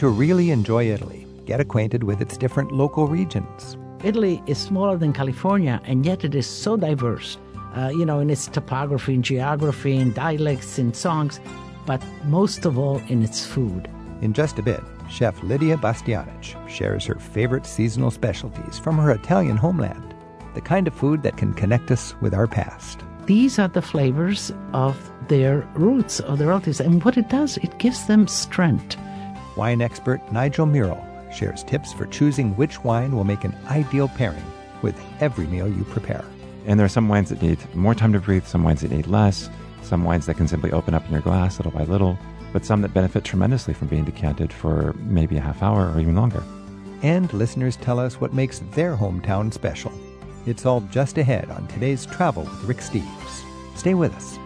to 0.00 0.08
really 0.08 0.50
enjoy 0.50 0.90
Italy, 0.90 1.26
get 1.44 1.60
acquainted 1.60 2.04
with 2.04 2.22
its 2.22 2.38
different 2.38 2.72
local 2.72 3.06
regions. 3.06 3.76
Italy 4.02 4.42
is 4.46 4.56
smaller 4.56 4.96
than 4.96 5.12
California, 5.12 5.78
and 5.84 6.06
yet 6.06 6.24
it 6.24 6.34
is 6.34 6.46
so 6.46 6.74
diverse, 6.74 7.36
uh, 7.76 7.90
you 7.92 8.06
know, 8.06 8.18
in 8.18 8.30
its 8.30 8.46
topography 8.46 9.14
and 9.14 9.22
geography 9.22 9.98
and 9.98 10.14
dialects 10.14 10.78
and 10.78 10.96
songs, 10.96 11.38
but 11.84 12.02
most 12.24 12.64
of 12.64 12.78
all 12.78 12.96
in 13.08 13.22
its 13.22 13.44
food. 13.44 13.90
In 14.22 14.32
just 14.32 14.58
a 14.58 14.62
bit, 14.62 14.80
Chef 15.10 15.42
Lydia 15.42 15.76
Bastianich 15.76 16.56
shares 16.66 17.04
her 17.04 17.16
favorite 17.16 17.66
seasonal 17.66 18.10
specialties 18.10 18.78
from 18.78 18.96
her 18.96 19.10
Italian 19.10 19.58
homeland, 19.58 20.14
the 20.54 20.62
kind 20.62 20.88
of 20.88 20.94
food 20.94 21.22
that 21.24 21.36
can 21.36 21.52
connect 21.52 21.90
us 21.90 22.14
with 22.22 22.32
our 22.32 22.46
past. 22.46 23.00
These 23.26 23.58
are 23.58 23.68
the 23.68 23.82
flavors 23.82 24.50
of 24.72 24.96
their 25.28 25.58
roots, 25.74 26.20
of 26.20 26.38
their 26.38 26.48
relatives, 26.48 26.80
and 26.80 27.04
what 27.04 27.18
it 27.18 27.28
does, 27.28 27.58
it 27.58 27.78
gives 27.78 28.06
them 28.06 28.26
strength. 28.26 28.96
Wine 29.56 29.82
expert 29.82 30.20
Nigel 30.32 30.66
Murrell 30.66 31.04
shares 31.32 31.62
tips 31.64 31.92
for 31.92 32.06
choosing 32.06 32.56
which 32.56 32.82
wine 32.84 33.14
will 33.14 33.24
make 33.24 33.44
an 33.44 33.56
ideal 33.68 34.08
pairing 34.08 34.44
with 34.82 34.98
every 35.20 35.46
meal 35.46 35.68
you 35.68 35.84
prepare. 35.84 36.24
And 36.66 36.78
there 36.78 36.86
are 36.86 36.90
some 36.90 37.08
wines 37.08 37.30
that 37.30 37.42
need 37.42 37.58
more 37.74 37.94
time 37.94 38.12
to 38.12 38.20
breathe, 38.20 38.44
some 38.44 38.64
wines 38.64 38.80
that 38.82 38.90
need 38.90 39.06
less, 39.06 39.48
some 39.82 40.04
wines 40.04 40.26
that 40.26 40.36
can 40.36 40.48
simply 40.48 40.72
open 40.72 40.94
up 40.94 41.04
in 41.06 41.12
your 41.12 41.20
glass 41.20 41.58
little 41.58 41.72
by 41.72 41.84
little 41.84 42.18
but 42.52 42.64
some 42.64 42.82
that 42.82 42.94
benefit 42.94 43.24
tremendously 43.24 43.74
from 43.74 43.88
being 43.88 44.04
decanted 44.04 44.52
for 44.52 44.94
maybe 44.98 45.36
a 45.36 45.40
half 45.40 45.62
hour 45.62 45.92
or 45.92 46.00
even 46.00 46.16
longer. 46.16 46.42
And 47.02 47.32
listeners 47.32 47.76
tell 47.76 47.98
us 47.98 48.20
what 48.20 48.34
makes 48.34 48.60
their 48.72 48.96
hometown 48.96 49.52
special. 49.52 49.92
It's 50.46 50.66
all 50.66 50.80
just 50.82 51.18
ahead 51.18 51.50
on 51.50 51.66
today's 51.68 52.06
Travel 52.06 52.44
with 52.44 52.64
Rick 52.64 52.78
Steves. 52.78 53.44
Stay 53.76 53.94
with 53.94 54.14
us. 54.14 54.38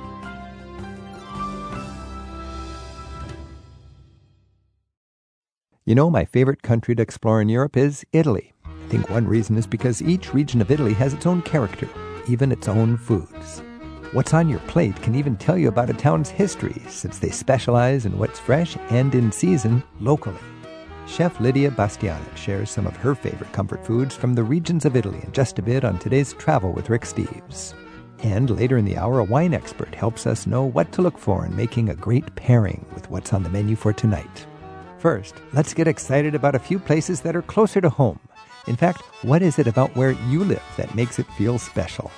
You 5.86 5.94
know, 5.94 6.08
my 6.08 6.24
favorite 6.24 6.62
country 6.62 6.94
to 6.94 7.02
explore 7.02 7.42
in 7.42 7.50
Europe 7.50 7.76
is 7.76 8.06
Italy. 8.10 8.54
I 8.64 8.88
think 8.88 9.10
one 9.10 9.28
reason 9.28 9.58
is 9.58 9.66
because 9.66 10.00
each 10.00 10.32
region 10.32 10.62
of 10.62 10.70
Italy 10.70 10.94
has 10.94 11.12
its 11.12 11.26
own 11.26 11.42
character, 11.42 11.86
even 12.26 12.50
its 12.50 12.68
own 12.68 12.96
foods. 12.96 13.62
What's 14.12 14.32
on 14.32 14.48
your 14.48 14.60
plate 14.60 14.96
can 15.02 15.14
even 15.14 15.36
tell 15.36 15.58
you 15.58 15.68
about 15.68 15.90
a 15.90 15.92
town's 15.92 16.30
history, 16.30 16.80
since 16.88 17.18
they 17.18 17.28
specialize 17.28 18.06
in 18.06 18.18
what's 18.18 18.38
fresh 18.38 18.78
and 18.88 19.14
in 19.14 19.30
season 19.30 19.82
locally. 20.00 20.40
Chef 21.06 21.38
Lydia 21.38 21.70
Bastianich 21.70 22.34
shares 22.34 22.70
some 22.70 22.86
of 22.86 22.96
her 22.96 23.14
favorite 23.14 23.52
comfort 23.52 23.84
foods 23.84 24.16
from 24.16 24.32
the 24.32 24.42
regions 24.42 24.86
of 24.86 24.96
Italy 24.96 25.20
in 25.22 25.32
just 25.32 25.58
a 25.58 25.62
bit 25.62 25.84
on 25.84 25.98
today's 25.98 26.32
Travel 26.32 26.72
with 26.72 26.88
Rick 26.88 27.02
Steves. 27.02 27.74
And 28.20 28.48
later 28.48 28.78
in 28.78 28.86
the 28.86 28.96
hour, 28.96 29.18
a 29.18 29.24
wine 29.24 29.52
expert 29.52 29.94
helps 29.94 30.26
us 30.26 30.46
know 30.46 30.64
what 30.64 30.92
to 30.92 31.02
look 31.02 31.18
for 31.18 31.44
in 31.44 31.54
making 31.54 31.90
a 31.90 31.94
great 31.94 32.34
pairing 32.36 32.86
with 32.94 33.10
what's 33.10 33.34
on 33.34 33.42
the 33.42 33.50
menu 33.50 33.76
for 33.76 33.92
tonight. 33.92 34.46
First, 35.04 35.34
let's 35.52 35.74
get 35.74 35.86
excited 35.86 36.34
about 36.34 36.54
a 36.54 36.58
few 36.58 36.78
places 36.78 37.20
that 37.20 37.36
are 37.36 37.42
closer 37.42 37.78
to 37.78 37.90
home. 37.90 38.18
In 38.66 38.74
fact, 38.74 39.02
what 39.20 39.42
is 39.42 39.58
it 39.58 39.66
about 39.66 39.94
where 39.94 40.12
you 40.30 40.42
live 40.42 40.62
that 40.78 40.94
makes 40.94 41.18
it 41.18 41.26
feel 41.36 41.58
special? 41.58 42.10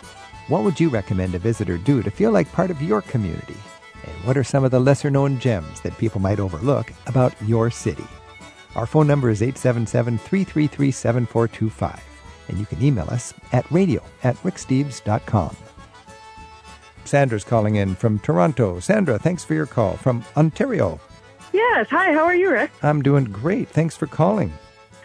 What 0.47 0.63
would 0.63 0.79
you 0.79 0.89
recommend 0.89 1.35
a 1.35 1.41
visitor 1.41 1.79
do 1.79 2.01
to 2.01 2.13
feel 2.13 2.31
like 2.31 2.53
part 2.53 2.71
of 2.71 2.81
your 2.81 3.03
community? 3.03 3.57
And 4.05 4.15
what 4.25 4.37
are 4.37 4.45
some 4.45 4.63
of 4.63 4.71
the 4.71 4.79
lesser 4.79 5.11
known 5.11 5.41
gems 5.41 5.81
that 5.81 5.99
people 5.99 6.21
might 6.21 6.39
overlook 6.39 6.93
about 7.09 7.35
your 7.43 7.73
city? 7.73 8.07
Our 8.77 8.87
phone 8.87 9.09
number 9.09 9.31
is 9.31 9.43
877 9.43 10.19
333 10.19 10.93
7425, 10.93 12.01
and 12.47 12.57
you 12.57 12.67
can 12.67 12.81
email 12.81 13.11
us 13.11 13.35
at 13.51 13.69
radio 13.73 14.01
at 14.23 14.37
ricksteves.com. 14.45 15.57
Sandra's 17.05 17.43
calling 17.43 17.75
in 17.75 17.97
from 17.97 18.21
Toronto. 18.21 18.79
Sandra, 18.79 19.19
thanks 19.19 19.45
for 19.45 19.55
your 19.55 19.67
call 19.67 19.97
from 19.97 20.25
Ontario. 20.37 21.01
Yes. 21.57 21.87
Hi, 21.89 22.13
how 22.13 22.25
are 22.25 22.35
you, 22.35 22.51
Rick? 22.51 22.71
I'm 22.83 23.01
doing 23.01 23.25
great. 23.25 23.69
Thanks 23.69 23.97
for 23.97 24.07
calling. 24.07 24.53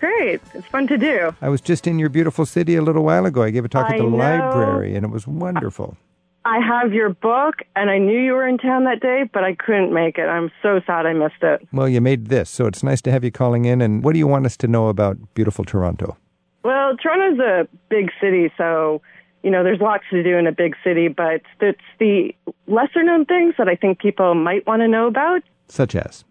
Great. 0.01 0.41
It's 0.53 0.67
fun 0.67 0.85
to 0.87 0.97
do. 0.97 1.33
I 1.41 1.47
was 1.47 1.61
just 1.61 1.87
in 1.87 1.97
your 1.97 2.09
beautiful 2.09 2.45
city 2.45 2.75
a 2.75 2.81
little 2.81 3.03
while 3.03 3.25
ago. 3.25 3.41
I 3.41 3.51
gave 3.51 3.63
a 3.63 3.69
talk 3.69 3.85
I 3.89 3.93
at 3.93 3.97
the 3.99 4.03
know. 4.09 4.17
library, 4.17 4.95
and 4.95 5.05
it 5.05 5.09
was 5.09 5.25
wonderful. 5.25 5.95
I 6.43 6.59
have 6.59 6.91
your 6.91 7.09
book, 7.09 7.61
and 7.77 7.89
I 7.89 7.99
knew 7.99 8.19
you 8.19 8.33
were 8.33 8.45
in 8.45 8.57
town 8.57 8.83
that 8.83 8.99
day, 8.99 9.29
but 9.31 9.45
I 9.45 9.55
couldn't 9.55 9.93
make 9.93 10.17
it. 10.17 10.25
I'm 10.25 10.51
so 10.61 10.81
sad 10.85 11.05
I 11.05 11.13
missed 11.13 11.41
it. 11.41 11.65
Well, 11.71 11.87
you 11.87 12.01
made 12.01 12.27
this, 12.27 12.49
so 12.49 12.65
it's 12.65 12.83
nice 12.83 13.01
to 13.03 13.11
have 13.11 13.23
you 13.23 13.31
calling 13.31 13.63
in. 13.63 13.79
And 13.81 14.03
what 14.03 14.11
do 14.11 14.19
you 14.19 14.27
want 14.27 14.45
us 14.45 14.57
to 14.57 14.67
know 14.67 14.89
about 14.89 15.17
beautiful 15.35 15.63
Toronto? 15.63 16.17
Well, 16.65 16.97
Toronto's 16.97 17.39
a 17.39 17.67
big 17.89 18.09
city, 18.19 18.51
so 18.57 19.01
you 19.43 19.51
know 19.51 19.63
there's 19.63 19.79
lots 19.79 20.03
to 20.09 20.21
do 20.21 20.35
in 20.37 20.47
a 20.47 20.51
big 20.51 20.75
city, 20.83 21.07
but 21.07 21.41
it's 21.61 21.79
the 21.99 22.33
lesser 22.67 23.03
known 23.03 23.23
things 23.25 23.53
that 23.57 23.69
I 23.69 23.75
think 23.75 23.99
people 23.99 24.35
might 24.35 24.67
want 24.67 24.81
to 24.81 24.87
know 24.89 25.07
about. 25.07 25.43
Such 25.67 25.95
as? 25.95 26.25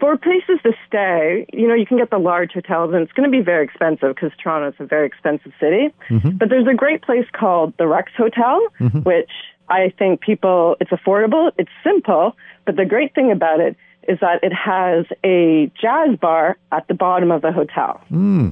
For 0.00 0.16
places 0.16 0.60
to 0.62 0.72
stay, 0.86 1.46
you 1.52 1.66
know, 1.66 1.74
you 1.74 1.84
can 1.84 1.98
get 1.98 2.10
the 2.10 2.18
large 2.18 2.52
hotels, 2.52 2.94
and 2.94 3.02
it's 3.02 3.12
going 3.12 3.30
to 3.30 3.36
be 3.36 3.42
very 3.42 3.64
expensive 3.64 4.14
because 4.14 4.30
Toronto's 4.40 4.74
a 4.78 4.86
very 4.86 5.06
expensive 5.06 5.52
city. 5.58 5.92
Mm-hmm. 6.08 6.36
But 6.36 6.50
there's 6.50 6.68
a 6.68 6.74
great 6.74 7.02
place 7.02 7.26
called 7.32 7.74
the 7.78 7.88
Rex 7.88 8.12
Hotel, 8.16 8.60
mm-hmm. 8.78 9.00
which 9.00 9.30
I 9.68 9.92
think 9.98 10.20
people, 10.20 10.76
it's 10.80 10.90
affordable, 10.90 11.50
it's 11.58 11.70
simple, 11.82 12.36
but 12.64 12.76
the 12.76 12.84
great 12.84 13.14
thing 13.14 13.32
about 13.32 13.60
it 13.60 13.76
is 14.06 14.18
that 14.20 14.42
it 14.42 14.52
has 14.52 15.04
a 15.24 15.70
jazz 15.80 16.16
bar 16.18 16.56
at 16.72 16.88
the 16.88 16.94
bottom 16.94 17.30
of 17.30 17.42
the 17.42 17.52
hotel. 17.52 18.00
Hmm. 18.08 18.50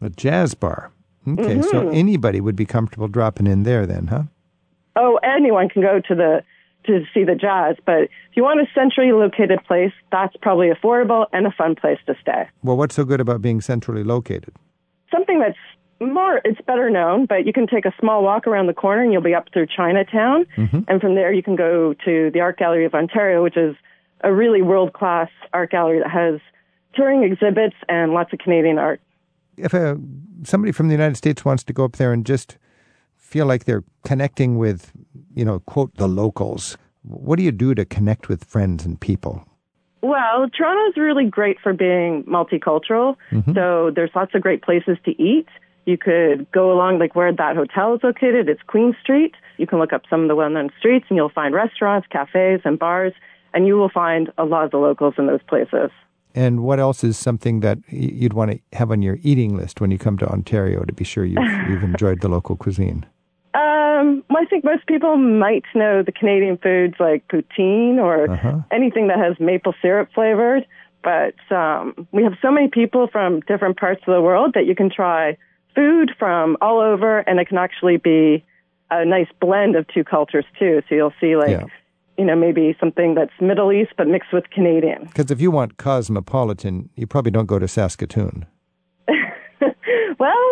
A 0.00 0.10
jazz 0.10 0.54
bar. 0.54 0.90
Okay, 1.26 1.60
so 1.62 1.82
mm-hmm. 1.82 1.94
anybody 1.94 2.40
would 2.40 2.56
be 2.56 2.66
comfortable 2.66 3.08
dropping 3.08 3.46
in 3.46 3.62
there 3.62 3.86
then, 3.86 4.08
huh? 4.08 4.24
Oh, 4.96 5.18
anyone 5.22 5.68
can 5.68 5.82
go 5.82 6.00
to 6.00 6.14
the 6.14 6.42
to 6.86 7.04
see 7.12 7.24
the 7.24 7.34
jazz, 7.34 7.76
but 7.84 8.02
if 8.02 8.34
you 8.34 8.42
want 8.42 8.60
a 8.60 8.66
centrally 8.74 9.12
located 9.12 9.58
place, 9.66 9.92
that's 10.12 10.36
probably 10.42 10.68
affordable 10.68 11.26
and 11.32 11.46
a 11.46 11.50
fun 11.50 11.74
place 11.74 11.98
to 12.06 12.14
stay. 12.20 12.48
Well, 12.62 12.76
what's 12.76 12.94
so 12.94 13.04
good 13.04 13.20
about 13.20 13.40
being 13.42 13.60
centrally 13.60 14.04
located? 14.04 14.54
something 15.14 15.38
that's 15.38 15.58
more 16.00 16.40
it's 16.44 16.60
better 16.66 16.90
known 16.90 17.24
but 17.24 17.46
you 17.46 17.52
can 17.52 17.66
take 17.66 17.86
a 17.86 17.92
small 18.00 18.22
walk 18.22 18.46
around 18.46 18.66
the 18.66 18.74
corner 18.74 19.02
and 19.02 19.12
you'll 19.12 19.22
be 19.22 19.34
up 19.34 19.46
through 19.52 19.66
chinatown 19.66 20.44
mm-hmm. 20.56 20.80
and 20.88 21.00
from 21.00 21.14
there 21.14 21.32
you 21.32 21.42
can 21.42 21.56
go 21.56 21.94
to 22.04 22.30
the 22.32 22.40
art 22.40 22.58
gallery 22.58 22.84
of 22.84 22.94
ontario 22.94 23.42
which 23.42 23.56
is 23.56 23.76
a 24.22 24.32
really 24.32 24.60
world 24.60 24.92
class 24.92 25.28
art 25.52 25.70
gallery 25.70 26.00
that 26.00 26.10
has 26.10 26.40
touring 26.94 27.22
exhibits 27.22 27.76
and 27.88 28.12
lots 28.12 28.32
of 28.32 28.38
canadian 28.40 28.76
art 28.76 29.00
If 29.56 29.72
a, 29.72 29.96
somebody 30.42 30.72
from 30.72 30.88
the 30.88 30.94
United 30.94 31.16
States 31.16 31.44
wants 31.44 31.62
to 31.64 31.72
go 31.72 31.84
up 31.84 31.92
there 31.92 32.12
and 32.12 32.26
just 32.26 32.58
feel 33.34 33.46
like 33.46 33.64
they're 33.64 33.82
connecting 34.04 34.58
with, 34.58 34.92
you 35.34 35.44
know, 35.44 35.58
quote, 35.72 35.92
the 35.96 36.06
locals, 36.06 36.78
what 37.02 37.36
do 37.36 37.42
you 37.42 37.50
do 37.50 37.74
to 37.74 37.84
connect 37.84 38.28
with 38.28 38.44
friends 38.44 38.86
and 38.86 39.00
people? 39.00 39.34
well 40.04 40.50
toronto's 40.56 40.96
really 40.98 41.24
great 41.24 41.58
for 41.64 41.72
being 41.72 42.22
multicultural. 42.24 43.16
Mm-hmm. 43.32 43.54
So 43.54 43.90
there's 43.96 44.10
lots 44.14 44.34
of 44.34 44.42
great 44.42 44.62
places 44.62 44.98
to 45.06 45.10
eat. 45.30 45.48
You 45.86 45.96
could 45.98 46.46
go 46.52 46.72
along 46.72 46.98
like 46.98 47.14
where 47.16 47.32
that 47.32 47.56
hotel 47.56 47.94
is 47.94 48.02
located. 48.02 48.48
It's 48.48 48.62
queen 48.66 48.94
street. 49.02 49.34
You 49.56 49.66
can 49.66 49.78
look 49.78 49.92
up 49.92 50.02
some 50.08 50.20
of 50.22 50.28
the 50.28 50.36
well-known 50.36 50.70
streets 50.78 51.06
and 51.08 51.16
you'll 51.16 51.36
find 51.40 51.54
restaurants 51.54 52.06
cafes 52.10 52.60
and 52.64 52.78
bars 52.78 53.14
and 53.54 53.66
you 53.66 53.74
will 53.76 53.88
find 54.02 54.30
a 54.36 54.44
lot 54.44 54.64
of 54.64 54.70
the 54.70 54.76
locals 54.76 55.14
in 55.18 55.26
those 55.26 55.42
places. 55.48 55.90
And 56.34 56.64
what 56.64 56.80
else 56.80 57.04
is 57.04 57.16
something 57.16 57.60
that 57.60 57.78
you'd 57.88 58.32
want 58.32 58.50
to 58.52 58.76
have 58.76 58.90
on 58.90 59.02
your 59.02 59.18
eating 59.22 59.56
list 59.56 59.80
when 59.80 59.90
you 59.90 59.98
come 59.98 60.18
to 60.18 60.26
Ontario 60.26 60.84
to 60.84 60.92
be 60.92 61.04
sure 61.04 61.24
you've, 61.24 61.68
you've 61.68 61.84
enjoyed 61.92 62.20
the 62.20 62.28
local 62.28 62.56
cuisine? 62.56 63.06
Um, 63.54 64.24
well, 64.28 64.42
I 64.42 64.46
think 64.50 64.64
most 64.64 64.86
people 64.86 65.16
might 65.16 65.64
know 65.74 66.02
the 66.02 66.12
Canadian 66.12 66.56
foods 66.58 66.94
like 66.98 67.26
poutine 67.28 67.98
or 67.98 68.30
Uh-huh. 68.30 68.58
anything 68.72 69.06
that 69.08 69.18
has 69.18 69.38
maple 69.38 69.74
syrup 69.80 70.08
flavored. 70.14 70.66
But 71.02 71.34
um, 71.54 72.06
we 72.12 72.24
have 72.24 72.32
so 72.42 72.50
many 72.50 72.68
people 72.68 73.06
from 73.08 73.40
different 73.40 73.76
parts 73.78 74.02
of 74.06 74.14
the 74.14 74.20
world 74.22 74.52
that 74.54 74.66
you 74.66 74.74
can 74.74 74.90
try 74.90 75.36
food 75.74 76.10
from 76.18 76.56
all 76.60 76.80
over, 76.80 77.18
and 77.20 77.38
it 77.38 77.46
can 77.48 77.58
actually 77.58 77.98
be 77.98 78.44
a 78.90 79.04
nice 79.04 79.28
blend 79.40 79.76
of 79.76 79.86
two 79.88 80.02
cultures 80.04 80.46
too. 80.58 80.82
So 80.88 80.94
you'll 80.94 81.14
see 81.20 81.36
like. 81.36 81.50
Yeah. 81.50 81.64
You 82.16 82.24
know, 82.24 82.36
maybe 82.36 82.76
something 82.78 83.16
that's 83.16 83.32
Middle 83.40 83.72
East 83.72 83.90
but 83.98 84.06
mixed 84.06 84.32
with 84.32 84.48
Canadian. 84.50 85.06
Because 85.06 85.32
if 85.32 85.40
you 85.40 85.50
want 85.50 85.78
cosmopolitan, 85.78 86.88
you 86.94 87.08
probably 87.08 87.32
don't 87.32 87.46
go 87.46 87.58
to 87.58 87.66
Saskatoon. 87.66 88.46
Well, 90.20 90.48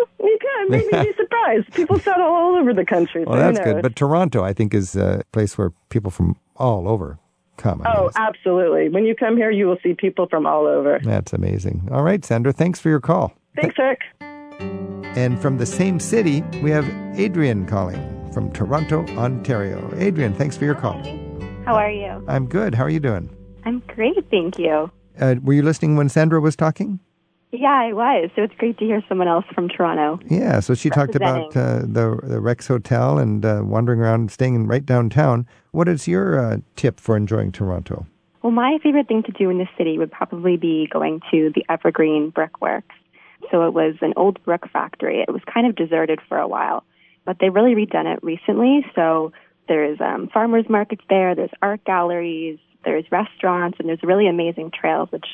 you 0.70 0.80
can 0.80 0.88
maybe 0.90 1.10
be 1.10 1.16
surprised. 1.16 1.72
People 1.74 1.98
settle 1.98 2.24
all 2.26 2.56
over 2.56 2.72
the 2.74 2.84
country. 2.84 3.24
Well, 3.24 3.36
so 3.38 3.46
who 3.46 3.52
that's 3.52 3.64
good. 3.64 3.82
But 3.82 3.96
Toronto, 3.96 4.42
I 4.44 4.52
think, 4.52 4.74
is 4.74 4.96
a 4.96 5.22
place 5.32 5.56
where 5.58 5.70
people 5.90 6.10
from 6.10 6.36
all 6.56 6.88
over 6.88 7.18
come. 7.56 7.82
I 7.84 7.94
Oh, 7.96 8.02
mean, 8.02 8.10
absolutely. 8.16 8.88
When 8.88 9.04
you 9.04 9.14
come 9.14 9.36
here, 9.36 9.50
you 9.50 9.66
will 9.66 9.78
see 9.82 9.94
people 9.94 10.26
from 10.28 10.46
all 10.46 10.66
over. 10.66 11.00
that's 11.02 11.32
amazing. 11.32 11.88
All 11.92 12.02
right, 12.02 12.24
Sandra, 12.24 12.52
thanks 12.52 12.80
for 12.80 12.88
your 12.88 13.00
call. 13.00 13.32
Thanks, 13.60 13.76
Rick. 13.78 14.00
And 15.14 15.40
from 15.40 15.58
the 15.58 15.66
same 15.66 16.00
city, 16.00 16.42
we 16.62 16.70
have 16.70 16.88
Adrian 17.18 17.66
calling 17.66 18.30
from 18.32 18.50
Toronto, 18.52 19.04
Ontario. 19.18 19.92
Adrian, 19.96 20.32
thanks 20.32 20.56
for 20.56 20.64
your 20.64 20.74
call. 20.74 20.98
How 21.66 21.74
are 21.74 21.90
you? 21.90 22.24
I'm 22.28 22.46
good. 22.46 22.74
How 22.74 22.84
are 22.84 22.90
you 22.90 23.00
doing? 23.00 23.28
I'm 23.64 23.80
great, 23.88 24.16
thank 24.30 24.58
you. 24.58 24.90
Uh, 25.20 25.34
were 25.42 25.52
you 25.52 25.62
listening 25.62 25.96
when 25.96 26.08
Sandra 26.08 26.40
was 26.40 26.56
talking? 26.56 26.98
Yeah, 27.52 27.69
I 27.69 27.93
was. 27.93 28.31
So 28.34 28.43
it's 28.43 28.54
great 28.56 28.78
to 28.78 28.87
hear 28.87 29.02
someone 29.08 29.28
else 29.28 29.44
from 29.54 29.69
Toronto. 29.69 30.19
Yeah, 30.28 30.60
so 30.60 30.75
she 30.75 30.88
talked 30.88 31.14
about 31.14 31.54
uh, 31.54 31.81
the 31.81 32.19
the 32.22 32.40
Rex 32.40 32.66
Hotel 32.66 33.19
and 33.19 33.44
uh, 33.44 33.60
wandering 33.62 34.00
around, 34.00 34.32
staying 34.32 34.54
in 34.54 34.66
right 34.66 34.84
downtown. 34.84 35.46
What 35.70 35.87
is 35.87 36.08
your 36.08 36.40
uh, 36.40 36.56
tip 36.76 36.99
for 36.99 37.14
enjoying 37.14 37.52
Toronto? 37.52 38.06
Well, 38.43 38.52
my 38.52 38.78
favorite 38.82 39.06
thing 39.06 39.22
to 39.25 39.32
do 39.32 39.50
in 39.50 39.58
the 39.58 39.69
city 39.76 39.99
would 39.99 40.10
probably 40.10 40.56
be 40.56 40.88
going 40.90 41.20
to 41.31 41.52
the 41.54 41.64
Evergreen 41.69 42.31
Brickworks. 42.31 42.94
So 43.50 43.66
it 43.66 43.75
was 43.75 43.96
an 44.00 44.14
old 44.16 44.43
brick 44.44 44.62
factory. 44.72 45.20
It 45.20 45.31
was 45.31 45.43
kind 45.52 45.66
of 45.66 45.76
deserted 45.76 46.20
for 46.28 46.38
a 46.38 46.48
while, 46.48 46.84
but 47.26 47.37
they 47.38 47.50
really 47.50 47.75
redone 47.75 48.12
it 48.12 48.20
recently. 48.22 48.84
So 48.94 49.32
there's 49.69 50.00
um, 50.00 50.31
farmers 50.32 50.64
markets 50.70 51.05
there, 51.08 51.34
there's 51.34 51.50
art 51.60 51.84
galleries, 51.84 52.58
there's 52.84 53.05
restaurants, 53.12 53.78
and 53.78 53.88
there's 53.88 54.02
really 54.02 54.26
amazing 54.26 54.70
trails, 54.70 55.10
which 55.12 55.26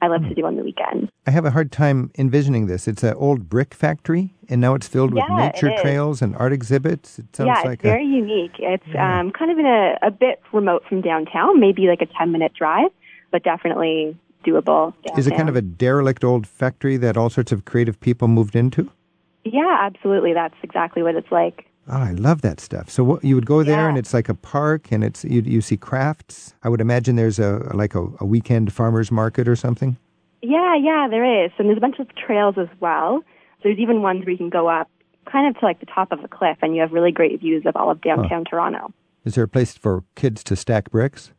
I 0.00 0.08
love 0.08 0.22
to 0.22 0.34
do 0.34 0.44
on 0.44 0.56
the 0.56 0.62
weekends. 0.62 1.10
I 1.26 1.30
have 1.30 1.44
a 1.44 1.50
hard 1.50 1.72
time 1.72 2.10
envisioning 2.18 2.66
this. 2.66 2.86
It's 2.86 3.02
an 3.02 3.14
old 3.14 3.48
brick 3.48 3.74
factory, 3.74 4.34
and 4.48 4.60
now 4.60 4.74
it's 4.74 4.86
filled 4.86 5.14
with 5.14 5.24
Yeah, 5.28 5.46
nature 5.46 5.70
trails 5.76 6.22
and 6.22 6.36
art 6.36 6.52
exhibits. 6.52 7.18
It 7.18 7.34
sounds 7.34 7.48
yeah, 7.48 7.62
like 7.68 7.80
it's 7.80 7.82
very 7.82 8.04
unique. 8.04 8.52
It's 8.58 8.86
um, 8.98 9.32
kind 9.32 9.50
of 9.50 9.58
in 9.58 9.66
a, 9.66 9.98
a 10.02 10.10
bit 10.10 10.40
remote 10.52 10.82
from 10.88 11.00
downtown, 11.00 11.58
maybe 11.60 11.86
like 11.86 12.02
a 12.02 12.06
10 12.18 12.32
minute 12.32 12.52
drive, 12.54 12.90
but 13.32 13.42
definitely 13.42 14.18
doable. 14.46 14.94
a. 15.10 15.18
Is 15.18 15.26
it 15.26 15.32
kind 15.32 15.48
of 15.48 15.56
a 15.56 15.62
derelict 15.62 16.24
old 16.24 16.46
factory 16.46 16.96
that 16.98 17.16
all 17.16 17.30
sorts 17.30 17.52
of 17.52 17.64
creative 17.64 17.98
people 18.00 18.28
moved 18.28 18.54
into? 18.54 18.90
Yeah, 19.44 19.78
absolutely. 19.80 20.34
That's 20.34 20.56
exactly 20.62 21.02
what 21.02 21.14
it's 21.14 21.30
like. 21.30 21.66
Oh, 21.88 21.98
I 21.98 22.12
love 22.12 22.42
that 22.42 22.58
stuff. 22.60 22.90
So 22.90 23.04
what, 23.04 23.24
you 23.24 23.34
would 23.36 23.46
go 23.46 23.62
there, 23.62 23.76
Yeah. 23.82 23.88
and 23.88 23.96
it's 23.98 24.12
like 24.12 24.28
a 24.28 24.34
park, 24.34 24.90
and 24.90 25.04
it's 25.04 25.24
you, 25.24 25.42
you 25.42 25.60
see 25.60 25.76
crafts. 25.76 26.54
I 26.64 26.68
would 26.68 26.80
imagine 26.80 27.14
there's 27.16 27.38
a 27.38 27.70
like 27.74 27.94
a, 27.94 28.06
a 28.18 28.24
weekend 28.26 28.72
farmers 28.72 29.12
market 29.12 29.46
or 29.46 29.54
something. 29.56 29.96
Yeah, 30.42 30.76
yeah, 30.76 31.06
there 31.08 31.44
is. 31.44 31.52
And 31.58 31.68
there's 31.68 31.78
a 31.78 31.80
bunch 31.80 31.98
of 31.98 32.08
trails 32.16 32.56
as 32.58 32.68
well. 32.80 33.22
There's 33.62 33.78
even 33.78 34.02
ones 34.02 34.20
where 34.20 34.30
you 34.30 34.36
can 34.36 34.50
go 34.50 34.68
up 34.68 34.88
kind 35.30 35.48
of 35.48 35.58
to 35.60 35.64
like 35.66 35.80
the 35.80 35.86
top 35.86 36.12
of 36.12 36.22
a 36.22 36.28
cliff 36.28 36.58
and 36.62 36.74
you 36.74 36.80
have 36.80 36.92
really 36.92 37.10
great 37.10 37.40
views 37.40 37.64
of 37.66 37.74
all 37.74 37.90
of 37.90 38.00
downtown 38.00 38.44
Toronto. 38.44 38.92
Is 39.24 39.34
there 39.34 39.42
a 39.44 39.48
place 39.48 39.76
for 39.76 40.04
kids 40.14 40.44
to 40.44 40.54
stack 40.54 40.90
bricks? 40.90 41.32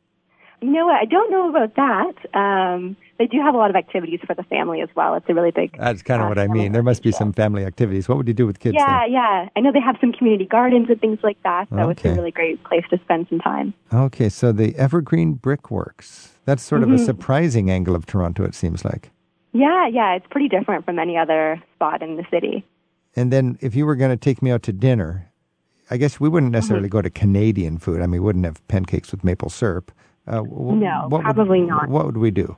You 0.61 0.71
know 0.71 0.87
what? 0.87 0.95
I 1.01 1.05
don't 1.05 1.31
know 1.31 1.49
about 1.49 1.75
that. 1.75 2.37
Um, 2.37 2.97
they 3.19 3.27
do 3.27 3.39
have 3.41 3.55
a 3.55 3.57
lot 3.57 3.69
of 3.69 3.75
activities 3.75 4.19
for 4.25 4.33
the 4.35 4.43
family 4.43 4.81
as 4.81 4.89
well. 4.95 5.15
It's 5.15 5.25
a 5.29 5.33
really 5.33 5.51
big. 5.51 5.75
That's 5.77 6.01
kind 6.01 6.21
of 6.21 6.25
uh, 6.27 6.29
what 6.29 6.39
I 6.39 6.47
mean. 6.47 6.71
There 6.71 6.83
must 6.83 7.01
be 7.03 7.11
some 7.11 7.33
family 7.33 7.65
activities. 7.65 8.07
What 8.07 8.17
would 8.17 8.27
you 8.27 8.33
do 8.33 8.45
with 8.45 8.59
kids? 8.59 8.75
Yeah, 8.77 9.05
yeah. 9.05 9.49
I 9.55 9.59
know 9.59 9.71
they 9.71 9.79
have 9.81 9.97
some 9.99 10.11
community 10.13 10.45
gardens 10.45 10.89
and 10.89 10.99
things 11.01 11.19
like 11.23 11.41
that. 11.43 11.67
So 11.69 11.89
it's 11.89 11.99
Okay. 12.01 12.11
a 12.11 12.15
really 12.15 12.31
great 12.31 12.63
place 12.63 12.83
to 12.91 12.99
spend 13.03 13.27
some 13.29 13.39
time. 13.39 13.73
Okay, 13.91 14.29
so 14.29 14.51
the 14.51 14.75
Evergreen 14.75 15.33
Brickworks. 15.33 16.33
That's 16.45 16.63
sort 16.63 16.81
Mm-hmm. 16.81 16.93
of 16.93 17.01
a 17.01 17.03
surprising 17.05 17.69
angle 17.71 17.95
of 17.95 18.05
Toronto. 18.05 18.43
It 18.43 18.55
seems 18.55 18.85
like. 18.85 19.11
Yeah, 19.53 19.87
yeah. 19.87 20.13
It's 20.15 20.27
pretty 20.29 20.47
different 20.47 20.85
from 20.85 20.99
any 20.99 21.17
other 21.17 21.61
spot 21.75 22.01
in 22.03 22.17
the 22.17 22.25
city. 22.29 22.63
And 23.15 23.31
then, 23.33 23.57
if 23.61 23.75
you 23.75 23.85
were 23.87 23.95
going 23.95 24.11
to 24.11 24.17
take 24.17 24.41
me 24.43 24.51
out 24.51 24.61
to 24.63 24.71
dinner, 24.73 25.31
I 25.89 25.97
guess 25.97 26.19
we 26.19 26.29
wouldn't 26.29 26.49
Mm-hmm. 26.51 26.57
necessarily 26.57 26.89
go 26.89 27.01
to 27.01 27.09
Canadian 27.09 27.79
food. 27.79 27.97
I 28.01 28.03
mean, 28.03 28.11
we 28.11 28.19
wouldn't 28.19 28.45
have 28.45 28.65
pancakes 28.67 29.11
with 29.11 29.23
maple 29.23 29.49
syrup. 29.49 29.91
Uh, 30.27 30.43
w- 30.43 30.75
No, 30.75 31.07
what 31.09 31.11
would- 31.19 31.21
probably 31.23 31.61
not. 31.61 31.89
What 31.89 32.05
would 32.05 32.17
we 32.17 32.29
do? 32.31 32.55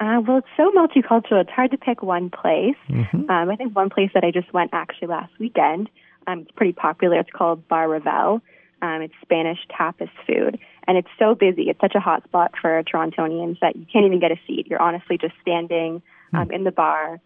Uh, 0.00 0.20
well, 0.26 0.38
it's 0.38 0.46
so 0.56 0.70
multicultural. 0.70 1.40
It's 1.40 1.50
hard 1.50 1.70
to 1.72 1.78
pick 1.78 2.02
one 2.02 2.30
place. 2.30 2.76
Mm-hmm. 2.88 3.28
Um, 3.30 3.50
I 3.50 3.56
think 3.56 3.74
one 3.74 3.90
place 3.90 4.10
that 4.14 4.24
I 4.24 4.30
just 4.30 4.52
went 4.52 4.70
actually 4.72 5.08
last 5.08 5.32
weekend. 5.40 5.90
Um, 6.26 6.40
it's 6.40 6.50
pretty 6.52 6.72
popular. 6.72 7.18
It's 7.18 7.30
called 7.30 7.66
Bar 7.68 7.88
Raval. 7.88 8.40
Um, 8.80 9.02
it's 9.02 9.14
Spanish 9.22 9.58
tapas 9.76 10.10
food, 10.24 10.56
and 10.86 10.96
it's 10.96 11.08
so 11.18 11.34
busy. 11.34 11.62
It's 11.68 11.80
such 11.80 11.96
a 11.96 12.00
hot 12.00 12.22
spot 12.24 12.52
for 12.60 12.80
Torontonians 12.84 13.58
that 13.60 13.74
you 13.74 13.84
can't 13.92 14.06
even 14.06 14.20
get 14.20 14.30
a 14.30 14.36
seat. 14.46 14.68
You're 14.68 14.80
honestly 14.80 15.18
just 15.18 15.34
standing 15.42 16.00
um, 16.32 16.46
Hmm. 16.46 16.52
in 16.52 16.64
the 16.64 16.70
bar, 16.70 17.18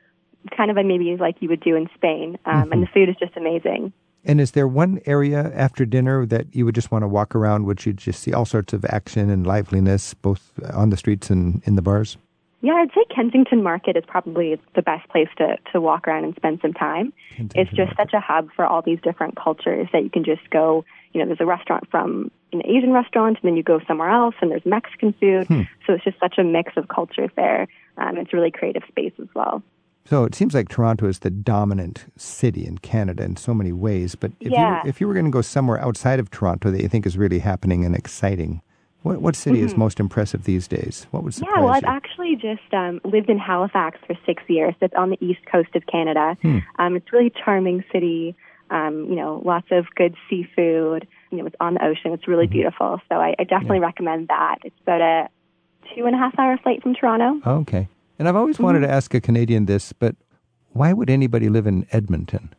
kind 0.56 0.70
of 0.70 0.78
a 0.78 0.82
maybe 0.84 1.14
like 1.18 1.36
you 1.40 1.48
would 1.50 1.60
do 1.60 1.76
in 1.76 1.88
Spain. 1.94 2.38
Um, 2.46 2.54
Mm-hmm. 2.62 2.72
And 2.72 2.82
the 2.82 2.86
food 2.86 3.08
is 3.10 3.16
just 3.16 3.36
amazing. 3.36 3.92
And 4.24 4.40
is 4.40 4.52
there 4.52 4.68
one 4.68 5.00
area 5.04 5.52
after 5.54 5.84
dinner 5.84 6.24
that 6.26 6.46
you 6.54 6.64
would 6.64 6.74
just 6.76 6.90
want 6.92 7.02
to 7.02 7.08
walk 7.08 7.34
around, 7.34 7.66
which 7.66 7.84
you'd 7.86 7.98
just 7.98 8.22
see 8.22 8.32
all 8.32 8.44
sorts 8.46 8.72
of 8.72 8.84
action 8.86 9.28
and 9.28 9.44
liveliness, 9.46 10.14
both 10.14 10.52
on 10.72 10.90
the 10.90 10.96
streets 10.96 11.28
and 11.28 11.60
in 11.66 11.74
the 11.74 11.82
bars? 11.82 12.16
Yeah, 12.64 12.74
I'd 12.74 12.90
say 12.94 13.04
Kensington 13.14 13.62
Market 13.62 13.96
is 13.96 14.04
probably 14.06 14.58
the 14.76 14.82
best 14.82 15.08
place 15.08 15.28
to, 15.38 15.56
to 15.72 15.80
walk 15.80 16.06
around 16.06 16.24
and 16.24 16.34
spend 16.36 16.60
some 16.62 16.72
time. 16.72 17.12
Kensington 17.30 17.60
it's 17.60 17.72
just 17.72 17.96
such 17.96 18.12
a 18.14 18.20
hub 18.20 18.50
for 18.54 18.64
all 18.64 18.82
these 18.82 19.00
different 19.02 19.36
cultures 19.36 19.88
that 19.92 20.04
you 20.04 20.10
can 20.10 20.22
just 20.24 20.48
go, 20.50 20.84
you 21.12 21.20
know, 21.20 21.26
there's 21.26 21.40
a 21.40 21.46
restaurant 21.46 21.90
from 21.90 22.30
an 22.52 22.62
Asian 22.64 22.92
restaurant 22.92 23.38
and 23.42 23.48
then 23.48 23.56
you 23.56 23.64
go 23.64 23.80
somewhere 23.88 24.10
else 24.10 24.36
and 24.40 24.50
there's 24.52 24.64
Mexican 24.64 25.12
food. 25.14 25.48
So 25.86 25.94
it's 25.94 26.04
just 26.04 26.20
such 26.20 26.38
a 26.38 26.44
mix 26.44 26.74
of 26.76 26.86
cultures 26.86 27.30
there. 27.34 27.66
Um, 27.96 28.16
it's 28.16 28.32
a 28.32 28.36
really 28.36 28.52
creative 28.52 28.84
space 28.88 29.12
as 29.20 29.28
well. 29.34 29.60
So 30.04 30.24
it 30.24 30.34
seems 30.34 30.54
like 30.54 30.68
Toronto 30.68 31.06
is 31.08 31.20
the 31.20 31.30
dominant 31.30 32.06
city 32.16 32.64
in 32.66 32.78
Canada 32.78 33.24
in 33.24 33.36
so 33.36 33.54
many 33.54 33.72
ways. 33.72 34.14
But 34.14 34.32
if 34.40 34.52
Yeah. 34.52 34.82
you 34.82 34.88
if 34.88 35.00
you 35.00 35.08
were 35.08 35.14
going 35.14 35.26
to 35.26 35.30
go 35.32 35.42
somewhere 35.42 35.80
outside 35.80 36.20
of 36.20 36.30
Toronto 36.30 36.70
that 36.70 36.80
you 36.80 36.88
think 36.88 37.06
is 37.06 37.18
really 37.18 37.40
happening 37.40 37.84
and 37.84 37.94
exciting, 37.96 38.62
what 39.02 39.20
what 39.20 39.36
city 39.36 39.60
is 39.60 39.76
most 39.76 39.98
impressive 40.00 40.44
these 40.44 40.68
days? 40.68 41.06
What 41.10 41.24
would 41.24 41.34
surprise 41.34 41.52
Mm-hmm. 41.52 41.60
Yeah, 41.60 41.64
well, 41.64 41.74
I've 41.74 41.82
you? 41.82 41.88
actually 41.88 42.36
just 42.36 42.72
um, 42.74 43.00
lived 43.04 43.28
in 43.30 43.38
Halifax 43.38 43.98
for 44.06 44.14
six 44.26 44.42
years. 44.48 44.74
It's 44.80 44.94
on 44.96 45.10
the 45.10 45.18
east 45.24 45.40
coast 45.50 45.74
of 45.74 45.84
Canada. 45.86 46.36
Hmm. 46.42 46.58
Um, 46.78 46.96
it's 46.96 47.06
a 47.12 47.16
really 47.16 47.32
charming 47.44 47.84
city. 47.92 48.34
Um, 48.70 49.06
you 49.10 49.16
know, 49.16 49.42
lots 49.44 49.66
of 49.70 49.84
good 49.96 50.14
seafood. 50.30 51.06
You 51.30 51.38
know, 51.38 51.46
it's 51.46 51.56
on 51.60 51.74
the 51.74 51.84
ocean. 51.84 52.12
It's 52.12 52.22
Mm-hmm. 52.22 52.30
really 52.30 52.46
beautiful. 52.46 53.00
So 53.08 53.16
I, 53.16 53.34
I 53.38 53.44
definitely 53.44 53.80
recommend 53.80 54.28
that. 54.28 54.56
It's 54.64 54.76
about 54.82 55.00
a 55.02 55.28
two 55.94 56.06
and 56.06 56.14
a 56.14 56.18
half 56.18 56.38
hour 56.38 56.56
flight 56.62 56.82
from 56.82 56.94
Toronto. 56.94 57.40
okay. 57.60 57.88
And 58.18 58.28
I've 58.28 58.36
always 58.36 58.58
wanted 58.60 58.80
to 58.80 58.86
Mm-hmm. 58.86 58.94
ask 58.94 59.12
a 59.14 59.20
Canadian 59.20 59.66
this, 59.66 59.92
but 59.92 60.14
why 60.72 60.92
would 60.92 61.10
anybody 61.10 61.48
live 61.48 61.66
in 61.66 61.86
Edmonton? 61.90 62.54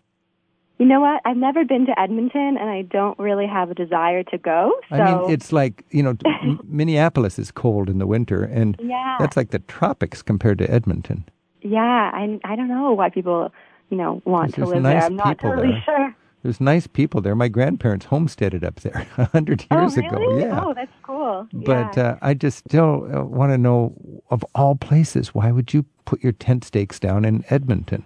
You 0.83 0.89
know 0.89 1.00
what? 1.00 1.21
I've 1.24 1.38
never 1.38 1.63
been 1.63 1.85
to 1.85 1.97
Edmonton, 1.97 2.57
and 2.59 2.69
I 2.69 2.81
don't 2.81 3.18
really 3.18 3.47
have 3.47 3.71
a 3.71 3.74
desire 3.74 4.21
to 4.24 4.38
go. 4.38 4.74
So 4.89 4.95
I 4.97 5.21
mean, 5.21 5.31
it's 5.31 5.53
like 5.53 5.85
you 5.91 6.03
know, 6.03 6.18
Minneapolis 6.65 7.39
is 7.39 7.51
cold 7.51 7.89
in 7.89 8.00
the 8.00 8.06
winter, 8.06 8.44
and 8.44 8.75
Yeah. 8.83 9.15
that's 9.18 9.38
like 9.38 9.51
the 9.51 9.59
tropics 9.59 10.21
compared 10.21 10.57
to 10.57 10.69
Edmonton. 10.69 11.24
yeah, 11.62 12.12
I 12.13 12.38
I 12.44 12.57
don't 12.57 12.68
know 12.68 12.91
why 12.91 13.09
people 13.09 13.53
you 13.91 13.95
know 13.95 14.21
want 14.25 14.56
to 14.56 14.65
live 14.65 14.83
nice 14.83 14.94
there. 14.94 15.03
I'm 15.06 15.15
not 15.15 15.39
totally 15.39 15.69
there. 15.71 15.83
sure. 15.85 16.15
There's 16.41 16.59
nice 16.59 16.86
people 16.86 17.21
there. 17.21 17.33
My 17.33 17.47
grandparents 17.47 18.07
homesteaded 18.07 18.65
up 18.65 18.81
there 18.81 19.07
a 19.18 19.24
hundred 19.27 19.65
years 19.71 19.97
oh, 19.97 20.01
ago. 20.06 20.38
Yeah. 20.38 20.65
Oh, 20.65 20.74
that's 20.74 20.91
cool. 21.01 21.47
But 21.53 21.95
yeah. 21.95 22.03
uh, 22.03 22.18
I 22.21 22.33
just 22.33 22.57
still 22.68 23.07
uh, 23.09 23.24
want 23.24 23.53
to 23.53 23.57
know, 23.57 23.94
of 24.29 24.44
all 24.53 24.75
places, 24.75 25.33
why 25.33 25.50
would 25.50 25.74
you 25.74 25.86
put 26.03 26.21
your 26.21 26.33
tent 26.33 26.65
stakes 26.65 27.00
down 27.00 27.24
in 27.24 27.45
Edmonton? 27.50 28.03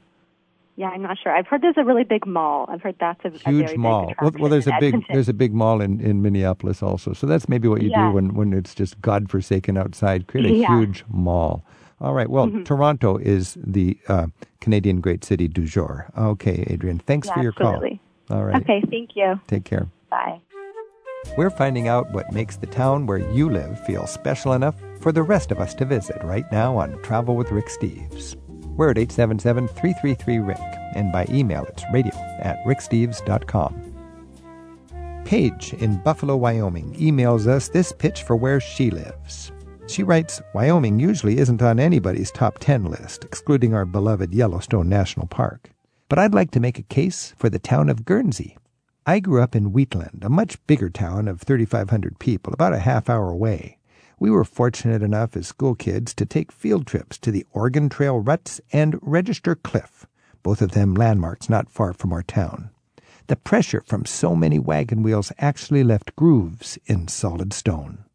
Yeah, 0.80 0.90
I'm 0.90 1.02
not 1.02 1.18
sure. 1.22 1.36
I've 1.36 1.48
heard 1.48 1.64
there's 1.64 1.76
a 1.78 1.84
really 1.84 2.04
big 2.04 2.28
mall. 2.28 2.68
I've 2.70 2.82
heard 2.84 2.96
that's 3.00 3.20
a, 3.26 3.30
a 3.30 3.50
Huge 3.52 3.66
very 3.66 3.78
mall. 3.78 4.08
Big 4.10 4.16
Well, 4.22 4.32
well, 4.40 4.50
there's 4.50 4.68
a 4.68 4.74
big 4.80 4.94
Edmonton. 4.94 5.14
there's 5.14 5.28
a 5.28 5.34
big 5.34 5.52
mall 5.54 5.82
in, 5.82 6.00
in 6.00 6.22
Minneapolis 6.22 6.84
also. 6.84 7.14
So 7.14 7.26
that's 7.26 7.50
maybe 7.50 7.68
what 7.68 7.82
you 7.82 7.90
Yeah. 7.90 8.10
do 8.10 8.14
when, 8.16 8.36
when 8.36 8.54
it's 8.54 8.76
just 8.76 9.02
godforsaken 9.02 9.76
outside. 9.76 10.28
Create 10.28 10.46
a 10.46 10.54
Yeah. 10.56 10.68
Mm-hmm. 10.68 10.80
huge 10.80 11.04
mall. 11.10 11.66
All 12.00 12.14
right. 12.14 12.30
Well, 12.30 12.52
Toronto 12.64 13.18
is 13.18 13.58
the 13.60 13.98
uh, 14.08 14.28
Canadian 14.62 15.02
great 15.02 15.24
city 15.26 15.48
du 15.48 15.66
jour. 15.66 16.12
Okay, 16.16 16.64
Adrian. 16.68 17.00
Thanks 17.00 17.28
Yeah, 17.28 17.34
for 17.34 17.42
your 17.42 17.54
absolutely. 17.58 18.00
call. 18.28 18.38
All 18.38 18.46
right. 18.46 18.62
Okay, 18.62 18.84
thank 18.92 19.16
you. 19.16 19.40
Take 19.48 19.64
care. 19.66 19.88
Bye. 20.12 20.40
We're 21.38 21.50
finding 21.50 21.88
out 21.88 22.12
what 22.12 22.32
makes 22.32 22.58
the 22.58 22.68
town 22.68 23.08
where 23.08 23.18
you 23.32 23.50
live 23.50 23.84
feel 23.88 24.06
special 24.06 24.54
enough 24.54 24.76
for 25.02 25.12
the 25.12 25.24
rest 25.24 25.52
of 25.52 25.58
us 25.60 25.74
to 25.76 25.86
visit 25.86 26.24
right 26.24 26.46
now 26.52 26.78
on 26.78 27.02
Travel 27.02 27.36
with 27.36 27.52
Rick 27.52 27.66
Steves. 27.70 28.36
We're 28.78 28.92
at 28.92 29.00
877 29.00 29.68
333 29.70 30.38
Rick, 30.38 30.60
and 30.96 31.12
by 31.12 31.26
email 31.30 31.66
it's 31.66 31.84
radio 31.92 32.14
at 32.40 32.64
ricksteves.com. 32.66 33.94
Paige 35.26 35.74
in 35.74 36.02
Buffalo, 36.04 36.38
Wyoming 36.38 36.94
emails 36.94 37.48
us 37.48 37.68
this 37.68 37.92
pitch 37.92 38.24
for 38.24 38.36
where 38.36 38.62
she 38.62 38.92
lives. 38.92 39.52
She 39.88 40.04
writes 40.04 40.42
Wyoming 40.54 41.00
usually 41.00 41.40
isn't 41.40 41.62
on 41.62 41.80
anybody's 41.80 42.32
top 42.32 42.60
10 42.60 42.86
list, 42.86 43.26
excluding 43.26 43.74
our 43.74 43.86
beloved 43.86 44.34
Yellowstone 44.34 44.88
National 44.88 45.28
Park. 45.28 45.72
But 46.08 46.20
I'd 46.20 46.36
like 46.36 46.52
to 46.52 46.60
make 46.60 46.78
a 46.78 46.84
case 46.84 47.34
for 47.38 47.50
the 47.50 47.60
town 47.60 47.90
of 47.90 48.06
Guernsey. 48.06 48.58
I 49.06 49.20
grew 49.20 49.42
up 49.42 49.56
in 49.56 49.74
Wheatland, 49.74 50.24
a 50.24 50.30
much 50.30 50.66
bigger 50.68 50.90
town 50.90 51.28
of 51.28 51.42
3,500 51.42 52.20
people, 52.20 52.54
about 52.54 52.74
a 52.74 52.80
half 52.80 53.10
hour 53.10 53.30
away. 53.30 53.77
We 54.20 54.32
were 54.32 54.44
fortunate 54.44 55.04
enough 55.04 55.38
as 55.38 55.48
school 55.48 55.76
kids 55.76 56.16
to 56.16 56.26
take 56.26 56.52
field 56.52 56.88
trips 56.88 57.20
to 57.20 57.32
the 57.32 57.46
Oregon 57.52 57.88
Trail 57.88 58.18
Ruts 58.20 58.60
and 58.74 58.98
Register 59.04 59.54
Cliff, 59.54 60.08
both 60.42 60.60
of 60.60 60.72
them 60.72 60.96
landmarks 60.96 61.50
not 61.50 61.70
far 61.70 61.94
from 61.94 62.12
our 62.12 62.24
town. 62.24 62.72
The 63.28 63.36
pressure 63.36 63.84
from 63.86 64.06
so 64.06 64.36
many 64.36 64.58
wagon 64.58 65.04
wheels 65.04 65.32
actually 65.38 65.84
left 65.84 66.16
grooves 66.16 66.80
in 66.88 67.08
solid 67.08 67.54
stone. 67.54 68.06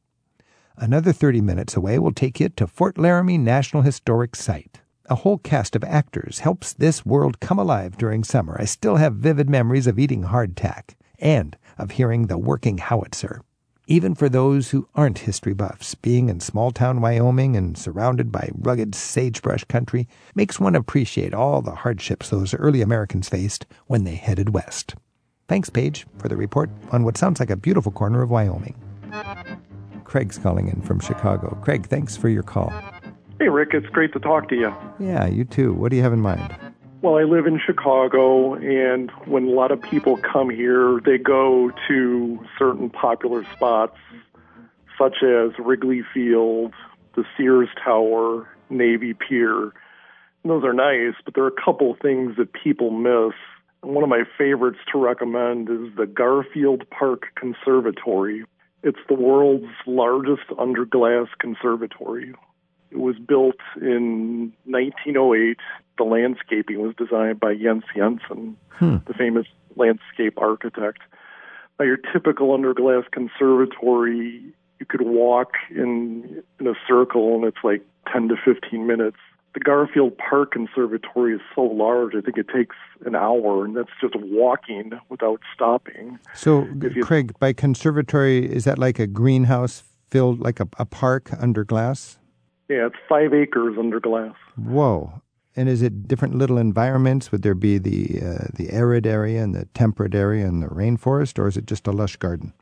Another 0.77 1.13
30 1.13 1.41
minutes 1.41 1.77
away 1.77 2.01
will 2.01 2.13
take 2.13 2.41
you 2.41 2.49
to 2.49 2.67
Fort 2.67 2.99
Laramie 2.99 3.39
National 3.39 3.85
Historic 3.85 4.35
Site. 4.35 4.81
A 5.07 5.17
whole 5.17 5.39
cast 5.39 5.77
of 5.77 5.85
actors 5.85 6.41
helps 6.41 6.73
this 6.73 7.07
world 7.07 7.39
come 7.39 7.61
alive 7.61 7.97
during 7.97 8.25
summer. 8.25 8.57
I 8.59 8.65
still 8.65 8.97
have 8.97 9.15
vivid 9.15 9.49
memories 9.49 9.87
of 9.87 10.01
eating 10.01 10.25
hardtack 10.25 10.97
and 11.21 11.57
of 11.79 11.93
hearing 11.93 12.27
the 12.27 12.39
working 12.39 12.79
howitzer. 12.79 13.43
Even 13.89 14.15
for 14.15 14.29
those 14.29 14.71
who 14.71 14.89
aren't 14.95 15.19
history 15.19 15.55
buffs, 15.55 15.97
being 15.97 16.29
in 16.29 16.39
small 16.39 16.71
town 16.71 17.01
Wyoming 17.01 17.57
and 17.57 17.77
surrounded 17.77 18.31
by 18.31 18.49
rugged 18.55 18.95
sagebrush 18.95 19.65
country 19.65 20.07
makes 20.37 20.61
one 20.61 20.77
appreciate 20.77 21.35
all 21.35 21.61
the 21.62 21.75
hardships 21.75 22.31
those 22.31 22.55
early 22.55 22.81
Americans 22.81 23.29
faced 23.29 23.67
when 23.89 24.05
they 24.05 24.15
headed 24.15 24.55
west. 24.55 24.95
Thanks, 25.49 25.69
Paige, 25.69 26.07
for 26.19 26.29
the 26.29 26.37
report 26.37 26.71
on 26.93 27.03
what 27.03 27.19
sounds 27.19 27.41
like 27.41 27.51
a 27.51 27.57
beautiful 27.57 27.91
corner 27.91 28.23
of 28.23 28.31
Wyoming. 28.31 28.77
Craig's 30.05 30.39
calling 30.39 30.69
in 30.69 30.81
from 30.83 31.01
Chicago. 31.01 31.59
Craig, 31.61 31.87
thanks 31.87 32.17
for 32.17 32.29
your 32.29 32.45
call. 32.45 32.73
Hey, 33.41 33.49
Rick, 33.49 33.71
it's 33.73 33.89
great 33.89 34.12
to 34.12 34.21
talk 34.21 34.49
to 34.51 34.55
you. 34.55 34.73
Yeah, 35.01 35.27
you 35.27 35.45
too. 35.45 35.73
What 35.73 35.91
do 35.91 35.97
you 35.97 36.03
have 36.03 36.12
in 36.12 36.21
mind? 36.21 36.55
Well, 37.03 37.19
I 37.19 37.25
live 37.25 37.47
in 37.47 37.59
Chicago, 37.59 38.55
and 38.55 39.11
when 39.27 39.49
a 39.49 39.51
lot 39.51 39.73
of 39.73 39.83
people 39.83 40.19
come 40.19 40.51
here, 40.51 41.01
they 41.05 41.19
go 41.19 41.73
to 41.89 42.47
certain 42.57 42.91
popular 42.91 43.45
spots, 43.53 43.97
such 44.97 45.17
as 45.25 45.51
Wrigley 45.59 46.03
Field, 46.15 46.73
the 47.17 47.25
Sears 47.37 47.71
Tower, 47.85 48.49
Navy 48.71 49.15
Pier. 49.15 49.63
And 49.65 49.73
those 50.45 50.63
are 50.63 50.73
nice, 50.73 51.17
but 51.25 51.35
there 51.35 51.43
are 51.43 51.49
a 51.49 51.65
couple 51.65 51.97
things 52.01 52.37
that 52.37 52.53
people 52.53 52.93
miss. 52.93 53.35
One 53.81 54.05
of 54.05 54.09
my 54.09 54.23
favorites 54.39 54.79
to 54.93 54.99
recommend 54.99 55.71
is 55.71 55.97
the 55.97 56.07
Garfield 56.07 56.89
Park 56.89 57.25
Conservatory. 57.35 58.45
It's 58.85 59.01
the 59.09 59.15
world's 59.15 59.75
largest 59.89 60.47
underglass 60.51 61.27
conservatory. 61.41 62.33
It 62.93 62.99
was 62.99 63.17
built 63.19 63.57
in 63.81 64.53
1908. 64.67 65.57
The 65.97 66.05
landscaping 66.05 66.81
was 66.81 66.95
designed 66.97 67.41
by 67.41 67.55
Jens 67.55 67.85
Jensen, 67.97 68.57
hmm. 68.73 68.97
the 69.07 69.15
famous 69.15 69.47
landscape 69.77 70.35
architect. 70.37 70.99
Now, 71.79 71.87
your 71.87 71.97
typical 71.97 72.49
underglass 72.49 73.11
conservatory, 73.11 74.55
you 74.79 74.87
could 74.87 75.03
walk 75.03 75.53
in 75.71 76.43
in 76.61 76.67
a 76.67 76.75
circle, 76.87 77.37
and 77.37 77.45
it's 77.45 77.65
like 77.65 77.83
10 78.13 78.29
to 78.29 78.37
15 78.37 78.87
minutes. 78.87 79.17
The 79.55 79.61
Garfield 79.61 80.17
Park 80.19 80.53
Conservatory 80.53 81.35
is 81.35 81.41
so 81.55 81.63
large, 81.63 82.15
I 82.15 82.21
think 82.21 82.37
it 82.37 82.49
takes 82.49 82.77
an 83.07 83.15
hour, 83.15 83.65
and 83.65 83.77
that's 83.77 83.91
just 84.01 84.15
walking 84.17 84.93
without 85.09 85.41
stopping. 85.55 86.19
So, 86.35 86.67
you, 86.81 87.03
Craig, 87.03 87.39
by 87.39 87.53
conservatory, 87.55 88.45
is 88.51 88.65
that 88.65 88.79
like 88.79 88.99
a 88.99 89.07
greenhouse 89.07 89.83
filled 90.09 90.41
like 90.41 90.61
a, 90.61 90.69
a 90.79 90.85
park 90.85 91.31
under 91.39 91.65
glass? 91.65 92.19
Yeah, 92.73 92.87
it's 92.87 92.97
five 93.07 93.35
acres 93.35 93.76
under 93.79 94.00
glass. 94.00 94.35
Whoa. 94.57 95.21
And 95.55 95.69
is 95.69 95.83
it 95.83 96.09
different 96.09 96.37
little 96.37 96.57
environments? 96.57 97.31
Would 97.31 97.43
there 97.43 97.55
be 97.55 97.76
the 97.76 98.23
uh, 98.23 98.47
the 98.55 98.71
arid 98.71 99.07
area 99.07 99.43
and 99.43 99.55
the 99.55 99.67
temperate 99.75 100.14
area 100.14 100.47
and 100.47 100.62
the 100.62 100.69
rainforest, 100.69 101.38
or 101.38 101.49
is 101.49 101.59
it 101.59 101.67
just 101.67 101.87
a 101.87 101.93
lush 101.93 102.17
garden? 102.17 102.55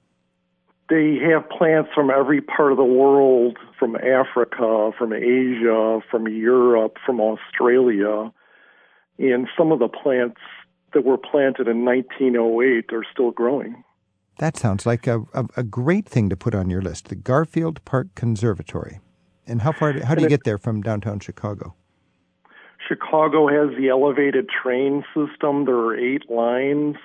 They 0.88 1.18
have 1.30 1.48
plants 1.48 1.90
from 1.94 2.10
every 2.10 2.40
part 2.40 2.72
of 2.72 2.78
the 2.78 2.84
world, 2.84 3.58
from 3.78 3.94
Africa, 3.94 4.90
from 4.98 5.12
Asia, 5.12 6.00
from 6.10 6.26
Europe, 6.26 6.96
from 7.06 7.20
Australia, 7.20 8.32
and 9.20 9.46
some 9.56 9.70
of 9.70 9.78
the 9.78 9.86
plants 9.86 10.40
that 10.92 11.04
were 11.04 11.18
planted 11.18 11.68
in 11.68 11.84
1908 11.84 12.92
are 12.92 13.04
still 13.12 13.30
growing. 13.30 13.84
That 14.38 14.56
sounds 14.56 14.84
like 14.84 15.06
a, 15.06 15.20
a, 15.32 15.44
a 15.58 15.62
great 15.62 16.08
thing 16.08 16.28
to 16.30 16.36
put 16.36 16.56
on 16.56 16.70
your 16.70 16.82
list. 16.82 17.06
The 17.06 17.14
Garfield 17.14 17.84
Park 17.84 18.08
Conservatory. 18.16 18.98
And 19.50 19.60
how 19.60 19.72
far? 19.72 19.92
How 20.04 20.14
do 20.14 20.22
you 20.22 20.28
get 20.28 20.44
there 20.44 20.58
from 20.58 20.80
downtown 20.80 21.18
Chicago? 21.18 21.74
Chicago 22.88 23.48
has 23.48 23.76
the 23.76 23.88
elevated 23.88 24.48
train 24.48 25.04
system. 25.14 25.64
There 25.64 25.74
are 25.74 25.96
eight 25.96 26.30
lines. 26.30 26.96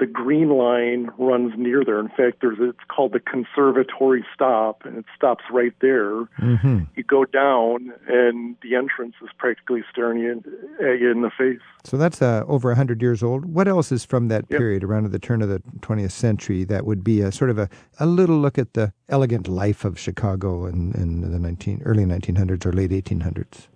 The 0.00 0.06
green 0.06 0.48
line 0.48 1.10
runs 1.18 1.52
near 1.58 1.84
there. 1.84 2.00
In 2.00 2.08
fact, 2.08 2.38
there's 2.40 2.56
it's 2.58 2.78
called 2.88 3.12
the 3.12 3.20
Conservatory 3.20 4.24
Stop, 4.34 4.86
and 4.86 4.96
it 4.96 5.04
stops 5.14 5.44
right 5.52 5.74
there. 5.80 6.24
Mm-hmm. 6.40 6.84
You 6.96 7.04
go 7.04 7.26
down, 7.26 7.92
and 8.08 8.56
the 8.62 8.76
entrance 8.76 9.14
is 9.22 9.28
practically 9.36 9.84
staring 9.92 10.18
you 10.20 10.32
in, 10.32 10.38
at 10.86 11.00
you 11.00 11.10
in 11.10 11.20
the 11.20 11.30
face. 11.30 11.60
So 11.84 11.98
that's 11.98 12.22
uh, 12.22 12.44
over 12.48 12.74
hundred 12.74 13.02
years 13.02 13.22
old. 13.22 13.44
What 13.44 13.68
else 13.68 13.92
is 13.92 14.06
from 14.06 14.28
that 14.28 14.46
yep. 14.48 14.58
period, 14.58 14.84
around 14.84 15.10
the 15.10 15.18
turn 15.18 15.42
of 15.42 15.50
the 15.50 15.60
20th 15.80 16.12
century, 16.12 16.64
that 16.64 16.86
would 16.86 17.04
be 17.04 17.20
a 17.20 17.30
sort 17.30 17.50
of 17.50 17.58
a, 17.58 17.68
a 17.98 18.06
little 18.06 18.38
look 18.38 18.58
at 18.58 18.72
the 18.72 18.94
elegant 19.10 19.48
life 19.48 19.84
of 19.84 19.98
Chicago 19.98 20.64
in, 20.64 20.92
in 20.92 21.30
the 21.30 21.38
19, 21.38 21.82
early 21.84 22.04
1900s 22.04 22.64
or 22.64 22.72
late 22.72 22.90
1800s? 22.90 23.68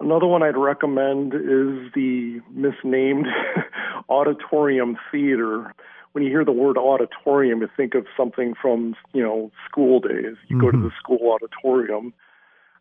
Another 0.00 0.26
one 0.26 0.42
I'd 0.42 0.56
recommend 0.56 1.34
is 1.34 1.92
the 1.94 2.40
misnamed 2.50 3.26
auditorium 4.08 4.96
theater. 5.10 5.74
When 6.12 6.24
you 6.24 6.30
hear 6.30 6.44
the 6.44 6.52
word 6.52 6.76
auditorium, 6.76 7.60
you 7.60 7.68
think 7.76 7.94
of 7.94 8.06
something 8.16 8.54
from, 8.60 8.94
you 9.12 9.22
know, 9.22 9.50
school 9.68 10.00
days. 10.00 10.36
You 10.48 10.56
mm-hmm. 10.56 10.60
go 10.60 10.70
to 10.70 10.76
mm-hmm. 10.76 10.86
the 10.86 10.92
school 10.98 11.32
auditorium. 11.32 12.12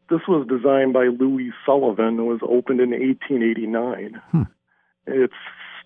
This 0.09 0.21
was 0.27 0.47
designed 0.47 0.93
by 0.93 1.05
Louis 1.05 1.51
Sullivan 1.65 2.17
and 2.19 2.27
was 2.27 2.39
opened 2.41 2.81
in 2.81 2.89
1889. 2.89 4.19
Hmm. 4.31 4.41
It's 5.05 5.33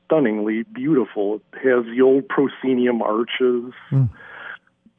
stunningly 0.05 0.63
beautiful. 0.73 1.41
It 1.53 1.67
has 1.67 1.85
the 1.85 2.01
old 2.01 2.29
proscenium 2.29 3.01
arches. 3.01 3.73
Hmm. 3.89 4.05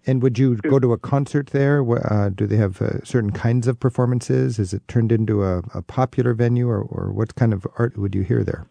And 0.07 0.23
would 0.23 0.39
you 0.39 0.57
go 0.57 0.79
to 0.79 0.93
a 0.93 0.99
concert 0.99 1.49
there? 1.49 1.83
Uh, 1.83 2.29
do 2.29 2.47
they 2.47 2.57
have 2.57 2.83
uh, 2.83 3.03
certain 3.05 3.33
kinds 3.33 3.67
of 3.67 3.81
performances? 3.81 4.59
Is 4.59 4.75
it 4.75 4.87
turned 4.87 5.11
into 5.11 5.43
a, 5.43 5.63
a 5.73 5.81
popular 5.81 6.35
venue, 6.35 6.69
or, 6.69 6.83
or 6.83 7.11
what 7.11 7.35
kind 7.37 7.55
of 7.55 7.67
art 7.79 7.97
would 7.97 8.15
you 8.15 8.23
hear 8.23 8.45
there? 8.45 8.67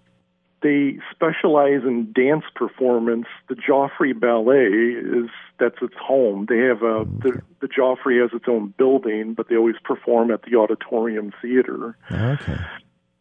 They 0.63 0.97
specialize 1.11 1.83
in 1.83 2.13
dance 2.13 2.45
performance. 2.55 3.25
The 3.49 3.55
Joffrey 3.55 4.17
Ballet 4.17 4.67
is 4.67 5.29
that's 5.59 5.75
its 5.81 5.95
home. 6.01 6.47
They 6.47 6.59
have 6.59 6.81
a 6.81 7.03
okay. 7.03 7.09
the, 7.21 7.41
the 7.59 7.67
Joffrey 7.67 8.21
has 8.21 8.31
its 8.33 8.45
own 8.47 8.73
building, 8.77 9.33
but 9.33 9.49
they 9.49 9.57
always 9.57 9.75
perform 9.83 10.31
at 10.31 10.43
the 10.43 10.55
Auditorium 10.55 11.33
Theater. 11.41 11.97
Okay. 12.09 12.57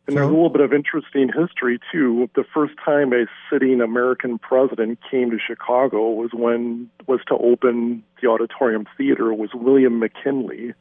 And 0.07 0.15
so, 0.15 0.21
there's 0.21 0.29
a 0.29 0.33
little 0.33 0.51
bit 0.51 0.61
of 0.61 0.73
interesting 0.73 1.29
history 1.29 1.79
too. 1.93 2.29
The 2.35 2.45
first 2.55 2.75
time 2.85 3.13
a 3.13 3.27
sitting 3.51 3.81
American 3.81 4.39
president 4.39 5.01
came 5.11 5.31
to 5.31 5.39
Chicago 5.39 6.11
was 6.11 6.31
when 6.33 6.91
was 7.07 7.21
to 7.29 7.35
open 7.35 8.05
the 8.21 8.29
Auditorium 8.29 8.87
Theater 8.97 9.35
was 9.35 9.51
William 9.53 9.99
McKinley, 9.99 10.75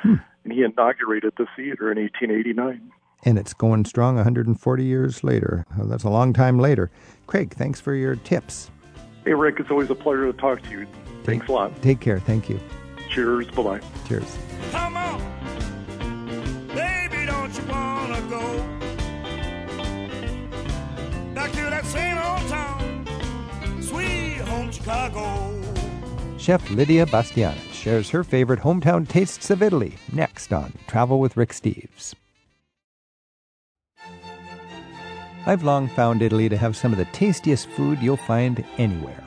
hmm. 0.00 0.14
and 0.44 0.52
he 0.52 0.62
inaugurated 0.62 1.34
the 1.36 1.46
theater 1.56 1.92
in 1.92 1.98
1889. 1.98 2.90
And 3.24 3.38
it's 3.38 3.54
going 3.54 3.84
strong 3.84 4.16
140 4.16 4.84
years 4.84 5.24
later. 5.24 5.64
Well, 5.76 5.88
that's 5.88 6.04
a 6.04 6.10
long 6.10 6.32
time 6.32 6.58
later. 6.58 6.90
Craig, 7.26 7.54
thanks 7.54 7.80
for 7.80 7.94
your 7.94 8.16
tips. 8.16 8.70
Hey, 9.24 9.34
Rick, 9.34 9.58
it's 9.58 9.70
always 9.70 9.90
a 9.90 9.94
pleasure 9.94 10.30
to 10.30 10.38
talk 10.38 10.62
to 10.62 10.70
you. 10.70 10.86
Thanks 11.24 11.44
take, 11.44 11.48
a 11.48 11.52
lot. 11.52 11.82
Take 11.82 12.00
care. 12.00 12.20
Thank 12.20 12.48
you. 12.48 12.60
Cheers. 13.10 13.48
Bye 13.48 13.62
bye. 13.62 13.80
Cheers. 14.06 14.38
Come 14.70 14.96
on, 14.96 15.20
baby, 16.68 17.26
don't 17.26 17.56
you 17.56 17.64
wanna 17.68 18.20
go? 18.28 18.76
back 21.34 21.52
to 21.52 21.70
that 21.70 21.84
same 21.84 22.18
old 22.18 22.48
town, 22.48 23.06
sweet 23.80 24.38
home 24.48 24.70
Chicago. 24.70 25.62
Chef 26.38 26.68
Lydia 26.70 27.06
Bastianich 27.06 27.72
shares 27.72 28.10
her 28.10 28.24
favorite 28.24 28.60
hometown 28.60 29.06
tastes 29.08 29.50
of 29.50 29.62
Italy 29.62 29.94
next 30.12 30.52
on 30.52 30.72
Travel 30.86 31.20
with 31.20 31.36
Rick 31.36 31.50
Steves. 31.50 32.14
I've 35.48 35.62
long 35.62 35.86
found 35.86 36.22
Italy 36.22 36.48
to 36.48 36.56
have 36.56 36.76
some 36.76 36.90
of 36.90 36.98
the 36.98 37.04
tastiest 37.06 37.68
food 37.68 38.02
you'll 38.02 38.16
find 38.16 38.64
anywhere. 38.78 39.22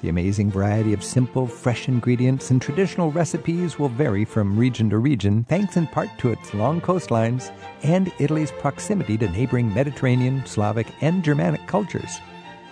The 0.00 0.08
amazing 0.08 0.50
variety 0.50 0.94
of 0.94 1.04
simple, 1.04 1.46
fresh 1.46 1.86
ingredients 1.86 2.50
and 2.50 2.62
traditional 2.62 3.12
recipes 3.12 3.78
will 3.78 3.90
vary 3.90 4.24
from 4.24 4.58
region 4.58 4.88
to 4.88 4.96
region, 4.96 5.44
thanks 5.44 5.76
in 5.76 5.86
part 5.86 6.08
to 6.20 6.30
its 6.32 6.54
long 6.54 6.80
coastlines 6.80 7.52
and 7.82 8.10
Italy's 8.18 8.52
proximity 8.52 9.18
to 9.18 9.28
neighboring 9.28 9.72
Mediterranean, 9.74 10.46
Slavic, 10.46 10.86
and 11.02 11.22
Germanic 11.22 11.66
cultures. 11.66 12.20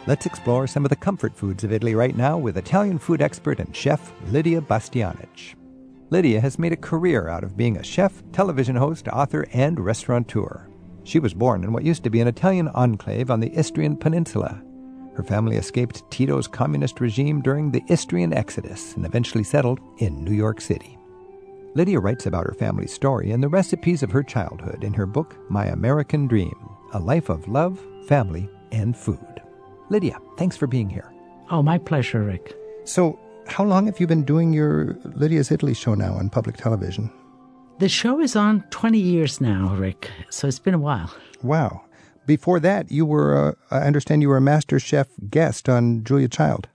Let's 0.07 0.25
explore 0.25 0.66
some 0.66 0.87
of 0.87 0.88
the 0.88 0.97
comfort 0.97 1.37
foods 1.37 1.64
of 1.64 1.73
Italy 1.73 1.95
right 1.95 2.16
now 2.16 2.38
with 2.38 2.57
Italian 2.57 2.99
food 2.99 3.21
expert 3.21 3.61
and 3.61 3.76
chef 3.76 4.14
Lydia 4.30 4.62
Bastianich. 4.62 5.54
Lydia 6.09 6.40
has 6.40 6.59
made 6.59 6.73
a 6.73 6.76
career 6.76 7.28
out 7.28 7.45
of 7.45 7.54
being 7.54 7.76
a 7.76 7.83
chef, 7.83 8.23
television 8.33 8.76
host, 8.76 9.09
author, 9.09 9.47
and 9.52 9.78
restaurateur. 9.78 10.67
She 11.08 11.18
was 11.18 11.34
born 11.34 11.64
in 11.64 11.72
what 11.72 11.84
used 11.84 12.04
to 12.04 12.10
be 12.10 12.20
an 12.20 12.28
Italian 12.28 12.68
enclave 12.68 13.30
on 13.30 13.40
the 13.40 13.50
Istrian 13.58 13.96
Peninsula 13.96 14.62
her 15.18 15.24
family 15.24 15.56
escaped 15.56 16.08
Tito's 16.12 16.46
communist 16.46 17.00
regime 17.00 17.42
during 17.42 17.72
the 17.72 17.82
Istrian 17.88 18.32
Exodus 18.32 18.94
and 18.94 19.04
eventually 19.04 19.42
settled 19.42 19.80
in 19.98 20.22
New 20.22 20.32
York 20.32 20.60
City. 20.60 20.96
Lydia 21.74 21.98
writes 21.98 22.26
about 22.26 22.46
her 22.46 22.54
family's 22.54 22.92
story 22.92 23.32
and 23.32 23.42
the 23.42 23.48
recipes 23.48 24.04
of 24.04 24.12
her 24.12 24.22
childhood 24.22 24.84
in 24.84 24.94
her 24.94 25.06
book, 25.06 25.36
My 25.50 25.66
American 25.66 26.28
Dream 26.28 26.56
A 26.92 27.00
Life 27.00 27.30
of 27.30 27.48
Love, 27.48 27.84
Family, 28.06 28.48
and 28.70 28.96
Food. 28.96 29.42
Lydia, 29.90 30.18
thanks 30.36 30.56
for 30.56 30.68
being 30.68 30.88
here. 30.88 31.12
Oh, 31.50 31.64
my 31.64 31.78
pleasure, 31.78 32.22
Rick. 32.22 32.54
So, 32.84 33.18
how 33.48 33.64
long 33.64 33.86
have 33.86 33.98
you 33.98 34.06
been 34.06 34.22
doing 34.22 34.52
your 34.52 34.96
Lydia's 35.02 35.50
Italy 35.50 35.74
show 35.74 35.94
now 35.94 36.12
on 36.12 36.30
public 36.30 36.56
television? 36.56 37.10
The 37.78 37.88
show 37.88 38.20
is 38.20 38.35
on 38.37 38.62
20 38.70 38.99
years 38.99 39.40
now, 39.40 39.75
Rick, 39.75 40.11
so 40.30 40.49
it's 40.49 40.58
been 40.58 40.75
a 40.75 40.78
while. 40.78 41.12
Wow 41.42 41.82
before 42.28 42.61
that, 42.61 42.92
you 42.92 43.04
were, 43.06 43.35
uh, 43.35 43.52
I 43.75 43.87
understand 43.87 44.23
you 44.23 44.28
were 44.28 44.37
a 44.37 44.40
Master 44.40 44.78
Chef 44.78 45.08
guest 45.28 45.68
on 45.68 46.04
Julia 46.04 46.28
Child. 46.28 46.68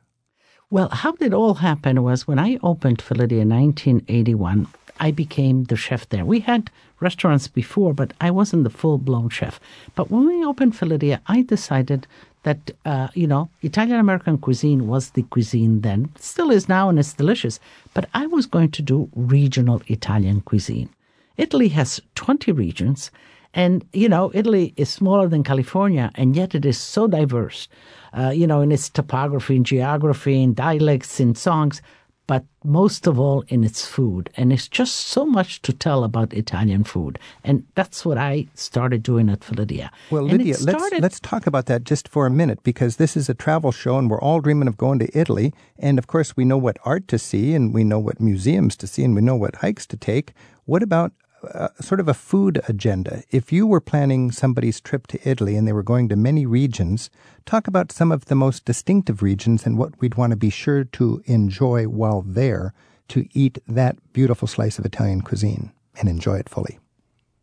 Well, 0.69 0.89
how 0.89 1.15
it 1.21 1.33
all 1.33 1.53
happened 1.53 2.03
was 2.03 2.27
when 2.27 2.39
I 2.39 2.57
opened 2.63 3.01
Felidia 3.01 3.43
in 3.43 3.49
1981, 3.49 4.67
I 4.99 5.11
became 5.11 5.65
the 5.65 5.75
chef 5.75 6.07
there. 6.09 6.25
We 6.25 6.41
had 6.41 6.69
restaurants 6.99 7.47
before, 7.47 7.93
but 7.93 8.13
I 8.21 8.31
wasn't 8.31 8.63
the 8.63 8.69
full 8.69 8.97
blown 8.97 9.29
chef. 9.29 9.59
But 9.95 10.09
when 10.09 10.25
we 10.25 10.45
opened 10.45 10.75
Felidia, 10.75 11.21
I 11.27 11.41
decided 11.41 12.07
that 12.43 12.71
uh, 12.85 13.07
you 13.13 13.27
know 13.27 13.49
Italian 13.61 13.99
American 13.99 14.37
cuisine 14.37 14.87
was 14.87 15.11
the 15.11 15.23
cuisine 15.23 15.81
then, 15.81 16.09
still 16.19 16.51
is 16.51 16.69
now, 16.69 16.89
and 16.89 16.99
it's 16.99 17.13
delicious. 17.13 17.59
But 17.93 18.09
I 18.13 18.27
was 18.27 18.45
going 18.45 18.71
to 18.71 18.81
do 18.81 19.09
regional 19.15 19.81
Italian 19.87 20.41
cuisine. 20.41 20.89
Italy 21.37 21.69
has 21.69 22.01
twenty 22.15 22.51
regions, 22.51 23.11
and 23.53 23.85
you 23.93 24.09
know 24.09 24.31
Italy 24.33 24.73
is 24.77 24.89
smaller 24.89 25.27
than 25.27 25.43
California, 25.43 26.11
and 26.15 26.35
yet 26.35 26.53
it 26.53 26.65
is 26.65 26.77
so 26.77 27.07
diverse. 27.07 27.67
Uh, 28.13 28.29
you 28.29 28.45
know, 28.45 28.61
in 28.61 28.71
its 28.71 28.89
topography, 28.89 29.55
and 29.55 29.65
geography, 29.65 30.43
and 30.43 30.55
dialects, 30.55 31.19
and 31.19 31.35
songs 31.35 31.81
but 32.27 32.45
most 32.63 33.07
of 33.07 33.19
all 33.19 33.43
in 33.47 33.63
its 33.63 33.85
food. 33.85 34.29
And 34.37 34.53
it's 34.53 34.67
just 34.67 34.95
so 34.95 35.25
much 35.25 35.61
to 35.63 35.73
tell 35.73 36.03
about 36.03 36.33
Italian 36.33 36.83
food. 36.83 37.19
And 37.43 37.65
that's 37.75 38.05
what 38.05 38.17
I 38.17 38.47
started 38.53 39.03
doing 39.03 39.29
at 39.29 39.43
Felidia. 39.43 39.91
Well, 40.09 40.23
Lydia, 40.23 40.53
started, 40.53 40.81
let's, 40.81 41.01
let's 41.01 41.19
talk 41.19 41.47
about 41.47 41.65
that 41.65 41.83
just 41.83 42.07
for 42.07 42.25
a 42.25 42.31
minute 42.31 42.63
because 42.63 42.95
this 42.95 43.17
is 43.17 43.29
a 43.29 43.33
travel 43.33 43.71
show 43.71 43.97
and 43.97 44.09
we're 44.09 44.21
all 44.21 44.39
dreaming 44.39 44.67
of 44.67 44.77
going 44.77 44.99
to 44.99 45.17
Italy. 45.17 45.53
And 45.77 45.97
of 45.97 46.07
course, 46.07 46.37
we 46.37 46.45
know 46.45 46.57
what 46.57 46.77
art 46.85 47.07
to 47.09 47.19
see 47.19 47.53
and 47.53 47.73
we 47.73 47.83
know 47.83 47.99
what 47.99 48.21
museums 48.21 48.77
to 48.77 48.87
see 48.87 49.03
and 49.03 49.15
we 49.15 49.21
know 49.21 49.35
what 49.35 49.57
hikes 49.57 49.85
to 49.87 49.97
take. 49.97 50.33
What 50.65 50.81
about 50.81 51.11
uh, 51.53 51.69
sort 51.81 51.99
of 51.99 52.07
a 52.07 52.13
food 52.13 52.61
agenda? 52.67 53.23
If 53.29 53.51
you 53.51 53.67
were 53.67 53.81
planning 53.81 54.31
somebody's 54.31 54.81
trip 54.81 55.07
to 55.07 55.29
Italy 55.29 55.55
and 55.55 55.67
they 55.67 55.73
were 55.73 55.83
going 55.83 56.09
to 56.09 56.15
many 56.15 56.45
regions, 56.45 57.09
talk 57.45 57.67
about 57.67 57.91
some 57.91 58.11
of 58.11 58.25
the 58.25 58.35
most 58.35 58.65
distinctive 58.65 59.21
regions 59.21 59.65
and 59.65 59.77
what 59.77 59.99
we'd 59.99 60.15
want 60.15 60.31
to 60.31 60.37
be 60.37 60.49
sure 60.49 60.83
to 60.83 61.21
enjoy 61.25 61.85
while 61.85 62.21
there 62.21 62.73
to 63.09 63.27
eat 63.33 63.59
that 63.67 63.97
beautiful 64.13 64.47
slice 64.47 64.79
of 64.79 64.85
Italian 64.85 65.21
cuisine 65.21 65.71
and 65.99 66.09
enjoy 66.09 66.37
it 66.37 66.49
fully. 66.49 66.79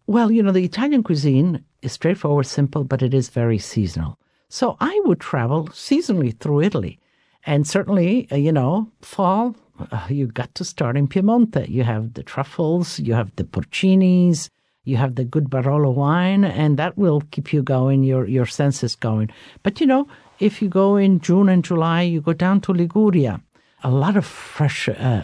Well, 0.06 0.30
you 0.30 0.42
know, 0.42 0.52
the 0.52 0.64
Italian 0.64 1.02
cuisine 1.02 1.64
is 1.82 1.92
straightforward, 1.92 2.46
simple, 2.46 2.84
but 2.84 3.02
it 3.02 3.14
is 3.14 3.28
very 3.28 3.58
seasonal. 3.58 4.18
So 4.48 4.76
I 4.80 5.00
would 5.04 5.20
travel 5.20 5.68
seasonally 5.68 6.36
through 6.36 6.62
Italy. 6.62 6.98
And 7.46 7.66
certainly, 7.66 8.28
uh, 8.32 8.36
you 8.36 8.52
know, 8.52 8.90
fall, 9.00 9.54
uh, 9.90 10.06
you 10.08 10.26
got 10.26 10.54
to 10.56 10.64
start 10.64 10.96
in 10.96 11.08
Piemonte. 11.08 11.68
You 11.68 11.84
have 11.84 12.14
the 12.14 12.22
truffles, 12.22 12.98
you 12.98 13.14
have 13.14 13.34
the 13.36 13.44
porcinis, 13.44 14.48
you 14.84 14.96
have 14.96 15.14
the 15.14 15.24
good 15.24 15.50
Barolo 15.50 15.94
wine, 15.94 16.44
and 16.44 16.78
that 16.78 16.96
will 16.96 17.22
keep 17.30 17.52
you 17.52 17.62
going, 17.62 18.02
your, 18.02 18.26
your 18.26 18.46
senses 18.46 18.96
going. 18.96 19.30
But, 19.62 19.80
you 19.80 19.86
know, 19.86 20.08
if 20.38 20.62
you 20.62 20.68
go 20.68 20.96
in 20.96 21.20
June 21.20 21.48
and 21.48 21.64
July, 21.64 22.02
you 22.02 22.20
go 22.20 22.32
down 22.32 22.60
to 22.62 22.72
Liguria. 22.72 23.40
A 23.82 23.90
lot 23.90 24.16
of 24.16 24.26
fresh 24.26 24.88
uh, 24.88 25.22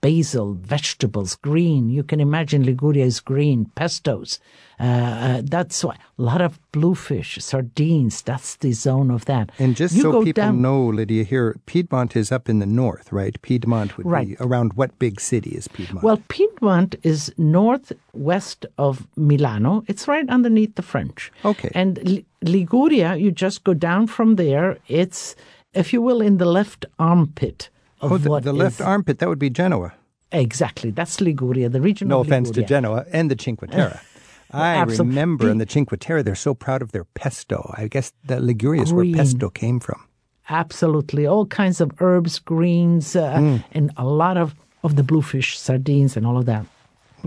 basil, 0.00 0.54
vegetables, 0.54 1.36
green. 1.36 1.90
You 1.90 2.02
can 2.02 2.18
imagine 2.20 2.64
Liguria 2.64 3.04
is 3.04 3.20
green, 3.20 3.70
pestos. 3.76 4.38
Uh, 4.78 4.84
uh, 4.84 5.42
that's 5.44 5.84
why 5.84 5.96
a 6.18 6.22
lot 6.22 6.40
of 6.40 6.58
bluefish, 6.72 7.36
sardines. 7.44 8.22
That's 8.22 8.56
the 8.56 8.72
zone 8.72 9.10
of 9.10 9.26
that. 9.26 9.50
And 9.58 9.76
just 9.76 9.94
You 9.94 10.02
so 10.02 10.24
people 10.24 10.42
down- 10.42 10.62
know, 10.62 10.86
Lydia, 10.86 11.24
here, 11.24 11.56
Piedmont 11.66 12.16
is 12.16 12.32
up 12.32 12.48
in 12.48 12.60
the 12.60 12.66
north, 12.66 13.12
right? 13.12 13.36
Piedmont 13.42 13.98
would 13.98 14.04
be 14.04 14.10
Right. 14.10 14.36
around 14.40 14.72
what 14.72 14.98
big 14.98 15.20
city 15.20 15.50
is 15.50 15.68
Piedmont? 15.68 16.02
Well, 16.02 16.22
Piedmont 16.28 16.94
is 17.02 17.30
northwest 17.36 18.64
of 18.78 19.06
Milano. 19.16 19.84
It's 19.86 20.08
right 20.08 20.28
underneath 20.30 20.74
the 20.76 20.82
French. 20.82 21.30
Okay. 21.44 21.70
And 21.74 21.98
Li- 22.02 22.24
Liguria, 22.42 23.16
you 23.16 23.30
just 23.30 23.64
go 23.64 23.74
down 23.74 24.06
from 24.06 24.36
there. 24.36 24.78
It's, 24.88 25.36
if 25.74 25.92
you 25.92 26.00
will, 26.00 26.22
in 26.22 26.38
the 26.38 26.46
left 26.46 26.86
armpit 26.98 27.68
of 28.00 28.12
oh, 28.12 28.18
the, 28.18 28.40
the 28.40 28.52
left 28.52 28.80
is- 28.80 28.86
armpit, 28.86 29.18
that 29.18 29.28
would 29.28 29.38
be 29.38 29.50
Genoa. 29.50 29.92
Exactly. 30.32 30.90
That's 30.92 31.20
Liguria, 31.20 31.68
the 31.68 31.80
region 31.80 32.08
No 32.08 32.20
of 32.20 32.26
offense 32.28 32.50
to 32.52 32.62
Genoa 32.62 33.04
and 33.12 33.30
the 33.30 33.36
Cinque 33.38 33.68
Terre. 33.70 34.00
I 34.52 34.76
Absolutely. 34.76 35.08
remember 35.10 35.50
in 35.50 35.58
The- 35.58 35.66
Cinque 35.68 35.98
Terre, 35.98 36.22
they're 36.22 36.34
so 36.36 36.54
proud 36.54 36.82
of 36.82 36.92
their 36.92 37.04
pesto. 37.04 37.72
I 37.76 37.88
guess 37.88 38.12
that 38.26 38.42
Liguria 38.42 38.82
is 38.82 38.92
where 38.92 39.04
pesto 39.12 39.48
came 39.50 39.80
from. 39.80 40.06
Absolutely. 40.48 41.26
All 41.26 41.46
kinds 41.46 41.80
of 41.80 41.90
herbs, 42.00 42.38
greens, 42.38 43.14
uh, 43.16 43.36
Mm. 43.36 43.64
and 43.72 43.90
a 43.96 44.04
lot 44.04 44.36
of, 44.36 44.54
of 44.82 44.96
the 44.96 45.02
bluefish, 45.02 45.58
sardines, 45.58 46.16
and 46.16 46.26
all 46.26 46.36
of 46.38 46.46
that. 46.46 46.66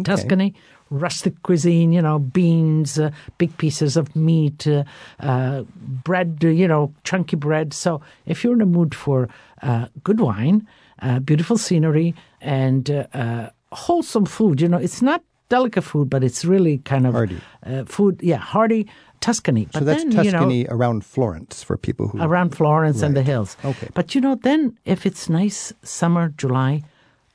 Tuscany, 0.03 0.53
rustic 0.89 1.41
cuisine, 1.43 1.91
you 1.93 2.01
know, 2.01 2.19
beans, 2.19 2.99
uh, 2.99 3.11
big 3.37 3.55
pieces 3.57 3.95
of 3.95 4.15
meat, 4.15 4.65
uh, 4.67 4.83
uh, 5.19 5.63
bread, 6.03 6.39
you 6.41 6.67
know, 6.67 6.93
chunky 7.03 7.35
bread. 7.35 7.73
So 7.73 8.01
if 8.25 8.43
you're 8.43 8.53
in 8.53 8.61
a 8.61 8.65
mood 8.65 8.93
for 8.95 9.29
uh, 9.69 9.85
good 10.03 10.19
wine, 10.19 10.57
uh, 11.01 11.19
beautiful 11.19 11.57
scenery, 11.57 12.13
and 12.41 12.89
uh, 12.89 13.07
uh, 13.13 13.49
wholesome 13.71 14.25
food, 14.25 14.61
you 14.61 14.67
know, 14.67 14.77
it's 14.77 15.01
not 15.01 15.21
delicate 15.49 15.83
food, 15.83 16.09
but 16.09 16.23
it's 16.23 16.45
really 16.45 16.77
kind 16.79 17.05
of 17.07 17.13
Hearty. 17.13 17.39
Uh, 17.65 17.83
food. 17.85 18.19
Yeah, 18.21 18.37
hearty 18.37 18.87
Tuscany. 19.19 19.67
So 19.73 19.79
that's 19.85 20.03
then, 20.03 20.11
you 20.25 20.31
know, 20.31 20.39
Tuscany 20.39 20.65
around 20.69 21.05
Florence 21.05 21.63
for 21.63 21.77
people 21.77 22.07
who. 22.09 22.17
around 22.21 22.55
Florence 22.55 23.01
and 23.05 23.15
the 23.15 23.23
hills. 23.23 23.57
Okay. 23.63 23.87
But 23.93 24.13
you 24.15 24.21
know, 24.21 24.35
then 24.35 24.77
if 24.85 25.05
it's 25.05 25.29
nice 25.29 25.73
summer, 25.83 26.33
July, 26.37 26.83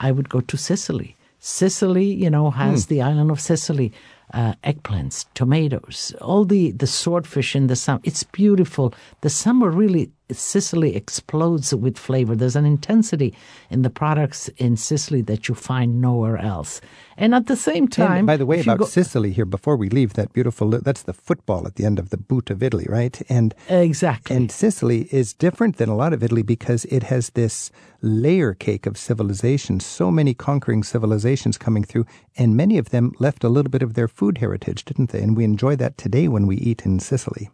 I 0.00 0.10
would 0.12 0.28
go 0.28 0.40
to 0.40 0.56
Sicily. 0.56 1.16
Sicily, 1.38 2.04
you 2.24 2.30
know, 2.30 2.50
has 2.50 2.84
Hmm. 2.84 2.94
the 2.94 3.02
island 3.02 3.30
of 3.30 3.40
Sicily, 3.40 3.92
uh, 4.34 4.52
eggplants, 4.64 5.24
tomatoes, 5.34 6.12
all 6.20 6.44
the, 6.44 6.72
the 6.72 6.86
swordfish 6.86 7.54
in 7.56 7.68
the 7.68 7.76
summer. 7.76 8.00
It's 8.04 8.24
beautiful. 8.24 8.92
The 9.22 9.30
summer 9.30 9.70
really, 9.70 10.10
Sicily 10.30 10.94
explodes 10.94 11.74
with 11.74 11.96
flavor. 11.98 12.36
There's 12.36 12.56
an 12.56 12.66
intensity 12.66 13.34
in 13.70 13.82
the 13.82 13.90
products 13.90 14.48
in 14.58 14.76
Sicily 14.76 15.22
that 15.22 15.48
you 15.48 15.54
find 15.54 16.00
nowhere 16.00 16.36
else. 16.36 16.80
And 17.16 17.34
at 17.34 17.46
the 17.46 17.56
same 17.56 17.88
time, 17.88 18.18
And 18.18 18.26
by 18.26 18.36
the 18.36 18.46
way, 18.46 18.60
about 18.60 18.78
go- 18.78 18.84
Sicily 18.84 19.32
here, 19.32 19.44
before 19.46 19.76
we 19.76 19.88
leave, 19.88 20.12
that 20.14 20.32
beautiful, 20.32 20.68
that's 20.70 21.02
the 21.02 21.12
football 21.14 21.66
at 21.66 21.76
the 21.76 21.84
end 21.84 21.98
of 21.98 22.10
the 22.10 22.16
boot 22.16 22.50
of 22.50 22.62
Italy, 22.62 22.86
right? 22.88 23.20
And 23.28 23.54
exactly. 23.68 24.36
And 24.36 24.50
Sicily 24.52 25.08
is 25.10 25.32
different 25.34 25.76
than 25.78 25.88
a 25.88 25.96
lot 25.96 26.12
of 26.12 26.22
Italy 26.22 26.42
because 26.42 26.84
it 26.86 27.04
has 27.04 27.30
this 27.30 27.70
layer 28.02 28.54
cake 28.54 28.86
of 28.86 28.96
civilizations, 28.96 29.84
so 29.84 30.10
many 30.10 30.34
conquering 30.34 30.84
civilizations 30.84 31.58
coming 31.58 31.82
through, 31.82 32.06
and 32.36 32.56
many 32.56 32.78
of 32.78 32.90
them 32.90 33.12
left 33.18 33.42
a 33.44 33.48
little 33.48 33.70
bit 33.70 33.82
of 33.82 33.94
their 33.94 34.08
food 34.08 34.38
heritage, 34.38 34.84
didn't 34.84 35.10
they? 35.10 35.20
And 35.22 35.36
we 35.36 35.44
enjoy 35.44 35.74
that 35.76 35.98
today 35.98 36.28
when 36.28 36.46
we 36.46 36.56
eat 36.56 36.82
in 36.86 37.00
Sicily. 37.00 37.50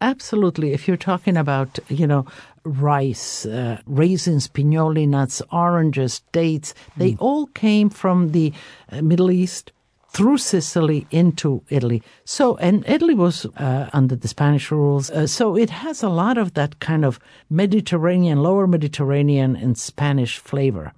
Absolutely. 0.00 0.72
If 0.72 0.86
you're 0.86 0.96
talking 0.96 1.36
about, 1.36 1.78
you 1.88 2.06
know, 2.06 2.24
rice, 2.64 3.46
uh, 3.46 3.80
raisins, 3.86 4.46
pignoli 4.46 5.08
nuts, 5.08 5.42
oranges, 5.50 6.22
dates, 6.30 6.72
they 6.96 7.16
all 7.18 7.46
came 7.48 7.90
from 7.90 8.30
the 8.30 8.52
uh, 8.92 9.02
Middle 9.02 9.30
East 9.30 9.72
through 10.10 10.38
Sicily 10.38 11.06
into 11.10 11.62
Italy. 11.68 12.02
So, 12.24 12.56
and 12.58 12.84
Italy 12.88 13.14
was 13.14 13.44
uh, 13.56 13.90
under 13.92 14.14
the 14.14 14.28
Spanish 14.28 14.70
rules. 14.70 15.10
Uh, 15.10 15.26
so 15.26 15.56
it 15.56 15.70
has 15.70 16.02
a 16.02 16.08
lot 16.08 16.38
of 16.38 16.54
that 16.54 16.78
kind 16.78 17.04
of 17.04 17.18
Mediterranean, 17.50 18.42
lower 18.42 18.66
Mediterranean 18.66 19.56
and 19.56 19.76
Spanish 19.76 20.38
flavor. 20.38 20.92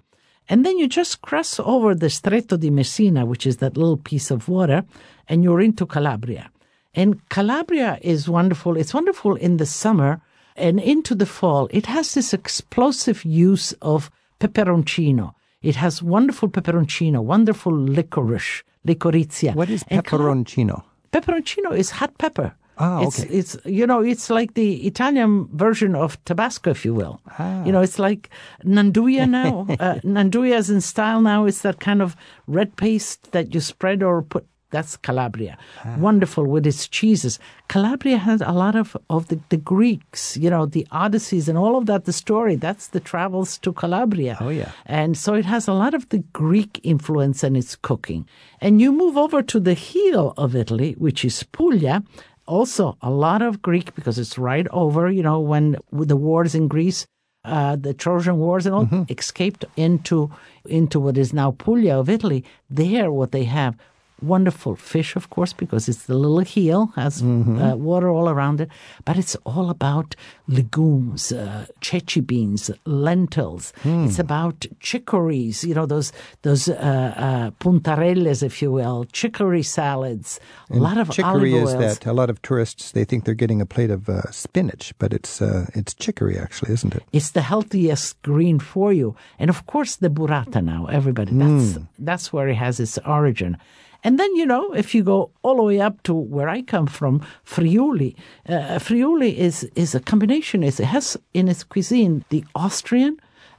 And 0.48 0.66
then 0.66 0.78
you 0.78 0.88
just 0.88 1.22
cross 1.22 1.58
over 1.60 1.94
the 1.94 2.10
Stretto 2.10 2.56
di 2.56 2.70
Messina, 2.70 3.24
which 3.24 3.46
is 3.46 3.58
that 3.58 3.76
little 3.76 3.96
piece 3.96 4.30
of 4.30 4.48
water, 4.48 4.84
and 5.28 5.42
you're 5.42 5.60
into 5.60 5.86
Calabria. 5.86 6.50
And 6.94 7.28
Calabria 7.28 7.98
is 8.02 8.28
wonderful. 8.28 8.76
It's 8.76 8.94
wonderful 8.94 9.36
in 9.36 9.58
the 9.58 9.66
summer 9.66 10.20
and 10.56 10.80
into 10.80 11.14
the 11.14 11.26
fall. 11.26 11.68
It 11.70 11.86
has 11.86 12.14
this 12.14 12.32
explosive 12.34 13.24
use 13.24 13.72
of 13.80 14.10
peperoncino. 14.40 15.34
It 15.62 15.76
has 15.76 16.02
wonderful 16.02 16.48
peperoncino, 16.48 17.22
wonderful 17.22 17.72
licorice, 17.72 18.62
liquirizia. 18.86 19.54
What 19.54 19.70
is 19.70 19.84
peperoncino? 19.84 20.82
Pepperoncino 21.12 21.76
is 21.76 21.90
hot 21.90 22.16
pepper. 22.18 22.54
Ah, 22.78 23.02
it's, 23.02 23.20
okay. 23.20 23.28
It's 23.34 23.56
you 23.66 23.86
know 23.86 24.00
it's 24.00 24.30
like 24.30 24.54
the 24.54 24.86
Italian 24.86 25.48
version 25.52 25.94
of 25.94 26.22
Tabasco, 26.24 26.70
if 26.70 26.82
you 26.82 26.94
will. 26.94 27.20
Ah. 27.38 27.62
You 27.64 27.72
know, 27.72 27.82
it's 27.82 27.98
like 27.98 28.30
nduja 28.64 29.28
now. 29.28 29.66
uh, 29.80 30.00
nduja 30.02 30.56
is 30.56 30.70
in 30.70 30.80
style 30.80 31.20
now. 31.20 31.44
It's 31.44 31.60
that 31.60 31.78
kind 31.78 32.00
of 32.00 32.16
red 32.46 32.76
paste 32.76 33.32
that 33.32 33.54
you 33.54 33.60
spread 33.60 34.02
or 34.02 34.22
put. 34.22 34.46
That's 34.70 34.96
Calabria. 34.96 35.58
Ah. 35.84 35.96
Wonderful 35.98 36.46
with 36.46 36.66
its 36.66 36.86
cheeses. 36.88 37.38
Calabria 37.68 38.18
has 38.18 38.40
a 38.40 38.52
lot 38.52 38.76
of, 38.76 38.96
of 39.08 39.28
the, 39.28 39.40
the 39.48 39.56
Greeks, 39.56 40.36
you 40.36 40.48
know, 40.48 40.66
the 40.66 40.86
Odysseys 40.92 41.48
and 41.48 41.58
all 41.58 41.76
of 41.76 41.86
that, 41.86 42.04
the 42.04 42.12
story. 42.12 42.54
That's 42.56 42.88
the 42.88 43.00
travels 43.00 43.58
to 43.58 43.72
Calabria. 43.72 44.36
Oh, 44.40 44.48
yeah. 44.48 44.70
And 44.86 45.16
so 45.16 45.34
it 45.34 45.44
has 45.44 45.66
a 45.66 45.72
lot 45.72 45.94
of 45.94 46.08
the 46.10 46.18
Greek 46.32 46.80
influence 46.82 47.42
in 47.42 47.56
its 47.56 47.74
cooking. 47.76 48.26
And 48.60 48.80
you 48.80 48.92
move 48.92 49.16
over 49.16 49.42
to 49.42 49.60
the 49.60 49.74
heel 49.74 50.34
of 50.36 50.54
Italy, 50.54 50.94
which 50.98 51.24
is 51.24 51.42
Puglia. 51.42 52.02
Also, 52.46 52.96
a 53.02 53.10
lot 53.10 53.42
of 53.42 53.62
Greek 53.62 53.94
because 53.94 54.18
it's 54.18 54.38
right 54.38 54.66
over, 54.70 55.10
you 55.10 55.22
know, 55.22 55.40
when 55.40 55.76
the 55.92 56.16
wars 56.16 56.54
in 56.54 56.68
Greece, 56.68 57.06
uh, 57.44 57.74
the 57.76 57.94
Trojan 57.94 58.38
Wars 58.38 58.66
and 58.66 58.74
all, 58.74 59.06
escaped 59.08 59.64
into 59.76 60.30
into 60.66 61.00
what 61.00 61.16
is 61.16 61.32
now 61.32 61.52
Puglia 61.52 61.98
of 61.98 62.08
Italy. 62.08 62.44
There, 62.68 63.10
what 63.10 63.32
they 63.32 63.44
have 63.44 63.76
wonderful 64.22 64.76
fish, 64.76 65.16
of 65.16 65.30
course, 65.30 65.52
because 65.52 65.88
it's 65.88 66.06
the 66.06 66.14
little 66.14 66.40
heel, 66.40 66.92
has 66.96 67.22
uh, 67.22 67.74
water 67.76 68.08
all 68.08 68.28
around 68.28 68.60
it. 68.60 68.68
But 69.04 69.16
it's 69.18 69.36
all 69.44 69.70
about 69.70 70.16
legumes, 70.48 71.32
uh, 71.32 71.66
ceci 71.80 72.20
beans, 72.20 72.70
lentils. 72.84 73.72
It's 73.84 74.18
about 74.18 74.66
chicories, 74.80 75.64
you 75.64 75.74
know, 75.74 75.86
those 75.86 76.12
those 76.42 76.68
uh, 76.68 76.74
uh, 77.16 77.50
puntarelles, 77.60 78.42
if 78.42 78.60
you 78.62 78.70
will, 78.72 79.06
chicory 79.12 79.62
salads, 79.62 80.40
a 80.70 80.76
lot 80.76 80.98
of 80.98 81.10
chicory 81.10 81.54
is 81.54 81.74
oils. 81.74 81.98
that 81.98 82.06
a 82.06 82.12
lot 82.12 82.30
of 82.30 82.40
tourists 82.42 82.92
they 82.92 83.04
think 83.04 83.24
they're 83.24 83.34
getting 83.34 83.60
a 83.60 83.66
plate 83.66 83.90
of 83.90 84.08
uh, 84.08 84.30
spinach, 84.30 84.92
but 84.98 85.12
it's 85.12 85.40
uh, 85.42 85.66
it's 85.74 85.94
chicory 85.94 86.38
actually, 86.38 86.72
isn't 86.72 86.94
it? 86.94 87.02
It's 87.12 87.30
the 87.30 87.42
healthiest 87.42 88.20
green 88.22 88.58
for 88.58 88.92
you. 88.92 89.14
And 89.38 89.50
of 89.50 89.66
course, 89.66 89.96
the 89.96 90.10
burrata 90.10 90.62
now, 90.62 90.86
everybody, 90.86 91.32
that's, 91.32 91.78
that's 91.98 92.32
where 92.32 92.48
it 92.48 92.56
has 92.56 92.80
its 92.80 92.98
origin. 93.06 93.56
And 94.02 94.18
then, 94.18 94.34
you 94.34 94.46
know, 94.46 94.72
if 94.72 94.94
you 94.94 95.02
go 95.02 95.30
all 95.42 95.56
the 95.56 95.62
way 95.62 95.80
up 95.80 96.02
to 96.04 96.14
where 96.14 96.48
I 96.48 96.62
come 96.62 96.86
from, 96.86 97.24
Friuli, 97.44 98.16
uh, 98.48 98.78
Friuli 98.78 99.38
is, 99.38 99.64
is 99.74 99.94
a 99.94 100.00
combination. 100.00 100.62
It 100.62 100.78
has 100.78 101.16
in 101.34 101.48
its 101.48 101.64
cuisine 101.64 102.24
the 102.30 102.44
Austrian, 102.54 103.18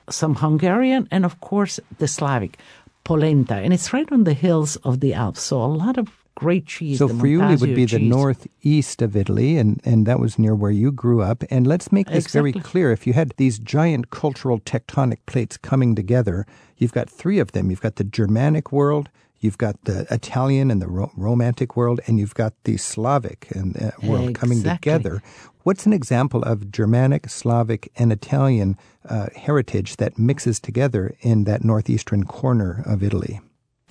some 0.10 0.36
Hungarian, 0.36 1.08
and 1.12 1.26
of 1.26 1.40
course 1.42 1.80
the 2.00 2.08
Slavic, 2.08 2.58
polenta. 3.04 3.56
And 3.56 3.74
it's 3.74 3.94
right 3.94 4.12
on 4.12 4.24
the 4.24 4.34
hills 4.34 4.78
of 4.78 5.00
the 5.00 5.14
Alps. 5.14 5.42
So 5.42 5.62
a 5.62 5.66
lot 5.66 5.98
of 5.98 6.10
great 6.36 6.66
cheese. 6.66 6.98
So 6.98 7.08
Friuli 7.08 7.56
would 7.58 7.76
be 7.76 7.86
the 7.86 8.00
northeast 8.00 9.02
of 9.02 9.16
Italy, 9.16 9.58
and, 9.58 9.80
and 9.86 10.06
that 10.08 10.20
was 10.20 10.40
near 10.40 10.56
where 10.56 10.72
you 10.72 10.92
grew 10.92 11.22
up. 11.22 11.44
And 11.52 11.68
let's 11.68 11.92
make 11.92 12.08
this 12.08 12.28
very 12.28 12.52
clear. 12.52 12.92
If 12.92 13.06
you 13.06 13.14
had 13.14 13.34
these 13.38 13.60
giant 13.60 14.10
cultural 14.10 14.60
tectonic 14.60 15.20
plates 15.28 15.58
coming 15.58 15.94
together, 15.94 16.48
you've 16.78 16.94
got 16.94 17.10
three 17.10 17.38
of 17.38 17.52
them. 17.52 17.70
You've 17.70 17.82
got 17.82 17.98
the 17.98 18.04
Germanic 18.04 18.72
world, 18.72 19.10
you've 19.42 19.58
got 19.58 19.84
the 19.84 20.08
Italian 20.10 20.72
and 20.72 20.82
the 20.82 20.88
ro- 20.88 21.12
Romantic 21.18 21.76
world, 21.76 22.00
and 22.08 22.18
you've 22.20 22.36
got 22.36 22.54
the 22.64 22.78
Slavic 22.78 23.48
and 23.52 23.76
uh, 23.76 23.92
world 24.04 24.36
coming 24.36 24.64
together. 24.64 25.22
What's 25.64 25.86
an 25.86 25.94
example 25.94 26.42
of 26.44 26.72
Germanic, 26.72 27.30
Slavic, 27.30 27.92
and 27.96 28.12
Italian 28.12 28.78
uh, 29.08 29.28
heritage 29.36 29.98
that 29.98 30.18
mixes 30.18 30.60
together 30.60 31.16
in 31.22 31.44
that 31.44 31.64
northeastern 31.64 32.24
corner 32.24 32.84
of 32.86 33.04
Italy? 33.04 33.42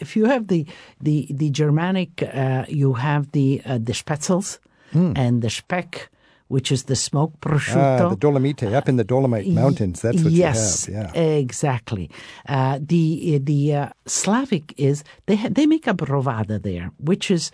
if 0.01 0.17
you 0.17 0.25
have 0.25 0.49
the 0.49 0.67
the 1.01 1.27
the 1.31 1.51
Germanic, 1.51 2.23
uh, 2.23 2.65
you 2.69 2.95
have 2.95 3.31
the 3.33 3.61
uh, 3.65 3.79
the 3.79 3.93
Spätzles 3.93 4.59
and 5.15 5.43
the 5.43 5.51
Speck, 5.51 6.09
which 6.51 6.73
is 6.73 6.85
the 6.85 6.97
smoked 6.97 7.41
prosciutto. 7.41 8.07
Ah, 8.07 8.09
the 8.09 8.17
Dolomite, 8.17 8.65
up 8.65 8.89
in 8.89 8.97
the 8.97 9.05
Dolomite 9.05 9.47
Mountains. 9.47 10.03
That's 10.03 10.25
what 10.25 10.33
yes, 10.33 10.89
you 10.89 10.95
have. 10.97 11.15
Yeah. 11.15 11.23
exactly. 11.23 12.11
Uh, 12.49 12.81
the 12.83 13.39
the 13.39 13.75
uh, 13.75 13.89
Slavic 14.07 14.75
is 14.77 15.05
they 15.27 15.37
ha- 15.37 15.49
they 15.49 15.67
make 15.67 15.87
a 15.87 15.95
brovada 15.95 16.61
there, 16.61 16.91
which 16.99 17.31
is 17.31 17.53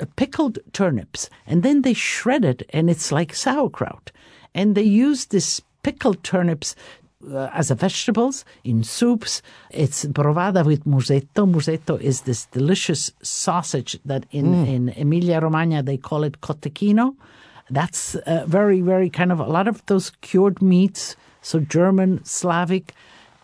uh, 0.00 0.06
pickled 0.16 0.58
turnips, 0.72 1.28
and 1.46 1.62
then 1.62 1.82
they 1.82 1.92
shred 1.92 2.42
it, 2.42 2.62
and 2.70 2.88
it's 2.88 3.12
like 3.12 3.34
sauerkraut, 3.34 4.10
and 4.54 4.74
they 4.74 4.82
use 4.82 5.26
this 5.26 5.60
pickled 5.82 6.24
turnips. 6.24 6.74
Uh, 7.20 7.50
as 7.52 7.68
a 7.70 7.74
vegetables 7.74 8.44
in 8.62 8.84
soups, 8.84 9.42
it's 9.72 10.06
brovada 10.06 10.64
with 10.64 10.84
musetto. 10.84 11.44
Musetto 11.44 12.00
is 12.00 12.22
this 12.22 12.46
delicious 12.46 13.12
sausage 13.22 13.98
that 14.06 14.24
in 14.30 14.64
in 14.64 14.88
Emilia 14.96 15.40
Romagna 15.40 15.82
they 15.82 15.98
call 15.98 16.22
it 16.24 16.40
cotechino. 16.40 17.14
That's 17.70 18.14
uh, 18.14 18.44
very, 18.46 18.80
very 18.80 19.10
kind 19.10 19.32
of 19.32 19.40
a 19.40 19.44
lot 19.44 19.68
of 19.68 19.84
those 19.86 20.10
cured 20.20 20.62
meats, 20.62 21.16
so 21.42 21.60
German, 21.60 22.24
Slavic, 22.24 22.94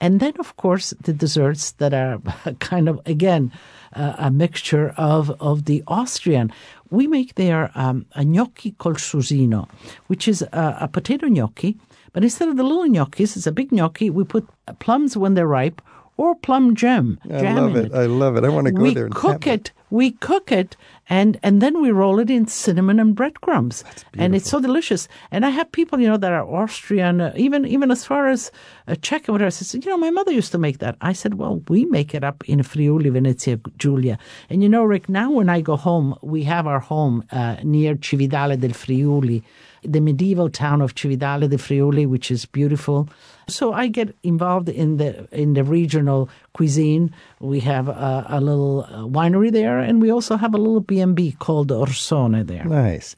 and 0.00 0.20
then 0.20 0.34
of 0.38 0.56
course 0.56 0.90
the 1.00 1.12
desserts 1.12 1.72
that 1.72 1.94
are 1.94 2.20
kind 2.58 2.88
of 2.88 3.00
again 3.06 3.52
uh, 3.94 4.14
a 4.18 4.30
mixture 4.30 4.94
of 4.96 5.30
of 5.40 5.64
the 5.64 5.82
Austrian. 5.86 6.52
We 6.90 7.06
make 7.06 7.34
there 7.34 7.70
um, 7.74 8.06
a 8.14 8.24
gnocchi 8.24 8.72
col 8.72 8.94
susino, 8.94 9.68
which 10.06 10.28
is 10.28 10.42
a, 10.42 10.76
a 10.80 10.88
potato 10.88 11.26
gnocchi, 11.26 11.76
but 12.12 12.22
instead 12.22 12.48
of 12.48 12.56
the 12.56 12.62
little 12.62 12.84
gnocchis, 12.84 13.36
it's 13.36 13.46
a 13.46 13.52
big 13.52 13.72
gnocchi. 13.72 14.10
We 14.10 14.24
put 14.24 14.46
plums 14.78 15.16
when 15.16 15.34
they're 15.34 15.46
ripe 15.46 15.82
or 16.16 16.34
plum 16.34 16.74
jam. 16.74 17.18
I 17.24 17.40
jam 17.40 17.56
love 17.56 17.76
in 17.76 17.86
it. 17.86 17.94
I 17.94 18.06
love 18.06 18.36
it. 18.36 18.44
I 18.44 18.48
want 18.48 18.66
to 18.66 18.72
go 18.72 18.82
we 18.82 18.94
there 18.94 19.06
and 19.06 19.14
cook 19.14 19.46
it. 19.46 19.72
We 19.94 20.10
cook 20.10 20.50
it, 20.50 20.76
and 21.08 21.38
and 21.46 21.62
then 21.62 21.80
we 21.80 21.92
roll 21.92 22.18
it 22.18 22.28
in 22.28 22.48
cinnamon 22.48 22.98
and 22.98 23.14
breadcrumbs, 23.14 23.84
and 24.18 24.34
it's 24.34 24.50
so 24.50 24.58
delicious. 24.58 25.06
And 25.30 25.46
I 25.46 25.50
have 25.50 25.70
people, 25.70 26.00
you 26.00 26.08
know, 26.08 26.16
that 26.16 26.32
are 26.32 26.44
Austrian, 26.62 27.20
uh, 27.20 27.32
even 27.36 27.64
even 27.64 27.92
as 27.92 28.04
far 28.04 28.26
as 28.26 28.50
uh, 28.88 28.96
Czech 29.06 29.28
and 29.28 29.34
whatever. 29.34 29.52
Says, 29.52 29.72
you 29.72 29.90
know, 29.92 29.96
my 29.96 30.10
mother 30.10 30.32
used 30.32 30.50
to 30.50 30.58
make 30.58 30.78
that. 30.78 30.96
I 31.00 31.12
said, 31.12 31.34
well, 31.34 31.62
we 31.68 31.84
make 31.84 32.12
it 32.12 32.24
up 32.24 32.42
in 32.48 32.64
Friuli, 32.64 33.08
Venezia 33.10 33.60
Giulia. 33.78 34.18
And 34.50 34.64
you 34.64 34.68
know, 34.68 34.82
Rick, 34.82 35.08
now 35.08 35.30
when 35.30 35.48
I 35.48 35.60
go 35.60 35.76
home, 35.76 36.16
we 36.22 36.42
have 36.42 36.66
our 36.66 36.80
home 36.80 37.22
uh, 37.30 37.58
near 37.62 37.94
Cividale 37.94 38.58
del 38.58 38.72
Friuli, 38.72 39.44
the 39.84 40.00
medieval 40.00 40.50
town 40.50 40.80
of 40.80 40.94
Cividale 40.94 41.48
del 41.48 41.58
Friuli, 41.58 42.06
which 42.06 42.30
is 42.30 42.46
beautiful. 42.46 43.08
So 43.48 43.72
I 43.72 43.88
get 43.88 44.16
involved 44.22 44.68
in 44.68 44.96
the 44.96 45.28
in 45.32 45.54
the 45.54 45.64
regional 45.64 46.28
cuisine. 46.54 47.14
We 47.40 47.60
have 47.60 47.88
a, 47.88 48.26
a 48.28 48.40
little 48.40 48.84
uh, 48.84 49.04
winery 49.04 49.52
there, 49.52 49.78
and 49.78 50.00
we 50.00 50.10
also 50.10 50.36
have 50.36 50.54
a 50.54 50.58
little 50.58 50.80
B 50.80 51.00
and 51.00 51.14
B 51.14 51.36
called 51.38 51.68
Orsone 51.68 52.46
there. 52.46 52.64
Nice. 52.64 53.16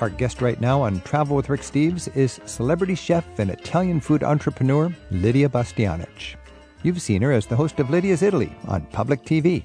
Our 0.00 0.10
guest 0.10 0.42
right 0.42 0.60
now 0.60 0.82
on 0.82 1.00
Travel 1.02 1.36
with 1.36 1.48
Rick 1.48 1.62
Steves 1.62 2.14
is 2.16 2.40
celebrity 2.44 2.94
chef 2.94 3.26
and 3.38 3.50
Italian 3.50 4.00
food 4.00 4.22
entrepreneur 4.22 4.94
Lydia 5.10 5.48
Bastianich. 5.48 6.34
You've 6.82 7.00
seen 7.00 7.22
her 7.22 7.32
as 7.32 7.46
the 7.46 7.56
host 7.56 7.80
of 7.80 7.88
Lydia's 7.88 8.22
Italy 8.22 8.54
on 8.66 8.82
public 8.86 9.22
TV. 9.24 9.64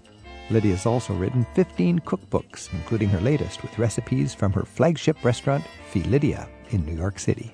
Lydia's 0.49 0.85
also 0.85 1.13
written 1.13 1.45
15 1.53 1.99
cookbooks, 1.99 2.73
including 2.73 3.09
her 3.09 3.21
latest 3.21 3.61
with 3.61 3.77
recipes 3.77 4.33
from 4.33 4.51
her 4.53 4.63
flagship 4.63 5.23
restaurant, 5.23 5.63
Felidia, 5.91 6.47
in 6.71 6.85
New 6.85 6.95
York 6.95 7.19
City. 7.19 7.51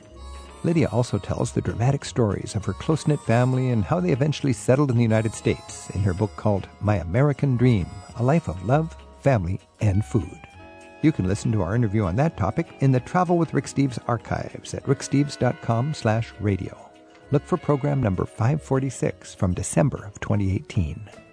Lydia 0.63 0.87
also 0.91 1.17
tells 1.19 1.51
the 1.51 1.61
dramatic 1.61 2.03
stories 2.03 2.55
of 2.55 2.65
her 2.65 2.73
close 2.73 3.07
knit 3.07 3.19
family 3.21 3.69
and 3.69 3.83
how 3.83 3.99
they 3.99 4.11
eventually 4.11 4.53
settled 4.53 4.89
in 4.89 4.97
the 4.97 5.03
United 5.03 5.33
States 5.33 5.89
in 5.91 6.01
her 6.01 6.13
book 6.13 6.35
called 6.35 6.67
My 6.81 6.97
American 6.97 7.55
Dream 7.55 7.85
A 8.17 8.23
Life 8.23 8.47
of 8.47 8.65
Love, 8.65 8.95
Family, 9.21 9.59
and 9.81 10.03
Food. 10.03 10.39
You 11.01 11.11
can 11.11 11.27
listen 11.27 11.51
to 11.51 11.61
our 11.61 11.75
interview 11.75 12.03
on 12.03 12.15
that 12.15 12.35
topic 12.35 12.67
in 12.79 12.91
the 12.91 12.99
Travel 12.99 13.37
with 13.37 13.53
Rick 13.53 13.65
Steves 13.65 13.99
archives 14.07 14.73
at 14.73 14.83
ricksteves.com 14.85 15.93
slash 15.93 16.33
radio. 16.39 16.75
Look 17.29 17.45
for 17.45 17.57
program 17.57 18.01
number 18.01 18.25
546 18.25 19.35
from 19.35 19.53
December 19.53 20.03
of 20.05 20.19
2018. 20.19 21.24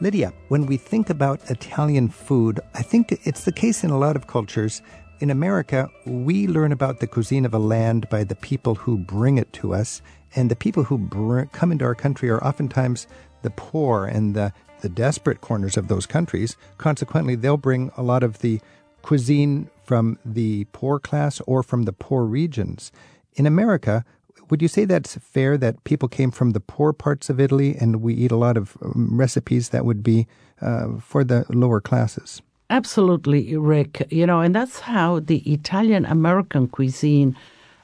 Lydia, 0.00 0.32
when 0.46 0.66
we 0.66 0.76
think 0.76 1.10
about 1.10 1.50
Italian 1.50 2.08
food, 2.08 2.60
I 2.72 2.82
think 2.82 3.18
it's 3.24 3.44
the 3.44 3.52
case 3.52 3.82
in 3.82 3.90
a 3.90 3.98
lot 3.98 4.14
of 4.14 4.28
cultures. 4.28 4.80
In 5.18 5.28
America, 5.28 5.88
we 6.06 6.46
learn 6.46 6.70
about 6.70 7.00
the 7.00 7.08
cuisine 7.08 7.44
of 7.44 7.52
a 7.52 7.58
land 7.58 8.08
by 8.08 8.22
the 8.22 8.36
people 8.36 8.76
who 8.76 8.96
bring 8.96 9.38
it 9.38 9.52
to 9.54 9.74
us, 9.74 10.00
and 10.36 10.48
the 10.48 10.56
people 10.56 10.84
who 10.84 10.98
br- 10.98 11.46
come 11.46 11.72
into 11.72 11.84
our 11.84 11.96
country 11.96 12.30
are 12.30 12.42
oftentimes 12.44 13.08
the 13.42 13.50
poor 13.50 14.06
and 14.06 14.36
the, 14.36 14.52
the 14.82 14.88
desperate 14.88 15.40
corners 15.40 15.76
of 15.76 15.88
those 15.88 16.06
countries. 16.06 16.56
Consequently, 16.76 17.34
they'll 17.34 17.56
bring 17.56 17.90
a 17.96 18.02
lot 18.04 18.22
of 18.22 18.38
the 18.38 18.60
cuisine 19.02 19.68
from 19.82 20.16
the 20.24 20.64
poor 20.66 21.00
class 21.00 21.40
or 21.40 21.64
from 21.64 21.82
the 21.82 21.92
poor 21.92 22.24
regions. 22.24 22.92
In 23.34 23.46
America, 23.46 24.04
would 24.50 24.62
you 24.62 24.68
say 24.68 24.84
that's 24.84 25.16
fair 25.16 25.56
that 25.58 25.84
people 25.84 26.08
came 26.08 26.30
from 26.30 26.50
the 26.50 26.60
poor 26.60 26.92
parts 26.92 27.30
of 27.30 27.40
Italy 27.40 27.76
and 27.80 28.02
we 28.02 28.14
eat 28.14 28.30
a 28.30 28.36
lot 28.36 28.56
of 28.56 28.76
um, 28.82 29.10
recipes 29.12 29.70
that 29.70 29.84
would 29.84 30.02
be 30.02 30.26
uh, 30.60 30.98
for 31.00 31.24
the 31.24 31.44
lower 31.50 31.80
classes? 31.80 32.42
Absolutely, 32.70 33.56
Rick. 33.56 34.06
You 34.10 34.26
know, 34.26 34.40
and 34.40 34.54
that's 34.54 34.80
how 34.80 35.20
the 35.20 35.38
Italian 35.50 36.04
American 36.04 36.68
cuisine 36.68 37.36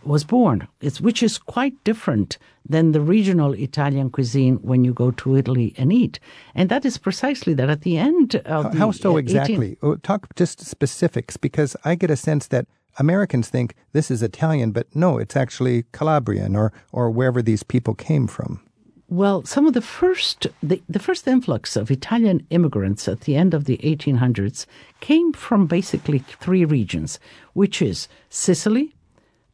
was 0.04 0.24
born. 0.24 0.68
It's 0.80 1.00
which 1.00 1.22
is 1.22 1.38
quite 1.38 1.82
different 1.84 2.36
than 2.68 2.92
the 2.92 3.00
regional 3.00 3.52
Italian 3.52 4.10
cuisine 4.10 4.56
when 4.56 4.84
you 4.84 4.92
go 4.92 5.10
to 5.10 5.36
Italy 5.36 5.74
and 5.76 5.92
eat. 5.92 6.18
And 6.54 6.68
that 6.68 6.84
is 6.84 6.98
precisely 6.98 7.54
that 7.54 7.70
at 7.70 7.82
the 7.82 7.98
end 7.98 8.36
of 8.44 8.72
the 8.72 8.78
How 8.78 8.90
so 8.90 9.14
uh, 9.14 9.16
exactly? 9.16 9.72
18 9.72 9.76
Oh, 9.82 9.96
Talk 9.96 10.34
just 10.34 10.60
specifics 10.60 11.36
because 11.36 11.76
I 11.84 11.94
get 11.94 12.10
a 12.10 12.16
sense 12.16 12.46
that 12.48 12.66
Americans 12.98 13.48
think 13.48 13.74
this 13.92 14.10
is 14.10 14.22
Italian, 14.22 14.70
but 14.70 14.86
no, 14.94 15.18
it's 15.18 15.36
actually 15.36 15.84
Calabrian 15.92 16.56
or, 16.56 16.72
or 16.92 17.10
wherever 17.10 17.42
these 17.42 17.62
people 17.62 17.94
came 17.94 18.26
from. 18.26 18.60
Well, 19.08 19.44
some 19.44 19.66
of 19.66 19.74
the 19.74 19.82
first 19.82 20.46
the, 20.62 20.82
the 20.88 20.98
first 20.98 21.28
influx 21.28 21.76
of 21.76 21.90
Italian 21.90 22.46
immigrants 22.50 23.06
at 23.06 23.22
the 23.22 23.36
end 23.36 23.52
of 23.52 23.66
the 23.66 23.76
1800s 23.78 24.66
came 25.00 25.32
from 25.32 25.66
basically 25.66 26.20
three 26.20 26.64
regions, 26.64 27.20
which 27.52 27.82
is 27.82 28.08
Sicily, 28.30 28.94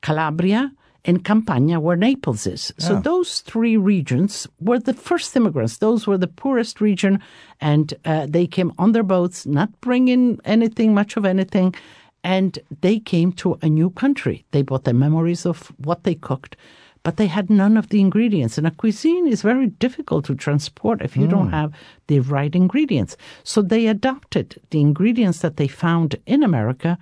Calabria, 0.03 0.73
and 1.05 1.25
Campania, 1.25 1.81
where 1.81 1.97
Naples 1.97 2.47
is. 2.47 2.73
So 2.79 3.01
those 3.01 3.41
three 3.41 3.77
regions 3.77 4.47
were 4.61 4.79
the 4.79 4.93
first 4.93 5.35
immigrants. 5.35 5.79
Those 5.79 6.07
were 6.07 6.19
the 6.19 6.27
poorest 6.27 6.81
region, 6.81 7.21
and 7.61 7.95
uh, 8.05 8.27
they 8.29 8.47
came 8.47 8.73
on 8.79 8.93
their 8.93 9.03
boats, 9.03 9.47
not 9.47 9.81
bringing 9.81 10.39
anything, 10.45 10.93
much 10.93 11.17
of 11.17 11.25
anything, 11.25 11.75
and 12.23 12.59
they 12.83 12.99
came 12.99 13.33
to 13.33 13.59
a 13.63 13.69
new 13.69 13.91
country. 13.91 14.45
They 14.51 14.63
brought 14.63 14.85
their 14.85 14.95
memories 14.95 15.47
of 15.47 15.73
what 15.79 16.05
they 16.05 16.15
cooked. 16.15 16.57
but 17.03 17.17
they 17.17 17.29
had 17.29 17.49
none 17.49 17.79
of 17.79 17.89
the 17.89 17.99
ingredients. 17.99 18.59
And 18.59 18.67
a 18.67 18.71
cuisine 18.71 19.27
is 19.27 19.41
very 19.41 19.69
difficult 19.69 20.27
to 20.27 20.35
transport 20.35 21.01
if 21.01 21.17
you 21.17 21.27
don't 21.27 21.51
have 21.51 21.73
the 22.09 22.21
right 22.21 22.55
ingredients. 22.55 23.17
So 23.43 23.63
they 23.63 23.87
adopted 23.87 24.61
the 24.71 24.81
ingredients 24.83 25.39
that 25.41 25.57
they 25.57 25.67
found 25.67 26.17
in 26.27 26.43
America 26.43 26.99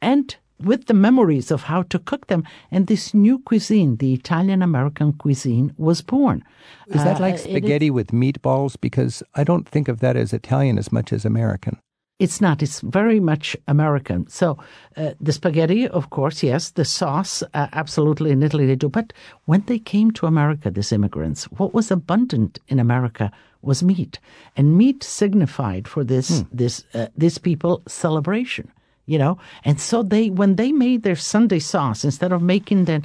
and 0.00 0.36
with 0.62 0.86
the 0.86 0.94
memories 0.94 1.50
of 1.50 1.62
how 1.64 1.82
to 1.92 1.98
cook 1.98 2.28
them. 2.28 2.44
And 2.70 2.86
this 2.86 3.12
new 3.12 3.40
cuisine, 3.40 3.96
the 3.96 4.14
Italian 4.14 4.62
American 4.62 5.12
cuisine, 5.14 5.72
was 5.78 6.00
born. 6.00 6.44
Is 6.86 7.02
that 7.02 7.16
Uh, 7.16 7.24
like 7.26 7.34
is- 7.34 7.42
spaghetti 7.42 7.90
with 7.90 8.12
meatballs? 8.12 8.76
Because 8.80 9.14
I 9.34 9.42
don't 9.42 9.66
think 9.68 9.88
of 9.88 9.98
that 9.98 10.16
as 10.16 10.32
Italian 10.32 10.78
as 10.78 10.92
much 10.92 11.12
as 11.12 11.24
American. 11.24 11.74
It's 12.20 12.40
not. 12.40 12.62
It's 12.62 12.80
very 12.80 13.18
much 13.18 13.56
American. 13.66 14.28
So 14.28 14.58
uh, 14.96 15.12
the 15.18 15.32
spaghetti, 15.32 15.88
of 15.88 16.10
course, 16.10 16.42
yes. 16.42 16.70
The 16.70 16.84
sauce, 16.84 17.42
uh, 17.54 17.68
absolutely. 17.72 18.30
In 18.30 18.42
Italy, 18.42 18.66
they 18.66 18.76
do. 18.76 18.90
But 18.90 19.14
when 19.46 19.62
they 19.66 19.78
came 19.78 20.10
to 20.12 20.26
America, 20.26 20.70
these 20.70 20.92
immigrants, 20.92 21.44
what 21.44 21.72
was 21.72 21.90
abundant 21.90 22.58
in 22.68 22.78
America 22.78 23.32
was 23.62 23.82
meat, 23.82 24.18
and 24.56 24.76
meat 24.76 25.02
signified 25.02 25.88
for 25.88 26.04
this 26.04 26.44
this 26.52 26.84
uh, 26.94 27.06
these 27.16 27.38
people 27.38 27.82
celebration. 27.88 28.70
You 29.06 29.18
know, 29.18 29.38
and 29.64 29.80
so 29.80 30.04
they 30.04 30.30
when 30.30 30.54
they 30.54 30.70
made 30.72 31.02
their 31.02 31.16
Sunday 31.16 31.58
sauce 31.58 32.04
instead 32.04 32.32
of 32.32 32.42
making 32.42 32.84
the 32.84 33.02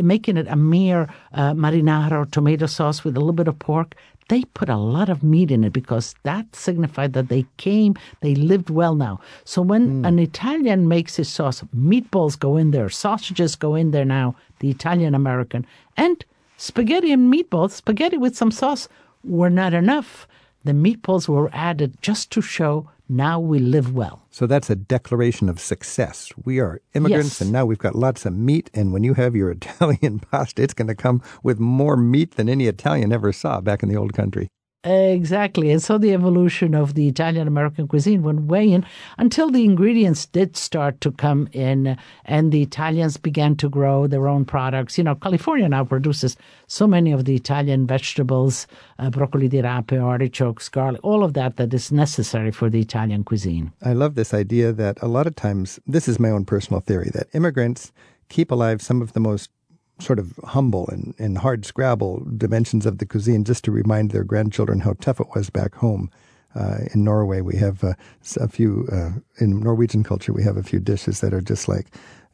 making 0.00 0.38
it 0.38 0.46
a 0.48 0.56
mere 0.56 1.08
uh, 1.34 1.52
marinara 1.52 2.12
or 2.12 2.26
tomato 2.26 2.66
sauce 2.66 3.04
with 3.04 3.16
a 3.16 3.20
little 3.20 3.34
bit 3.34 3.48
of 3.48 3.58
pork, 3.58 3.94
they 4.28 4.44
put 4.54 4.68
a 4.68 4.76
lot 4.76 5.08
of 5.08 5.22
meat 5.22 5.50
in 5.50 5.64
it 5.64 5.72
because 5.72 6.14
that 6.22 6.54
signified 6.54 7.12
that 7.12 7.28
they 7.28 7.46
came, 7.56 7.94
they 8.20 8.34
lived 8.34 8.70
well 8.70 8.94
now. 8.94 9.20
So 9.44 9.62
when 9.62 10.00
hmm. 10.00 10.04
an 10.04 10.18
Italian 10.18 10.88
makes 10.88 11.16
his 11.16 11.28
sauce, 11.28 11.62
meatballs 11.76 12.38
go 12.38 12.56
in 12.56 12.70
there, 12.70 12.88
sausages 12.88 13.56
go 13.56 13.74
in 13.74 13.90
there 13.90 14.04
now, 14.04 14.34
the 14.60 14.70
Italian 14.70 15.14
American, 15.14 15.66
and 15.96 16.24
spaghetti 16.56 17.12
and 17.12 17.32
meatballs, 17.32 17.72
spaghetti 17.72 18.16
with 18.16 18.36
some 18.36 18.50
sauce 18.50 18.88
were 19.24 19.50
not 19.50 19.74
enough. 19.74 20.26
The 20.64 20.72
meatballs 20.72 21.28
were 21.28 21.50
added 21.52 21.96
just 22.00 22.30
to 22.32 22.40
show 22.40 22.88
now 23.12 23.38
we 23.38 23.58
live 23.58 23.94
well. 23.94 24.22
So 24.30 24.46
that's 24.46 24.70
a 24.70 24.74
declaration 24.76 25.48
of 25.48 25.60
success. 25.60 26.32
We 26.44 26.58
are 26.60 26.80
immigrants, 26.94 27.34
Yes. 27.34 27.40
and 27.42 27.52
now 27.52 27.64
we've 27.66 27.78
got 27.78 27.94
lots 27.94 28.24
of 28.26 28.32
meat. 28.32 28.70
And 28.72 28.92
when 28.92 29.04
you 29.04 29.14
have 29.14 29.36
your 29.36 29.50
Italian 29.58 30.18
pasta, 30.20 30.62
it's 30.62 30.74
going 30.74 30.88
to 30.88 30.94
come 30.94 31.20
with 31.42 31.58
more 31.60 31.96
meat 31.96 32.32
than 32.36 32.48
any 32.48 32.66
Italian 32.66 33.12
ever 33.12 33.32
saw 33.32 33.60
back 33.60 33.82
in 33.82 33.88
the 33.88 33.96
old 33.96 34.12
country. 34.14 34.48
Exactly. 34.84 35.70
And 35.70 35.80
so 35.80 35.96
the 35.96 36.12
evolution 36.12 36.74
of 36.74 36.94
the 36.94 37.06
Italian 37.06 37.46
American 37.46 37.86
cuisine 37.86 38.22
went 38.22 38.42
way 38.42 38.70
in 38.70 38.84
until 39.16 39.48
the 39.48 39.64
ingredients 39.64 40.26
did 40.26 40.56
start 40.56 41.00
to 41.02 41.12
come 41.12 41.48
in 41.52 41.96
and 42.24 42.50
the 42.50 42.62
Italians 42.62 43.16
began 43.16 43.54
to 43.56 43.68
grow 43.68 44.08
their 44.08 44.26
own 44.26 44.44
products. 44.44 44.98
You 44.98 45.04
know, 45.04 45.14
California 45.14 45.68
now 45.68 45.84
produces 45.84 46.36
so 46.66 46.88
many 46.88 47.12
of 47.12 47.26
the 47.26 47.36
Italian 47.36 47.86
vegetables, 47.86 48.66
uh, 48.98 49.10
broccoli 49.10 49.48
di 49.48 49.60
rape, 49.60 49.92
artichokes, 49.92 50.68
garlic, 50.68 51.00
all 51.04 51.22
of 51.22 51.34
that 51.34 51.56
that 51.56 51.72
is 51.72 51.92
necessary 51.92 52.50
for 52.50 52.68
the 52.68 52.80
Italian 52.80 53.22
cuisine. 53.22 53.72
I 53.82 53.92
love 53.92 54.16
this 54.16 54.34
idea 54.34 54.72
that 54.72 55.00
a 55.00 55.06
lot 55.06 55.28
of 55.28 55.36
times, 55.36 55.78
this 55.86 56.08
is 56.08 56.18
my 56.18 56.30
own 56.30 56.44
personal 56.44 56.80
theory, 56.80 57.10
that 57.14 57.28
immigrants 57.34 57.92
keep 58.28 58.50
alive 58.50 58.82
some 58.82 59.00
of 59.00 59.12
the 59.12 59.20
most 59.20 59.50
sort 59.98 60.18
of 60.18 60.38
humble 60.44 60.88
and, 60.88 61.14
and 61.18 61.38
hard 61.38 61.64
scrabble 61.64 62.26
dimensions 62.36 62.86
of 62.86 62.98
the 62.98 63.06
cuisine 63.06 63.44
just 63.44 63.64
to 63.64 63.70
remind 63.70 64.10
their 64.10 64.24
grandchildren 64.24 64.80
how 64.80 64.94
tough 65.00 65.20
it 65.20 65.28
was 65.34 65.50
back 65.50 65.74
home. 65.74 66.10
Uh, 66.54 66.78
in 66.92 67.02
Norway, 67.02 67.40
we 67.40 67.56
have 67.56 67.82
uh, 67.82 67.94
a 68.38 68.48
few, 68.48 68.86
uh, 68.92 69.10
in 69.38 69.60
Norwegian 69.60 70.04
culture, 70.04 70.32
we 70.32 70.42
have 70.42 70.58
a 70.58 70.62
few 70.62 70.80
dishes 70.80 71.20
that 71.20 71.32
are 71.32 71.40
just 71.40 71.66
like 71.66 71.86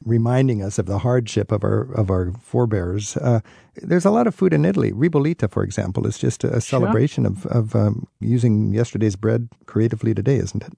reminding 0.05 0.63
us 0.63 0.79
of 0.79 0.87
the 0.87 0.99
hardship 0.99 1.53
of 1.53 1.65
our 1.65 1.93
of 1.95 2.11
our 2.11 2.33
forebears. 2.41 3.17
Uh, 3.17 3.41
there's 3.77 4.05
a 4.05 4.11
lot 4.11 4.27
of 4.27 4.35
food 4.35 4.53
in 4.53 4.65
Italy. 4.65 4.93
Ribollita, 4.93 5.51
for 5.51 5.63
example, 5.63 6.07
is 6.07 6.19
just 6.19 6.45
a, 6.45 6.61
celebration 6.61 7.27
of, 7.27 7.47
of 7.47 7.75
um, 7.75 8.07
using 8.21 8.73
yesterday's 8.73 9.17
bread 9.17 9.49
creatively 9.67 10.15
today, 10.15 10.37
isn't 10.37 10.63
it? 10.63 10.73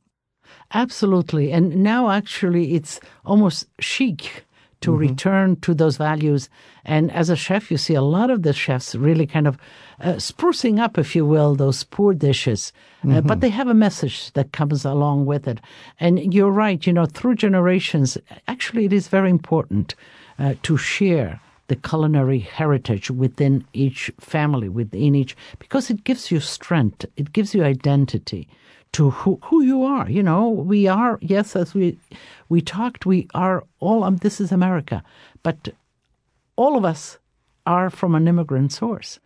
Absolutely. 0.73 1.53
And 1.53 1.83
now 1.83 2.11
actually 2.11 2.75
it's 2.75 3.01
almost 3.25 3.67
chic 3.81 4.45
to 4.81 4.95
return 4.95 5.57
to 5.57 5.75
those 5.75 5.97
values. 5.97 6.49
And 6.85 7.13
as 7.13 7.29
a 7.29 7.37
chef, 7.37 7.71
you 7.71 7.77
see 7.77 7.95
a 7.95 8.03
lot 8.03 8.31
of 8.31 8.43
the 8.43 8.53
chefs 8.53 8.95
really 8.95 9.27
kind 9.27 9.47
of 9.47 9.59
uh, 10.01 10.15
sprucing 10.15 10.81
up, 10.81 10.99
if 10.99 11.15
you 11.15 11.27
will, 11.27 11.55
those 11.55 11.85
poor 11.85 12.15
dishes. 12.15 12.73
Uh, 13.09 13.21
but 13.21 13.41
they 13.41 13.51
have 13.51 13.69
a 13.69 13.75
message 13.75 14.33
that 14.33 14.53
comes 14.53 14.85
along 14.85 15.27
with 15.27 15.47
it. 15.47 15.61
And 15.99 16.33
you're 16.33 16.51
right, 16.51 16.87
you 16.87 16.93
know, 16.93 17.07
through 17.07 17.35
generations, 17.37 18.17
actually, 18.49 18.87
it 18.87 18.93
is 18.93 19.09
very 19.09 19.31
important 19.31 19.95
uh, 20.39 20.55
to 20.63 20.77
share 20.77 21.41
the 21.69 21.77
culinary 21.77 22.41
heritage 22.41 23.11
within 23.11 23.65
each 23.73 24.11
family, 24.19 24.69
within 24.69 25.15
each, 25.15 25.37
because 25.59 25.89
it 25.89 26.03
gives 26.03 26.31
you 26.31 26.41
strength, 26.41 27.07
it 27.17 27.33
gives 27.33 27.55
you 27.55 27.63
identity 27.63 28.49
to 28.93 29.11
who, 29.11 29.39
who 29.45 29.63
you 29.63 29.85
are. 29.85 30.11
You 30.11 30.23
know, 30.23 30.49
we 30.49 30.87
are, 30.87 31.19
yes, 31.21 31.55
as 31.57 31.75
we 31.75 31.99
we 32.49 32.61
talked, 32.61 33.07
we 33.07 33.29
are 33.35 33.65
all, 33.79 34.05
um, 34.05 34.17
this 34.17 34.41
is 34.41 34.51
America, 34.53 35.03
but 35.43 35.71
all 36.57 36.77
of 36.77 36.85
us 36.85 37.19
are 37.67 37.91
from 37.91 38.15
an 38.15 38.27
immigrant 38.27 38.73
source. 38.73 39.21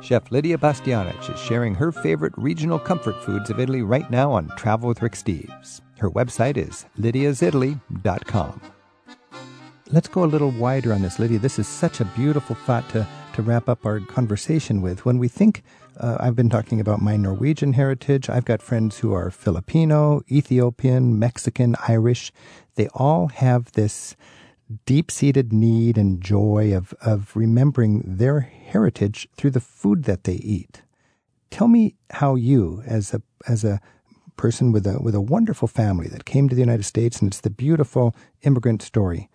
Chef 0.00 0.30
Lydia 0.30 0.58
Bastianich 0.58 1.32
is 1.32 1.40
sharing 1.40 1.74
her 1.74 1.90
favorite 1.90 2.34
regional 2.36 2.78
comfort 2.78 3.22
foods 3.24 3.50
of 3.50 3.58
Italy 3.58 3.82
right 3.82 4.10
now 4.10 4.30
on 4.30 4.48
Travel 4.56 4.88
with 4.88 5.02
Rick 5.02 5.14
Steves. 5.14 5.80
Her 5.98 6.10
website 6.10 6.56
is 6.56 6.84
lydiasitaly.com. 6.98 8.60
Let's 9.90 10.08
go 10.08 10.24
a 10.24 10.26
little 10.26 10.50
wider 10.50 10.92
on 10.92 11.02
this, 11.02 11.18
Lydia. 11.18 11.38
This 11.38 11.58
is 11.58 11.68
such 11.68 12.00
a 12.00 12.04
beautiful 12.16 12.56
thought 12.56 12.88
to, 12.90 13.06
to 13.34 13.42
wrap 13.42 13.68
up 13.68 13.86
our 13.86 14.00
conversation 14.00 14.82
with. 14.82 15.04
When 15.04 15.18
we 15.18 15.28
think, 15.28 15.62
uh, 15.98 16.16
I've 16.20 16.36
been 16.36 16.50
talking 16.50 16.80
about 16.80 17.00
my 17.00 17.16
Norwegian 17.16 17.74
heritage. 17.74 18.28
I've 18.28 18.44
got 18.44 18.62
friends 18.62 18.98
who 18.98 19.12
are 19.12 19.30
Filipino, 19.30 20.22
Ethiopian, 20.30 21.18
Mexican, 21.18 21.76
Irish. 21.88 22.32
They 22.74 22.88
all 22.94 23.28
have 23.28 23.72
this 23.72 24.16
deep 24.86 25.10
seated 25.10 25.52
need 25.52 25.96
and 25.98 26.20
joy 26.20 26.74
of, 26.74 26.94
of 27.00 27.34
remembering 27.36 28.02
their 28.04 28.40
heritage 28.40 29.28
through 29.36 29.50
the 29.50 29.60
food 29.60 30.04
that 30.04 30.24
they 30.24 30.34
eat. 30.34 30.82
Tell 31.50 31.68
me 31.68 31.94
how 32.10 32.34
you, 32.34 32.82
as 32.86 33.14
a 33.14 33.22
as 33.46 33.62
a 33.62 33.80
person 34.36 34.72
with 34.72 34.86
a 34.86 34.98
with 35.00 35.14
a 35.14 35.20
wonderful 35.20 35.68
family 35.68 36.08
that 36.08 36.24
came 36.24 36.48
to 36.48 36.54
the 36.54 36.62
United 36.62 36.84
States 36.84 37.20
and 37.20 37.30
it's 37.30 37.40
the 37.40 37.50
beautiful 37.50 38.16
immigrant 38.42 38.82
story, 38.82 39.28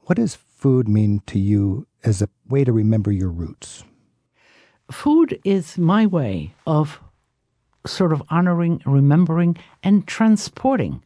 what 0.00 0.16
does 0.16 0.34
food 0.34 0.88
mean 0.88 1.22
to 1.26 1.38
you 1.38 1.86
as 2.02 2.20
a 2.20 2.28
way 2.48 2.64
to 2.64 2.72
remember 2.72 3.10
your 3.10 3.30
roots? 3.30 3.84
Food 4.90 5.40
is 5.44 5.78
my 5.78 6.04
way 6.06 6.52
of 6.66 7.00
sort 7.86 8.12
of 8.12 8.22
honoring, 8.28 8.82
remembering, 8.84 9.56
and 9.82 10.06
transporting 10.06 11.02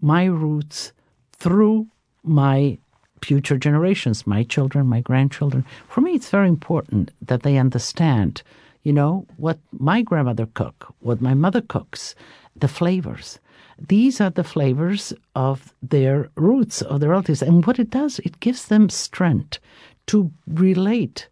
my 0.00 0.24
roots 0.24 0.92
through 1.32 1.88
my 2.22 2.78
future 3.22 3.58
generations, 3.58 4.26
my 4.26 4.42
children, 4.42 4.86
my 4.86 5.00
grandchildren. 5.00 5.64
For 5.88 6.00
me, 6.00 6.14
it's 6.14 6.30
very 6.30 6.48
important 6.48 7.10
that 7.20 7.42
they 7.42 7.58
understand, 7.58 8.42
you 8.82 8.92
know, 8.92 9.26
what 9.36 9.58
my 9.72 10.02
grandmother 10.02 10.46
cooked, 10.46 10.84
what 11.00 11.20
my 11.20 11.34
mother 11.34 11.60
cooks, 11.60 12.14
the 12.56 12.68
flavors. 12.68 13.38
These 13.78 14.20
are 14.20 14.30
the 14.30 14.44
flavors 14.44 15.12
of 15.34 15.74
their 15.82 16.30
roots, 16.36 16.82
of 16.82 17.00
their 17.00 17.10
relatives. 17.10 17.42
And 17.42 17.64
what 17.66 17.78
it 17.78 17.90
does, 17.90 18.18
it 18.20 18.40
gives 18.40 18.66
them 18.66 18.88
strength 18.88 19.58
to 20.06 20.30
relate 20.46 21.28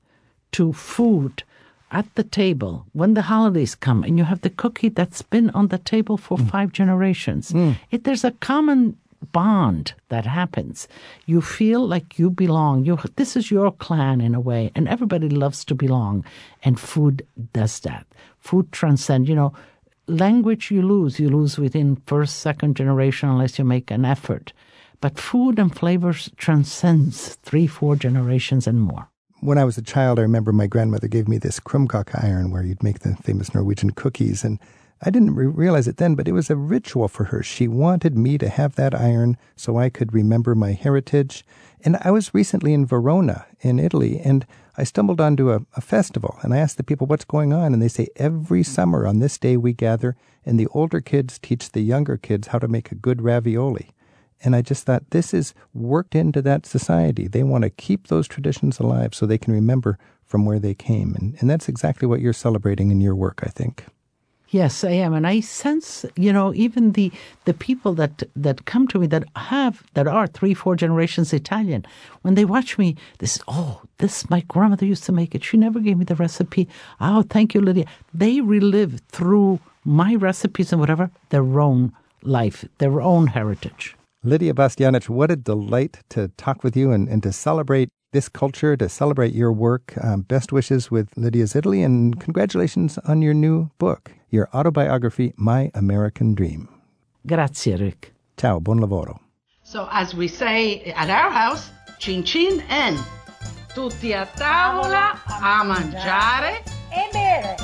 to 0.52 0.72
food 0.72 1.42
at 1.90 2.14
the 2.14 2.24
table 2.24 2.86
when 2.92 3.14
the 3.14 3.22
holidays 3.22 3.74
come 3.74 4.04
and 4.04 4.18
you 4.18 4.24
have 4.24 4.42
the 4.42 4.50
cookie 4.50 4.88
that's 4.88 5.22
been 5.22 5.50
on 5.50 5.68
the 5.68 5.78
table 5.78 6.16
for 6.16 6.38
mm. 6.38 6.50
five 6.50 6.72
generations. 6.72 7.52
Mm. 7.52 7.76
It, 7.90 8.04
there's 8.04 8.24
a 8.24 8.32
common 8.32 8.96
bond 9.32 9.94
that 10.08 10.26
happens. 10.26 10.88
You 11.26 11.40
feel 11.40 11.86
like 11.86 12.18
you 12.18 12.30
belong. 12.30 12.84
You 12.84 12.98
this 13.16 13.36
is 13.36 13.50
your 13.50 13.72
clan 13.72 14.20
in 14.20 14.34
a 14.34 14.40
way, 14.40 14.70
and 14.74 14.88
everybody 14.88 15.28
loves 15.28 15.64
to 15.66 15.74
belong. 15.74 16.24
And 16.62 16.78
food 16.78 17.26
does 17.52 17.80
that. 17.80 18.06
Food 18.38 18.70
transcends. 18.72 19.28
You 19.28 19.34
know, 19.34 19.52
language 20.06 20.70
you 20.70 20.82
lose, 20.82 21.18
you 21.18 21.28
lose 21.28 21.58
within 21.58 21.96
first, 22.06 22.40
second 22.40 22.76
generation 22.76 23.28
unless 23.28 23.58
you 23.58 23.64
make 23.64 23.90
an 23.90 24.04
effort. 24.04 24.52
But 25.00 25.18
food 25.18 25.58
and 25.58 25.74
flavors 25.74 26.30
transcends 26.36 27.36
three, 27.42 27.66
four 27.66 27.94
generations 27.96 28.66
and 28.66 28.80
more. 28.80 29.08
When 29.40 29.56
I 29.56 29.64
was 29.64 29.78
a 29.78 29.82
child, 29.82 30.18
I 30.18 30.22
remember 30.22 30.52
my 30.52 30.66
grandmother 30.66 31.06
gave 31.06 31.28
me 31.28 31.38
this 31.38 31.60
krumkake 31.60 32.24
iron 32.24 32.50
where 32.50 32.64
you'd 32.64 32.82
make 32.82 33.00
the 33.00 33.14
famous 33.22 33.54
Norwegian 33.54 33.92
cookies, 33.92 34.42
and 34.42 34.58
I 35.00 35.10
didn't 35.10 35.36
re- 35.36 35.46
realize 35.46 35.86
it 35.86 35.98
then, 35.98 36.16
but 36.16 36.26
it 36.26 36.32
was 36.32 36.50
a 36.50 36.56
ritual 36.56 37.06
for 37.06 37.24
her. 37.24 37.40
She 37.44 37.68
wanted 37.68 38.18
me 38.18 38.36
to 38.36 38.48
have 38.48 38.74
that 38.74 38.96
iron 38.96 39.36
so 39.54 39.76
I 39.78 39.90
could 39.90 40.12
remember 40.12 40.56
my 40.56 40.72
heritage. 40.72 41.44
And 41.84 41.96
I 42.00 42.10
was 42.10 42.34
recently 42.34 42.72
in 42.74 42.84
Verona, 42.84 43.46
in 43.60 43.78
Italy, 43.78 44.18
and 44.18 44.44
I 44.76 44.82
stumbled 44.82 45.20
onto 45.20 45.52
a, 45.52 45.60
a 45.76 45.80
festival, 45.80 46.36
and 46.42 46.52
I 46.52 46.58
asked 46.58 46.76
the 46.76 46.82
people 46.82 47.06
what's 47.06 47.24
going 47.24 47.52
on, 47.52 47.72
and 47.72 47.80
they 47.80 47.86
say 47.86 48.08
every 48.16 48.64
summer 48.64 49.06
on 49.06 49.20
this 49.20 49.38
day 49.38 49.56
we 49.56 49.72
gather, 49.72 50.16
and 50.44 50.58
the 50.58 50.66
older 50.72 51.00
kids 51.00 51.38
teach 51.38 51.70
the 51.70 51.82
younger 51.82 52.16
kids 52.16 52.48
how 52.48 52.58
to 52.58 52.66
make 52.66 52.90
a 52.90 52.96
good 52.96 53.22
ravioli. 53.22 53.90
And 54.44 54.54
I 54.54 54.62
just 54.62 54.84
thought 54.84 55.10
this 55.10 55.34
is 55.34 55.54
worked 55.74 56.14
into 56.14 56.40
that 56.42 56.66
society. 56.66 57.26
They 57.26 57.42
want 57.42 57.64
to 57.64 57.70
keep 57.70 58.06
those 58.06 58.28
traditions 58.28 58.78
alive 58.78 59.14
so 59.14 59.26
they 59.26 59.38
can 59.38 59.52
remember 59.52 59.98
from 60.24 60.44
where 60.44 60.58
they 60.58 60.74
came. 60.74 61.14
And, 61.14 61.36
and 61.40 61.50
that's 61.50 61.68
exactly 61.68 62.06
what 62.06 62.20
you're 62.20 62.32
celebrating 62.32 62.90
in 62.90 63.00
your 63.00 63.16
work, 63.16 63.40
I 63.42 63.48
think. 63.48 63.84
Yes, 64.50 64.82
I 64.82 64.92
am, 64.92 65.12
and 65.12 65.26
I 65.26 65.40
sense, 65.40 66.06
you 66.16 66.32
know, 66.32 66.54
even 66.54 66.92
the 66.92 67.12
the 67.44 67.52
people 67.52 67.92
that 67.96 68.22
that 68.34 68.64
come 68.64 68.88
to 68.88 68.98
me 68.98 69.06
that 69.08 69.24
have 69.36 69.82
that 69.92 70.06
are 70.06 70.26
three, 70.26 70.54
four 70.54 70.74
generations 70.74 71.34
Italian, 71.34 71.84
when 72.22 72.34
they 72.34 72.46
watch 72.46 72.78
me, 72.78 72.96
they 73.18 73.26
say, 73.26 73.42
"Oh, 73.46 73.82
this 73.98 74.30
my 74.30 74.40
grandmother 74.48 74.86
used 74.86 75.04
to 75.04 75.12
make 75.12 75.34
it. 75.34 75.44
She 75.44 75.58
never 75.58 75.80
gave 75.80 75.98
me 75.98 76.06
the 76.06 76.14
recipe. 76.14 76.66
Oh, 76.98 77.24
thank 77.28 77.52
you, 77.52 77.60
Lydia." 77.60 77.84
They 78.14 78.40
relive 78.40 79.02
through 79.10 79.60
my 79.84 80.14
recipes 80.14 80.72
and 80.72 80.80
whatever 80.80 81.10
their 81.28 81.60
own 81.60 81.92
life, 82.22 82.64
their 82.78 83.02
own 83.02 83.26
heritage. 83.26 83.97
Lydia 84.24 84.52
Bastianich, 84.52 85.08
what 85.08 85.30
a 85.30 85.36
delight 85.36 85.98
to 86.08 86.26
talk 86.36 86.64
with 86.64 86.76
you 86.76 86.90
and, 86.90 87.08
and 87.08 87.22
to 87.22 87.30
celebrate 87.32 87.88
this 88.12 88.28
culture, 88.28 88.76
to 88.76 88.88
celebrate 88.88 89.32
your 89.32 89.52
work. 89.52 89.94
Um, 90.02 90.22
best 90.22 90.52
wishes 90.52 90.90
with 90.90 91.08
Lydia's 91.16 91.54
Italy, 91.54 91.84
and 91.84 92.18
congratulations 92.18 92.98
on 93.06 93.22
your 93.22 93.32
new 93.32 93.70
book, 93.78 94.10
your 94.30 94.48
autobiography, 94.52 95.34
My 95.36 95.70
American 95.72 96.34
Dream. 96.34 96.68
Grazie, 97.28 97.76
Rick. 97.76 98.12
Ciao, 98.36 98.58
buon 98.58 98.80
lavoro. 98.80 99.20
So, 99.62 99.88
as 99.92 100.14
we 100.14 100.26
say 100.26 100.82
at 100.96 101.10
our 101.10 101.30
house, 101.30 101.70
cin 102.00 102.24
cin 102.24 102.60
en. 102.68 102.98
Tutti 103.72 104.14
a 104.14 104.26
tavola 104.26 105.20
a 105.28 105.62
mangiare. 105.62 106.64
e 106.90 107.08
bere. 107.12 107.56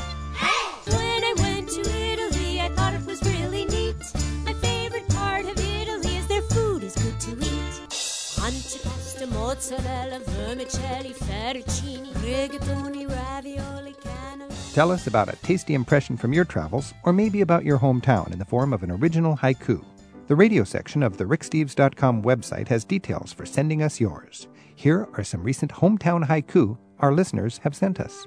Mozzarella, 9.45 10.19
vermicelli, 10.21 11.13
fettuccine, 11.13 12.11
rigatoni, 12.23 13.07
ravioli, 13.07 13.95
cannoli. 14.03 14.73
Tell 14.73 14.91
us 14.91 15.07
about 15.07 15.29
a 15.29 15.37
tasty 15.37 15.75
impression 15.75 16.17
from 16.17 16.33
your 16.33 16.47
travels, 16.47 16.95
or 17.05 17.13
maybe 17.13 17.43
about 17.43 17.63
your 17.63 17.79
hometown 17.79 18.33
in 18.33 18.39
the 18.39 18.45
form 18.47 18.73
of 18.73 18.83
an 18.83 18.91
original 18.91 19.37
haiku. 19.37 19.85
The 20.29 20.35
radio 20.35 20.65
section 20.65 21.03
of 21.03 21.19
the 21.19 21.25
ricksteves.com 21.25 22.23
website 22.23 22.69
has 22.69 22.87
details 22.87 23.35
for 23.35 23.45
sending 23.45 23.83
us 23.83 24.01
yours. 24.01 24.49
Here 24.77 25.07
are 25.13 25.25
some 25.25 25.43
recent 25.43 25.73
hometown 25.73 26.27
haiku 26.27 26.79
our 27.01 27.13
listeners 27.13 27.59
have 27.59 27.77
sent 27.77 28.01
us. 28.01 28.27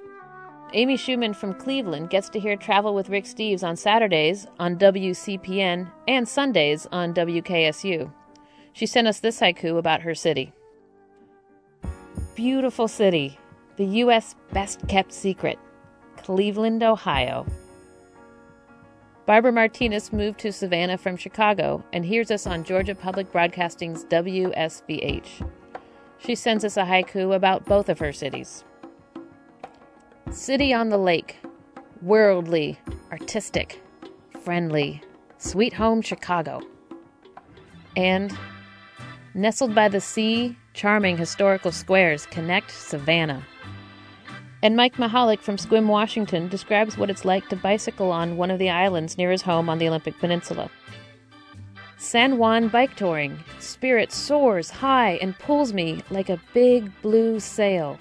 Amy 0.74 0.98
Schumann 0.98 1.34
from 1.34 1.56
Cleveland 1.56 2.12
gets 2.12 2.30
to 2.30 2.40
hear 2.40 2.56
Travel 2.56 2.94
with 2.94 3.10
Rick 3.10 3.24
Steves 3.24 3.64
on 3.64 3.76
Saturdays 3.76 4.46
on 4.60 4.78
WCPN 4.78 5.90
and 6.08 6.28
Sundays 6.28 6.86
on 6.92 7.16
WKSU. 7.16 8.14
She 8.74 8.86
sent 8.86 9.08
us 9.08 9.20
this 9.20 9.40
haiku 9.40 9.80
about 9.80 10.02
her 10.02 10.14
city. 10.14 10.54
Beautiful 12.38 12.88
city, 12.88 13.40
the 13.78 13.86
U.S. 14.06 14.36
best 14.54 14.88
kept 14.88 15.12
secret, 15.12 15.58
Cleveland, 16.18 16.84
Ohio. 16.84 17.48
Barbara 19.26 19.52
Martinez 19.52 20.14
moved 20.14 20.38
to 20.42 20.54
Savannah 20.54 21.00
from 21.00 21.18
Chicago 21.18 21.84
and 21.94 22.06
hears 22.06 22.30
us 22.30 22.46
on 22.46 22.64
Georgia 22.64 22.94
Public 22.94 23.32
Broadcasting's 23.32 24.06
WSVH. 24.06 25.50
She 26.20 26.36
sends 26.36 26.64
us 26.64 26.78
a 26.78 26.84
haiku 26.84 27.36
about 27.36 27.66
both 27.66 27.90
of 27.90 27.98
her 27.98 28.14
cities. 28.14 28.64
City 30.30 30.76
on 30.76 30.90
the 30.90 31.00
lake, 31.00 31.38
worldly, 32.04 32.80
artistic, 33.12 33.82
friendly, 34.44 35.02
sweet 35.40 35.74
home 35.74 36.04
Chicago. 36.04 36.62
And 37.96 38.32
nestled 39.34 39.74
by 39.74 39.88
the 39.90 40.02
sea, 40.02 40.56
charming 40.78 41.18
historical 41.18 41.72
squares 41.72 42.28
connect 42.28 42.70
Savannah. 42.72 43.44
And 44.62 44.76
Mike 44.76 44.96
Mahalik 44.96 45.40
from 45.40 45.58
Sequim, 45.58 45.88
Washington 45.88 46.48
describes 46.48 46.98
what 46.98 47.10
it's 47.10 47.26
like 47.26 47.50
to 47.50 47.56
bicycle 47.56 48.12
on 48.12 48.38
one 48.38 48.52
of 48.52 48.60
the 48.60 48.70
islands 48.70 49.18
near 49.18 49.32
his 49.32 49.42
home 49.42 49.70
on 49.70 49.80
the 49.80 49.88
Olympic 49.88 50.18
Peninsula. 50.20 50.70
San 51.98 52.38
Juan 52.38 52.68
bike 52.68 52.96
touring, 52.96 53.40
spirit 53.60 54.12
soars 54.12 54.70
high 54.70 55.14
and 55.14 55.38
pulls 55.40 55.74
me 55.74 56.04
like 56.12 56.30
a 56.30 56.42
big 56.54 56.92
blue 57.02 57.40
sail. 57.40 57.98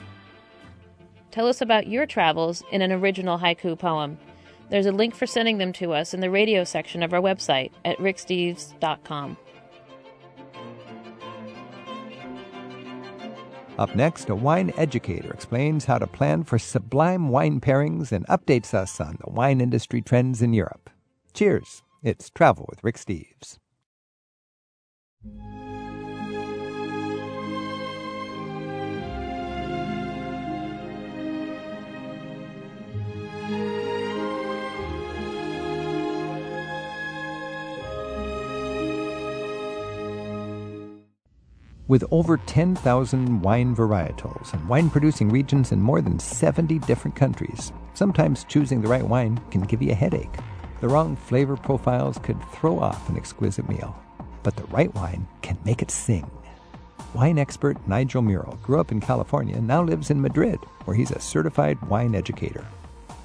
Tell 1.31 1.49
us 1.49 1.63
about 1.63 1.87
your 1.87 2.05
travels 2.05 2.63
in 2.73 2.83
an 2.83 2.93
original 2.93 3.39
haiku 3.39 3.79
poem. 3.79 4.19
There's 4.69 4.87
a 4.87 4.93
link 4.93 5.15
for 5.15 5.27
sending 5.27 5.59
them 5.59 5.73
to 5.75 5.93
us 5.93 6.13
in 6.13 6.21
the 6.21 6.31
radio 6.31 6.65
section 6.65 7.03
of 7.03 7.15
our 7.15 7.21
website 7.21 7.71
at 7.87 7.97
ricksteves.com. 7.99 9.39
Up 13.79 13.95
next, 13.95 14.31
a 14.31 14.35
wine 14.35 14.73
educator 14.79 15.31
explains 15.31 15.85
how 15.85 15.99
to 15.99 16.07
plan 16.07 16.45
for 16.45 16.59
sublime 16.59 17.29
wine 17.29 17.61
pairings 17.61 18.11
and 18.11 18.27
updates 18.27 18.73
us 18.73 18.99
on 19.01 19.19
the 19.23 19.31
wine 19.31 19.61
industry 19.61 20.01
trends 20.01 20.41
in 20.41 20.55
Europe. 20.55 20.89
Cheers. 21.35 21.83
It's 22.03 22.31
Travel 22.31 22.65
with 22.71 22.83
Rick 22.83 22.97
Steves. 22.97 23.59
With 41.89 42.03
over 42.11 42.37
10,000 42.37 43.43
wine 43.43 43.77
varietals 43.77 44.53
and 44.53 44.69
wine 44.69 44.91
producing 44.91 45.29
regions 45.29 45.71
in 45.71 45.81
more 45.81 46.03
than 46.03 46.19
70 46.19 46.81
different 46.81 47.15
countries, 47.15 47.73
sometimes 47.95 48.43
choosing 48.43 48.83
the 48.83 48.89
right 48.89 49.07
wine 49.07 49.39
can 49.53 49.61
give 49.61 49.81
you 49.81 49.93
a 49.93 49.95
headache. 49.95 50.35
The 50.81 50.89
wrong 50.89 51.15
flavor 51.15 51.57
profiles 51.57 52.19
could 52.19 52.43
throw 52.51 52.81
off 52.81 53.09
an 53.09 53.17
exquisite 53.17 53.69
meal, 53.69 53.97
but 54.43 54.57
the 54.57 54.65
right 54.65 54.93
wine 54.97 55.29
can 55.43 55.57
make 55.65 55.81
it 55.81 55.93
sing. 55.93 56.29
Wine 57.15 57.39
expert 57.39 57.77
Nigel 57.87 58.21
Muro 58.21 58.59
grew 58.65 58.81
up 58.81 58.91
in 58.91 59.01
California 59.01 59.57
and 59.57 59.69
now 59.69 59.85
lives 59.85 60.11
in 60.11 60.21
Madrid, 60.21 60.59
where 60.87 60.97
he's 60.97 61.13
a 61.13 61.21
certified 61.21 61.81
wine 61.83 62.17
educator. 62.17 62.67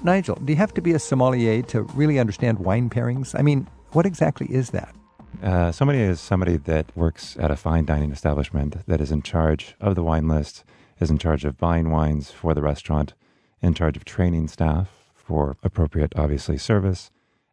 Nigel, 0.04 0.36
do 0.36 0.52
you 0.52 0.56
have 0.56 0.74
to 0.74 0.80
be 0.80 0.92
a 0.92 1.00
sommelier 1.00 1.62
to 1.62 1.82
really 1.94 2.20
understand 2.20 2.60
wine 2.60 2.88
pairings? 2.88 3.36
I 3.36 3.42
mean, 3.42 3.66
what 3.90 4.06
exactly 4.06 4.46
is 4.54 4.70
that? 4.70 4.94
Uh, 5.40 5.72
somebody 5.72 6.00
is 6.00 6.20
somebody 6.20 6.56
that 6.56 6.86
works 6.96 7.36
at 7.38 7.50
a 7.50 7.56
fine 7.56 7.84
dining 7.84 8.12
establishment 8.12 8.76
that 8.86 9.00
is 9.00 9.10
in 9.10 9.22
charge 9.22 9.74
of 9.80 9.94
the 9.94 10.02
wine 10.02 10.28
list, 10.28 10.64
is 11.00 11.10
in 11.10 11.18
charge 11.18 11.44
of 11.44 11.58
buying 11.58 11.90
wines 11.90 12.30
for 12.30 12.54
the 12.54 12.62
restaurant, 12.62 13.14
in 13.60 13.74
charge 13.74 13.96
of 13.96 14.04
training 14.04 14.48
staff 14.48 15.10
for 15.14 15.56
appropriate, 15.62 16.12
obviously, 16.16 16.58
service, 16.58 17.10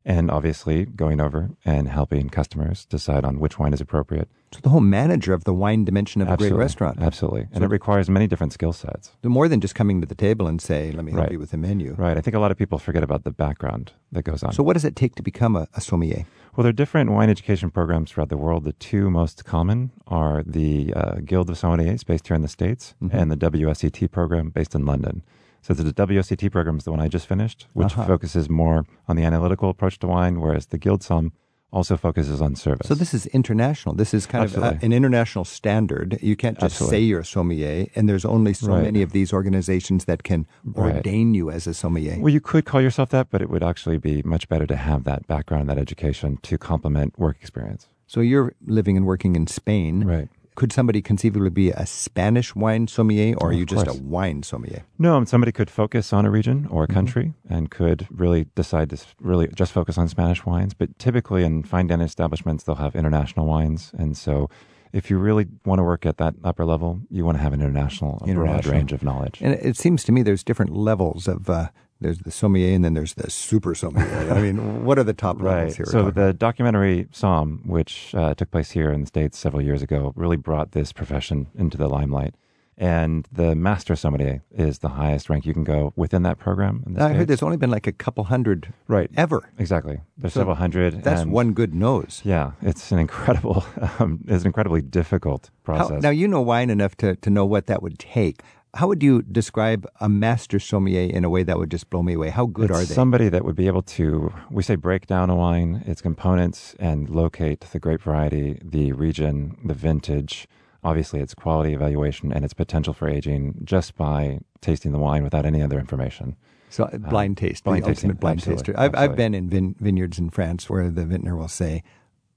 and 0.09 0.31
obviously 0.31 0.85
going 0.85 1.21
over 1.21 1.51
and 1.63 1.87
helping 1.87 2.29
customers 2.29 2.85
decide 2.85 3.23
on 3.23 3.39
which 3.39 3.59
wine 3.59 3.73
is 3.73 3.79
appropriate. 3.79 4.27
So 4.51 4.59
the 4.63 4.69
whole 4.69 4.81
manager 4.99 5.33
of 5.33 5.43
the 5.43 5.53
wine 5.53 5.85
dimension 5.85 6.19
of 6.23 6.27
a 6.27 6.35
great 6.35 6.51
restaurant. 6.53 6.97
Absolutely. 6.99 7.41
And 7.53 7.59
So- 7.59 7.65
it 7.65 7.69
requires 7.69 8.09
many 8.09 8.25
different 8.25 8.51
skill 8.51 8.73
sets. 8.73 9.11
More 9.23 9.47
than 9.47 9.61
just 9.61 9.75
coming 9.75 10.01
to 10.01 10.07
the 10.07 10.15
table 10.15 10.47
and 10.47 10.59
say, 10.59 10.91
let 10.91 11.05
me 11.05 11.11
help 11.11 11.25
Right. 11.25 11.33
you 11.33 11.39
with 11.39 11.51
the 11.51 11.57
menu. 11.57 11.93
Right. 11.95 12.17
I 12.17 12.21
think 12.21 12.35
a 12.35 12.39
lot 12.39 12.49
of 12.49 12.57
people 12.57 12.79
forget 12.79 13.03
about 13.03 13.23
the 13.23 13.31
background 13.31 13.93
that 14.11 14.23
goes 14.23 14.41
on. 14.41 14.51
So 14.53 14.63
what 14.63 14.73
does 14.73 14.85
it 14.85 14.95
take 14.95 15.13
to 15.15 15.21
become 15.23 15.55
a, 15.55 15.67
a 15.75 15.81
sommelier? 15.81 16.25
Well, 16.55 16.63
there 16.63 16.69
are 16.71 16.81
different 16.83 17.11
wine 17.11 17.29
education 17.29 17.69
programs 17.69 18.11
throughout 18.11 18.29
the 18.29 18.37
world. 18.45 18.63
The 18.63 18.73
two 18.73 19.11
most 19.11 19.45
common 19.45 19.91
are 20.07 20.41
the 20.43 20.91
uh, 20.95 21.15
Guild 21.23 21.47
of 21.51 21.55
Sommeliers, 21.57 22.03
based 22.03 22.27
here 22.27 22.35
in 22.35 22.41
the 22.41 22.47
States, 22.47 22.95
Mm-hmm. 23.03 23.15
and 23.15 23.31
the 23.31 23.37
WSET 23.37 24.09
program, 24.11 24.49
based 24.49 24.73
in 24.73 24.83
London. 24.87 25.21
So 25.61 25.73
the 25.73 25.91
WSET 25.93 26.51
program 26.51 26.77
is 26.77 26.83
the 26.85 26.91
one 26.91 26.99
I 27.01 27.07
just 27.07 27.27
finished, 27.27 27.67
which 27.73 27.93
Uh-huh. 27.93 28.05
focuses 28.05 28.49
more 28.49 28.85
on 29.07 29.15
the 29.15 29.23
analytical 29.23 29.69
approach 29.69 29.99
to 29.99 30.07
wine, 30.07 30.39
whereas 30.41 30.67
the 30.67 30.77
Guild 30.77 31.01
Somm 31.01 31.31
also 31.71 31.95
focuses 31.95 32.41
on 32.41 32.55
service. 32.55 32.87
So 32.87 32.95
this 32.95 33.13
is 33.13 33.27
international. 33.27 33.93
This 33.93 34.11
is 34.11 34.25
kind 34.25 34.43
of 34.43 34.57
a, 34.57 34.79
an 34.81 34.91
international 34.91 35.45
standard. 35.45 36.17
You 36.19 36.35
can't 36.35 36.57
just 36.57 36.73
Absolutely. 36.75 36.97
say 36.97 37.01
you're 37.03 37.19
a 37.19 37.25
sommelier, 37.25 37.85
and 37.95 38.09
there's 38.09 38.25
only 38.25 38.53
so 38.55 38.69
Right. 38.73 38.81
many 38.81 39.03
of 39.03 39.11
these 39.11 39.31
organizations 39.31 40.05
that 40.05 40.23
can 40.23 40.47
Right. 40.65 40.95
ordain 40.95 41.35
you 41.35 41.51
as 41.51 41.67
a 41.67 41.75
sommelier. 41.75 42.17
Well, 42.19 42.33
you 42.33 42.41
could 42.41 42.65
call 42.65 42.81
yourself 42.81 43.09
that, 43.09 43.29
but 43.29 43.41
it 43.43 43.51
would 43.51 43.61
actually 43.63 43.99
be 43.99 44.23
much 44.23 44.49
better 44.49 44.65
to 44.65 44.75
have 44.75 45.03
that 45.03 45.27
background, 45.27 45.69
that 45.69 45.77
education 45.77 46.39
to 46.41 46.57
complement 46.57 47.19
work 47.19 47.37
experience. 47.39 47.87
So 48.07 48.21
you're 48.21 48.53
living 48.65 48.97
and 48.97 49.05
working 49.05 49.35
in 49.35 49.45
Spain. 49.45 50.03
Right. 50.05 50.29
Could 50.59 50.73
somebody 50.73 51.01
conceivably 51.01 51.49
be 51.49 51.69
a 51.71 51.85
Spanish 51.85 52.53
wine 52.53 52.87
sommelier, 52.87 53.35
or 53.37 53.49
are 53.49 53.53
you 53.53 53.65
just 53.65 53.85
course. 53.85 53.97
a 53.97 54.03
wine 54.03 54.43
sommelier? 54.43 54.83
No, 54.97 55.23
somebody 55.23 55.53
could 55.53 55.69
focus 55.69 56.11
on 56.11 56.25
a 56.25 56.29
region 56.29 56.67
or 56.69 56.83
a 56.83 56.87
Mm-hmm. 56.87 56.93
country 56.99 57.33
and 57.49 57.71
could 57.71 58.07
really 58.11 58.45
decide 58.55 58.89
to 58.89 58.97
really 59.21 59.47
just 59.55 59.71
focus 59.71 59.97
on 59.97 60.09
Spanish 60.09 60.45
wines. 60.45 60.73
But 60.73 60.89
typically 60.99 61.43
in 61.45 61.63
fine 61.63 61.87
dining 61.87 62.05
establishments, 62.05 62.65
they'll 62.65 62.75
have 62.75 62.93
international 62.93 63.45
wines. 63.45 63.91
And 63.97 64.17
so 64.17 64.49
if 64.91 65.09
you 65.09 65.17
really 65.17 65.45
want 65.65 65.79
to 65.79 65.83
work 65.83 66.05
at 66.05 66.17
that 66.17 66.33
upper 66.43 66.65
level, 66.65 66.99
you 67.09 67.23
want 67.23 67.37
to 67.37 67.41
have 67.41 67.53
an 67.53 67.61
international, 67.61 68.21
a 68.27 68.33
broad 68.33 68.65
range 68.65 68.91
of 68.91 69.01
knowledge. 69.01 69.39
And 69.41 69.53
it- 69.53 69.65
it 69.65 69.77
seems 69.77 70.03
to 70.05 70.11
me 70.11 70.23
there's 70.23 70.43
different 70.43 70.75
levels 70.75 71.27
of 71.27 71.49
uh, 71.49 71.69
There's 72.01 72.19
the 72.19 72.31
sommelier, 72.31 72.73
and 72.75 72.85
then 72.85 72.93
there's 72.93 73.15
the 73.15 73.29
super 73.29 73.75
sommelier. 73.75 74.31
I 74.33 74.41
mean, 74.41 74.85
what 74.85 74.97
are 74.97 75.03
the 75.03 75.13
top 75.13 75.41
levels 75.41 75.75
here? 75.75 75.85
So 75.85 76.11
the 76.11 76.33
documentary 76.33 77.07
Somm, 77.11 77.65
which 77.65 78.15
uh, 78.15 78.33
took 78.35 78.51
place 78.51 78.71
here 78.71 78.91
in 78.91 79.01
the 79.01 79.07
States 79.07 79.37
several 79.37 79.61
years 79.61 79.81
ago, 79.81 80.13
really 80.15 80.37
brought 80.37 80.71
this 80.71 80.93
profession 80.93 81.47
into 81.55 81.77
the 81.77 81.87
limelight. 81.89 82.35
And 82.81 83.27
the 83.29 83.55
master 83.55 83.97
sommelier 83.97 84.41
is 84.55 84.79
the 84.79 84.87
highest 84.87 85.29
rank 85.29 85.45
you 85.45 85.53
can 85.53 85.65
go 85.65 85.91
within 85.97 86.23
that 86.23 86.39
program. 86.39 86.95
I 86.97 87.09
heard 87.11 87.27
there's 87.27 87.43
only 87.43 87.57
been 87.57 87.69
like 87.69 87.87
a 87.87 87.91
couple 87.91 88.23
hundred 88.23 88.73
right 88.87 89.11
ever. 89.17 89.49
Exactly. 89.57 89.99
There's 90.17 90.31
So 90.33 90.39
several 90.39 90.55
hundred. 90.55 91.03
That's 91.03 91.23
and- 91.23 91.33
one 91.33 91.51
good 91.51 91.75
nose. 91.75 92.21
Yeah, 92.23 92.51
it's 92.61 92.89
an 92.93 92.99
incredible, 92.99 93.65
um, 93.99 94.21
it's 94.29 94.43
an 94.43 94.47
incredibly 94.47 94.81
difficult 94.81 95.49
How, 95.67 95.75
process. 95.75 96.01
now 96.01 96.09
you 96.11 96.25
know 96.29 96.39
wine 96.39 96.69
enough 96.69 96.95
to, 96.97 97.17
to 97.17 97.29
know 97.29 97.45
what 97.45 97.65
that 97.65 97.83
would 97.83 97.99
take. 97.99 98.43
How 98.75 98.87
would 98.87 99.01
you 99.01 99.23
describe 99.23 99.87
a 99.99 100.07
master 100.07 100.59
sommelier 100.59 101.09
in 101.09 101.23
a 101.25 101.29
way 101.29 101.41
that 101.43 101.57
would 101.57 101.71
just 101.71 101.89
blow 101.89 102.03
me 102.03 102.13
away? 102.13 102.29
How 102.29 102.45
good 102.45 102.69
It's 102.69 102.79
are 102.79 102.85
they? 102.85 102.93
Somebody 102.93 103.27
that 103.29 103.43
would 103.43 103.55
be 103.55 103.65
able 103.67 103.81
to, 103.81 104.31
we 104.51 104.61
say, 104.61 104.75
break 104.75 105.07
down 105.07 105.29
a 105.31 105.35
wine, 105.35 105.83
its 105.87 106.01
components, 106.01 106.75
and 106.79 107.09
locate 107.09 107.61
the 107.61 107.79
grape 107.79 108.01
variety, 108.01 108.59
the 108.63 108.91
region, 108.91 109.57
the 109.65 109.73
vintage, 109.73 110.47
obviously 110.83 111.19
its 111.19 111.33
quality 111.33 111.73
evaluation, 111.73 112.31
and 112.31 112.45
its 112.45 112.53
potential 112.53 112.93
for 112.93 113.09
aging 113.09 113.55
just 113.63 113.95
by 113.95 114.39
tasting 114.61 114.91
the 114.91 114.99
wine 114.99 115.23
without 115.23 115.45
any 115.47 115.63
other 115.63 115.79
information. 115.79 116.35
So 116.69 116.83
uh, 116.83 116.97
blind 116.99 117.37
taste, 117.37 117.63
blind 117.63 117.83
the 117.83 117.87
tasting, 117.87 118.11
ultimate 118.11 118.19
blind 118.21 118.37
absolutely, 118.39 118.73
taster. 118.73 118.79
I've, 118.79 118.93
I've 118.95 119.15
been 119.15 119.33
in 119.33 119.49
vin- 119.49 119.75
vineyards 119.79 120.19
in 120.19 120.29
France 120.29 120.69
where 120.69 120.91
the 120.91 121.05
vintner 121.05 121.35
will 121.35 121.47
say, 121.47 121.81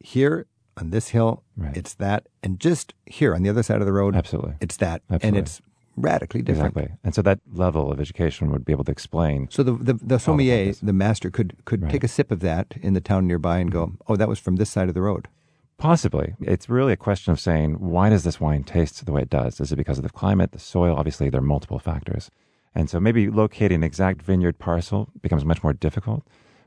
"Here 0.01 0.47
on 0.78 0.89
this 0.89 1.09
hill, 1.09 1.43
Right. 1.59 1.76
it's 1.76 1.93
that," 1.95 2.28
and 2.43 2.59
just 2.59 2.95
here 3.05 3.35
on 3.35 3.43
the 3.43 3.51
other 3.51 3.62
side 3.62 3.80
of 3.80 3.87
the 3.87 3.93
road, 3.93 4.16
Absolutely. 4.16 4.55
it's 4.62 4.78
that, 4.78 5.03
and 5.11 5.37
it's 5.37 5.61
radically 5.97 6.43
different. 6.43 6.76
Exactly. 6.76 6.97
And 7.05 7.14
so 7.14 7.22
that 7.22 7.40
level 7.53 7.93
of 7.93 8.01
education 8.01 8.51
would 8.51 8.64
be 8.64 8.72
able 8.72 8.84
to 8.84 8.93
explain. 8.93 9.49
So 9.51 9.62
the 9.62 9.72
the, 9.72 9.95
the 9.95 10.18
sommelier, 10.18 10.72
the 10.82 10.93
master, 10.93 11.30
could 11.30 11.57
could 11.64 11.82
Right. 11.82 11.93
take 11.93 12.05
a 12.05 12.09
sip 12.09 12.30
of 12.30 12.40
that 12.40 12.74
in 12.80 12.95
the 12.95 13.01
town 13.01 13.26
nearby 13.26 13.59
and 13.59 13.70
go, 13.70 13.86
mm-hmm. 13.86 14.12
"Oh, 14.12 14.16
that 14.16 14.28
was 14.28 14.38
from 14.38 14.57
this 14.57 14.70
side 14.70 14.88
of 14.88 14.95
the 14.95 15.03
road." 15.03 15.28
Possibly. 15.78 16.34
It's 16.40 16.68
really 16.68 16.93
a 16.93 16.97
question 16.97 17.32
of 17.32 17.40
saying, 17.40 17.74
why 17.80 18.09
does 18.09 18.22
this 18.22 18.40
wine 18.40 18.62
taste 18.62 19.05
the 19.05 19.11
way 19.11 19.22
it 19.22 19.30
does? 19.30 19.61
Is 19.61 19.72
it 19.72 19.76
because 19.76 19.99
of 19.99 20.05
the 20.05 20.11
climate, 20.11 20.53
the 20.53 20.61
soil? 20.61 20.95
Obviously, 20.97 21.28
there 21.28 21.40
are 21.40 21.43
multiple 21.45 21.80
factors. 21.80 22.30
And 22.72 22.88
so 22.88 23.01
maybe 23.01 23.28
locating 23.28 23.76
an 23.76 23.82
exact 23.82 24.22
vineyard 24.22 24.61
parcel 24.61 25.09
becomes 25.20 25.45
much 25.45 25.62
more 25.64 25.72
difficult, 25.72 26.24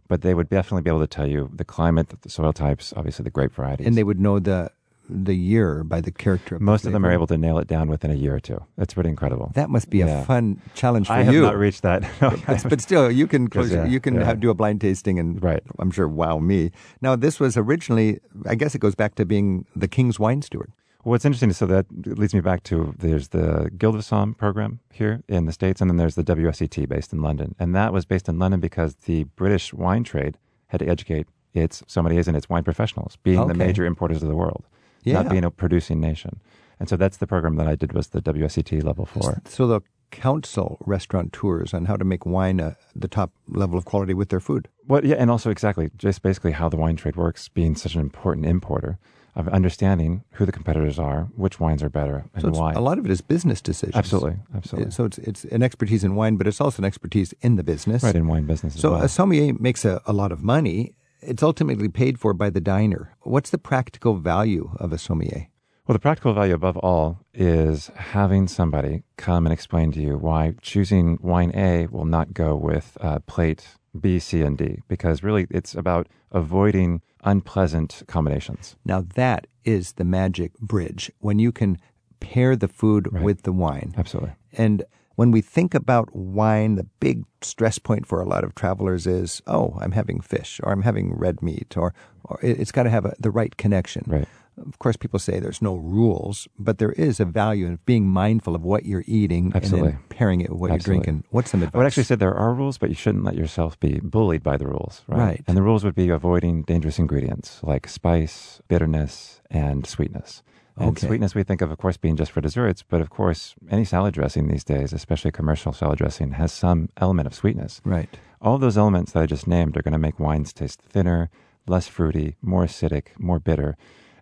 but 0.09 0.21
they 0.21 0.34
would 0.34 0.49
definitely 0.49 0.82
be 0.82 0.89
able 0.89 0.99
to 0.99 1.07
tell 1.07 1.28
you 1.28 1.49
the 1.53 1.63
climate, 1.63 2.09
the 2.09 2.30
soil 2.30 2.51
types, 2.51 2.93
obviously 2.97 3.23
the 3.23 3.30
grape 3.30 3.53
varieties. 3.53 3.88
And 3.88 3.95
they 3.97 4.03
would 4.03 4.19
know 4.19 4.38
the 4.39 4.69
the 5.09 5.35
year 5.35 5.83
by 5.83 6.01
the 6.01 6.11
character. 6.11 6.55
Of 6.55 6.59
the 6.61 6.65
Most 6.65 6.85
of 6.85 6.91
them 6.93 7.05
are 7.05 7.11
able 7.11 7.27
to 7.27 7.37
nail 7.37 7.57
it 7.59 7.67
down 7.67 7.89
within 7.89 8.11
a 8.11 8.15
year 8.15 8.35
or 8.35 8.39
two. 8.39 8.63
That's 8.77 8.93
pretty 8.93 9.09
incredible. 9.09 9.51
That 9.55 9.69
must 9.69 9.89
be 9.89 9.99
Yeah. 9.99 10.21
a 10.21 10.25
fun 10.25 10.61
challenge 10.73 11.07
for 11.07 11.13
I 11.13 11.23
have 11.23 11.33
you. 11.33 11.41
not 11.41 11.57
reached 11.57 11.81
that. 11.83 12.03
No, 12.21 12.35
but, 12.47 12.63
but 12.69 12.81
still, 12.81 13.11
you 13.11 13.27
can 13.27 13.47
close, 13.53 13.71
yeah, 13.71 13.85
you 13.85 13.99
can 13.99 14.15
yeah. 14.15 14.23
have, 14.25 14.39
do 14.39 14.49
a 14.49 14.53
blind 14.53 14.81
tasting 14.81 15.19
and 15.19 15.41
Right. 15.43 15.61
I'm 15.79 15.91
sure 15.91 16.07
wow 16.07 16.39
me. 16.39 16.71
Now 17.01 17.15
this 17.15 17.39
was 17.39 17.55
originally, 17.57 18.19
I 18.47 18.55
guess 18.55 18.73
it 18.75 18.79
goes 18.79 18.95
back 18.95 19.15
to 19.15 19.25
being 19.25 19.65
the 19.75 19.87
king's 19.87 20.19
wine 20.19 20.41
steward. 20.41 20.71
What's 21.03 21.23
interesting, 21.23 21.53
so 21.53 21.67
that 21.67 21.85
leads 22.17 22.33
me 22.33 22.41
back 22.41 22.63
to 22.63 22.95
there's 22.97 23.27
the 23.27 23.69
Guild 23.77 23.93
of 23.93 24.01
Somm 24.01 24.35
program 24.35 24.79
here 24.91 25.21
in 25.27 25.45
the 25.45 25.51
States, 25.51 25.79
and 25.79 25.87
then 25.87 25.97
there's 25.97 26.15
the 26.15 26.23
WSET 26.23 26.89
based 26.89 27.13
in 27.13 27.21
London. 27.21 27.53
And 27.59 27.75
that 27.75 27.93
was 27.93 28.05
based 28.05 28.27
in 28.27 28.39
London 28.39 28.59
because 28.59 28.95
the 29.05 29.25
British 29.35 29.71
wine 29.71 30.03
trade 30.03 30.39
had 30.69 30.79
to 30.79 30.87
educate 30.87 31.27
its 31.53 31.83
sommeliers 31.83 32.27
and 32.27 32.35
its 32.35 32.49
wine 32.49 32.63
professionals, 32.63 33.17
being 33.21 33.37
Okay. 33.39 33.49
the 33.49 33.53
major 33.53 33.85
importers 33.85 34.23
of 34.23 34.29
the 34.29 34.35
world, 34.35 34.65
Yeah. 35.05 35.13
not 35.21 35.29
being 35.29 35.45
a 35.45 35.51
producing 35.51 35.99
nation. 36.01 36.41
And 36.79 36.89
so 36.89 36.97
that's 36.97 37.17
the 37.17 37.27
program 37.27 37.55
that 37.55 37.67
I 37.67 37.75
did 37.75 37.93
was 37.93 38.07
the 38.07 38.21
WSET 38.21 38.83
level 38.83 39.05
four. 39.05 39.41
So 39.47 39.65
they'll 39.67 39.83
counsel 40.11 40.77
restaurateurs 40.85 41.73
on 41.73 41.85
how 41.85 41.95
to 41.97 42.05
make 42.05 42.25
wine 42.25 42.59
uh, 42.59 42.73
the 42.95 43.07
top 43.07 43.31
level 43.47 43.77
of 43.77 43.85
quality 43.85 44.13
with 44.13 44.29
their 44.29 44.39
food. 44.39 44.67
What, 44.87 45.03
yeah, 45.03 45.15
and 45.17 45.29
also 45.31 45.49
exactly, 45.49 45.89
just 45.97 46.21
basically 46.21 46.51
how 46.51 46.69
the 46.69 46.77
wine 46.77 46.95
trade 46.95 47.15
works, 47.15 47.47
being 47.49 47.75
such 47.75 47.95
an 47.95 48.01
important 48.01 48.45
importer, 48.45 48.97
of 49.35 49.49
understanding 49.49 50.23
who 50.33 50.45
the 50.45 50.51
competitors 50.51 50.97
are, 50.97 51.23
which 51.35 51.59
wines 51.59 51.83
are 51.83 51.89
better, 51.89 52.25
and 52.33 52.41
So 52.43 52.51
why. 52.51 52.71
a 52.73 52.79
lot 52.79 52.97
of 52.97 53.05
it 53.05 53.11
is 53.11 53.19
business 53.19 53.61
decisions. 53.61 53.95
Absolutely, 53.95 54.37
absolutely. 54.55 54.91
So 54.91 55.03
it's 55.05 55.17
it's 55.17 55.43
an 55.45 55.61
expertise 55.61 56.05
in 56.05 56.15
wine, 56.15 56.37
but 56.37 56.47
it's 56.47 56.61
also 56.61 56.79
an 56.81 56.85
expertise 56.85 57.33
in 57.41 57.57
the 57.57 57.63
business. 57.63 58.01
right 58.03 58.15
in 58.15 58.27
wine 58.27 58.45
business 58.45 58.75
as 58.75 58.81
So 58.81 58.91
well. 58.91 59.01
a 59.03 59.09
sommelier 59.09 59.53
makes 59.59 59.83
a, 59.83 60.01
a 60.05 60.13
lot 60.13 60.31
of 60.31 60.41
money. 60.41 60.93
It's 61.28 61.43
ultimately 61.43 61.89
paid 61.89 62.19
for 62.19 62.34
by 62.34 62.49
the 62.49 62.61
diner. 62.61 63.15
What's 63.21 63.49
the 63.49 63.57
practical 63.57 64.15
value 64.15 64.71
of 64.80 64.93
a 64.93 64.97
sommelier? 64.97 65.47
Well, 65.88 65.93
the 65.93 65.99
practical 65.99 66.34
value 66.34 66.53
above 66.55 66.78
all 66.78 67.19
is 67.34 67.88
having 67.95 68.47
somebody 68.47 69.03
come 69.17 69.45
and 69.45 69.53
explain 69.53 69.91
to 69.93 70.01
you 70.01 70.17
why 70.17 70.53
choosing 70.61 71.17
wine 71.21 71.51
A 71.55 71.88
will 71.88 72.05
not 72.05 72.34
go 72.34 72.55
with 72.55 72.97
uh, 73.01 73.19
plate 73.28 73.67
B, 73.99 74.19
C, 74.19 74.41
and 74.41 74.57
D, 74.57 74.80
because 74.88 75.23
really 75.23 75.45
it's 75.49 75.76
about 75.76 76.07
avoiding 76.32 77.01
unpleasant 77.23 78.03
combinations. 78.07 78.76
Now 78.84 79.05
that 79.15 79.47
is 79.63 79.93
the 79.93 80.03
magic 80.03 80.53
bridge 80.59 81.11
when 81.19 81.39
you 81.39 81.51
can 81.51 81.78
pair 82.19 82.55
the 82.55 82.67
food 82.67 83.09
Right. 83.11 83.23
with 83.23 83.43
the 83.43 83.51
wine. 83.51 83.93
Absolutely. 83.97 84.34
And 84.53 84.84
when 85.16 85.32
we 85.32 85.41
think 85.41 85.74
about 85.74 86.16
wine, 86.16 86.76
the 86.76 86.86
big 86.99 87.24
stress 87.41 87.80
point 87.80 88.05
for 88.05 88.22
a 88.22 88.26
lot 88.28 88.43
of 88.43 88.53
travelers 88.55 89.07
is, 89.07 89.41
oh, 89.47 89.78
I'm 89.82 89.91
having 89.93 90.20
fish 90.22 90.59
or 90.63 90.72
I'm 90.72 90.82
having 90.84 91.13
red 91.16 91.41
meat 91.41 91.76
or, 91.78 91.93
or 92.26 92.39
it- 92.41 92.59
it's 92.59 92.72
got 92.72 92.84
to 92.84 92.89
have 92.89 93.05
a, 93.05 93.16
the 93.20 93.32
right 93.32 93.55
connection. 93.57 94.03
Right. 94.07 94.28
Of 94.57 94.80
course, 94.80 94.95
people 94.95 95.20
say 95.20 95.41
there's 95.41 95.61
no 95.61 95.76
rules, 95.76 96.47
but 96.57 96.78
there 96.78 96.93
is 96.93 97.20
a 97.20 97.26
value 97.26 97.66
in 97.66 97.78
being 97.86 98.07
mindful 98.07 98.55
of 98.55 98.63
what 98.63 98.86
you're 98.86 99.03
eating 99.05 99.51
Absolutely. 99.53 99.89
and 99.89 99.97
then 99.97 100.03
pairing 100.07 100.39
it 100.39 100.49
with 100.49 100.59
what 100.61 100.72
Absolutely. 100.72 100.95
you're 100.95 101.03
drinking. 101.03 101.24
What's 101.32 101.51
some 101.51 101.61
advice? 101.61 101.76
I 101.76 101.78
would 101.78 101.88
actually 101.88 102.03
say 102.05 102.16
there 102.16 102.34
are 102.34 102.53
rules, 102.53 102.78
but 102.78 102.88
you 102.88 102.95
shouldn't 102.95 103.26
let 103.26 103.36
yourself 103.36 103.78
be 103.82 103.99
bullied 104.01 104.43
by 104.43 104.55
the 104.55 104.66
rules, 104.66 105.01
right? 105.07 105.20
Right. 105.20 105.43
And 105.45 105.57
the 105.57 105.61
rules 105.61 105.84
would 105.84 105.93
be 105.95 106.07
avoiding 106.07 106.63
dangerous 106.63 106.97
ingredients 106.99 107.59
like 107.63 107.86
spice, 107.89 108.61
bitterness, 108.70 109.41
and 109.51 109.86
sweetness. 109.86 110.41
And 110.78 110.89
Okay. 110.89 111.07
sweetness 111.07 111.34
we 111.36 111.43
think 111.43 111.61
of, 111.61 111.71
of 111.71 111.78
course, 111.78 111.95
being 111.97 112.15
just 112.17 112.32
for 112.32 112.41
desserts, 112.41 112.84
but 112.84 112.99
of 113.01 113.09
course, 113.09 113.55
any 113.69 113.86
salad 113.86 114.13
dressing 114.13 114.47
these 114.47 114.63
days, 114.63 114.91
especially 114.91 115.32
commercial 115.32 115.71
salad 115.71 115.97
dressing, 115.97 116.32
has 116.34 116.51
some 116.51 116.89
element 116.97 117.28
of 117.28 117.34
sweetness. 117.34 117.82
Right. 117.86 118.09
All 118.41 118.57
those 118.57 118.78
elements 118.78 119.13
that 119.13 119.23
I 119.23 119.26
just 119.26 119.47
named 119.47 119.78
are 119.78 119.82
going 119.82 119.93
to 119.93 119.97
make 119.97 120.19
wines 120.19 120.51
taste 120.51 120.82
thinner, 120.82 121.30
less 121.67 121.88
fruity, 121.88 122.36
more 122.41 122.65
acidic, 122.65 123.17
more 123.17 123.39
bitter. 123.39 123.78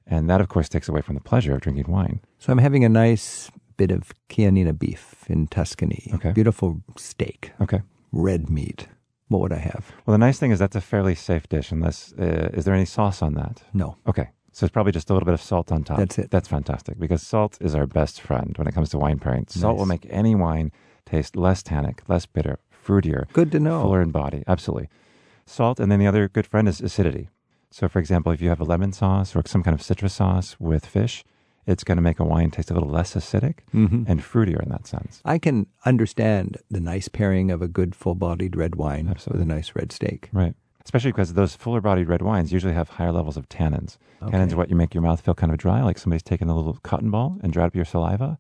And 0.05 0.29
that, 0.29 0.41
of 0.41 0.47
course, 0.47 0.69
takes 0.69 0.87
away 0.87 1.01
from 1.01 1.15
the 1.15 1.21
pleasure 1.21 1.53
of 1.55 1.61
drinking 1.61 1.91
wine. 1.91 2.21
So 2.37 2.51
I'm 2.51 2.59
having 2.59 2.85
a 2.85 2.89
nice 2.89 3.49
bit 3.75 3.89
of 3.89 4.13
Chianina 4.29 4.77
beef 4.77 5.23
in 5.27 5.47
Tuscany. 5.47 6.11
Okay. 6.13 6.31
Beautiful 6.33 6.83
steak, 6.97 7.51
Okay. 7.61 7.81
red 8.11 8.49
meat. 8.49 8.87
What 9.29 9.41
would 9.41 9.53
I 9.53 9.57
have? 9.57 9.91
Well, 10.05 10.13
the 10.13 10.19
nice 10.19 10.37
thing 10.37 10.51
is 10.51 10.59
that's 10.59 10.75
a 10.75 10.81
fairly 10.81 11.15
safe 11.15 11.49
dish, 11.49 11.71
unless, 11.71 12.13
uh, 12.13 12.51
is 12.53 12.65
there 12.65 12.75
any 12.75 12.85
sauce 12.85 13.23
on 13.23 13.33
that? 13.33 13.63
No. 13.73 13.97
Okay. 14.05 14.29
So 14.55 14.65
it's 14.65 14.71
probably 14.71 14.91
just 14.91 15.09
a 15.09 15.13
little 15.13 15.25
bit 15.25 15.33
of 15.33 15.41
salt 15.41 15.71
on 15.71 15.83
top. 15.83 15.97
That's 15.97 16.17
it. 16.19 16.29
That's 16.31 16.47
fantastic 16.47 16.99
because 16.99 17.21
salt 17.23 17.57
is 17.59 17.73
our 17.75 17.87
best 17.87 18.21
friend 18.21 18.53
when 18.57 18.67
it 18.67 18.73
comes 18.75 18.89
to 18.91 18.97
wine 18.99 19.17
pairing. 19.19 19.45
Salt 19.49 19.73
Nice. 19.75 19.79
will 19.79 19.85
make 19.87 20.05
any 20.09 20.35
wine 20.35 20.71
taste 21.05 21.35
less 21.35 21.63
tannic, 21.63 22.03
less 22.07 22.25
bitter, 22.27 22.59
fruitier, 22.85 23.25
Good 23.33 23.51
to 23.51 23.59
know. 23.59 23.81
fuller 23.81 24.01
in 24.01 24.11
body. 24.11 24.43
Absolutely. 24.47 24.89
Salt, 25.45 25.79
and 25.79 25.91
then 25.91 25.99
the 25.99 26.07
other 26.07 26.29
good 26.29 26.45
friend 26.47 26.67
is 26.69 26.79
acidity. 26.81 27.29
So, 27.71 27.89
for 27.89 27.97
example, 27.99 28.31
if 28.31 28.41
you 28.41 28.49
have 28.49 28.61
a 28.61 28.63
lemon 28.63 28.93
sauce 28.93 29.35
or 29.35 29.41
some 29.47 29.63
kind 29.63 29.73
of 29.73 29.81
citrus 29.81 30.13
sauce 30.13 30.55
with 30.59 30.85
fish, 30.85 31.23
it's 31.65 31.83
going 31.83 31.95
to 31.95 32.01
make 32.01 32.19
a 32.19 32.23
wine 32.23 32.51
taste 32.51 32.69
a 32.69 32.73
little 32.75 32.89
less 32.89 33.15
acidic 33.15 33.59
Mhm. 33.73 34.05
and 34.07 34.21
fruitier 34.21 34.61
in 34.61 34.69
that 34.69 34.85
sense. 34.85 35.21
I 35.25 35.39
can 35.39 35.65
understand 35.85 36.57
the 36.69 36.79
nice 36.79 37.07
pairing 37.07 37.49
of 37.49 37.61
a 37.61 37.67
good 37.67 37.95
full 37.95 38.15
bodied 38.15 38.55
red 38.55 38.75
wine 38.75 39.07
Absolutely. 39.09 39.39
with 39.45 39.51
a 39.51 39.55
nice 39.55 39.73
red 39.75 39.91
steak. 39.91 40.29
Right. 40.31 40.53
Especially 40.85 41.11
because 41.11 41.33
those 41.33 41.55
fuller 41.55 41.81
bodied 41.81 42.09
red 42.09 42.21
wines 42.21 42.51
usually 42.51 42.73
have 42.73 42.89
higher 42.89 43.11
levels 43.11 43.37
of 43.37 43.47
tannins. 43.47 43.97
Tannins 44.21 44.53
are 44.53 44.57
what 44.57 44.69
you 44.69 44.75
make 44.75 44.93
your 44.93 45.01
mouth 45.01 45.21
feel 45.21 45.33
kind 45.33 45.51
of 45.51 45.57
dry, 45.57 45.81
like 45.81 45.97
somebody's 45.97 46.23
taken 46.23 46.49
a 46.49 46.55
little 46.55 46.77
cotton 46.83 47.09
ball 47.09 47.37
and 47.41 47.53
dried 47.53 47.67
up 47.67 47.75
your 47.75 47.85
saliva. 47.85 48.37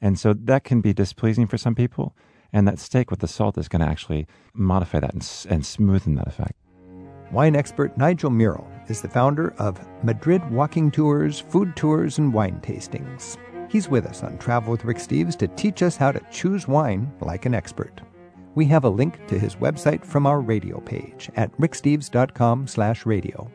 And 0.00 0.18
so 0.18 0.32
that 0.32 0.64
can 0.64 0.80
be 0.80 0.92
displeasing 0.92 1.46
for 1.46 1.58
some 1.58 1.74
people. 1.74 2.14
And 2.52 2.66
that 2.68 2.78
steak 2.78 3.10
with 3.10 3.20
the 3.20 3.28
salt 3.28 3.58
is 3.58 3.68
going 3.68 3.80
to 3.80 3.88
actually 3.88 4.26
modify 4.54 5.00
that 5.00 5.12
and, 5.12 5.22
and 5.50 5.62
smoothen 5.62 6.16
that 6.16 6.28
effect. 6.28 6.54
Wine 7.30 7.56
expert 7.56 7.96
Nigel 7.98 8.30
Murrell 8.30 8.66
is 8.88 9.02
the 9.02 9.08
founder 9.08 9.52
of 9.58 9.78
Madrid 10.02 10.48
Walking 10.50 10.90
Tours, 10.90 11.40
Food 11.40 11.76
Tours, 11.76 12.16
and 12.16 12.32
Wine 12.32 12.58
Tastings. 12.62 13.36
He's 13.68 13.90
with 13.90 14.06
us 14.06 14.22
on 14.22 14.38
Travel 14.38 14.70
with 14.70 14.86
Rick 14.86 14.96
Steves 14.96 15.36
to 15.38 15.48
teach 15.48 15.82
us 15.82 15.94
how 15.94 16.10
to 16.10 16.24
choose 16.30 16.66
wine 16.66 17.12
like 17.20 17.44
an 17.44 17.54
expert. 17.54 18.00
We 18.58 18.66
have 18.66 18.82
a 18.82 18.88
link 18.88 19.24
to 19.28 19.38
his 19.38 19.54
website 19.54 20.04
from 20.04 20.26
our 20.26 20.40
radio 20.40 20.80
page 20.80 21.30
at 21.36 21.56
ricksteves.com 21.58 22.66
slash 22.66 23.06
radio. 23.06 23.48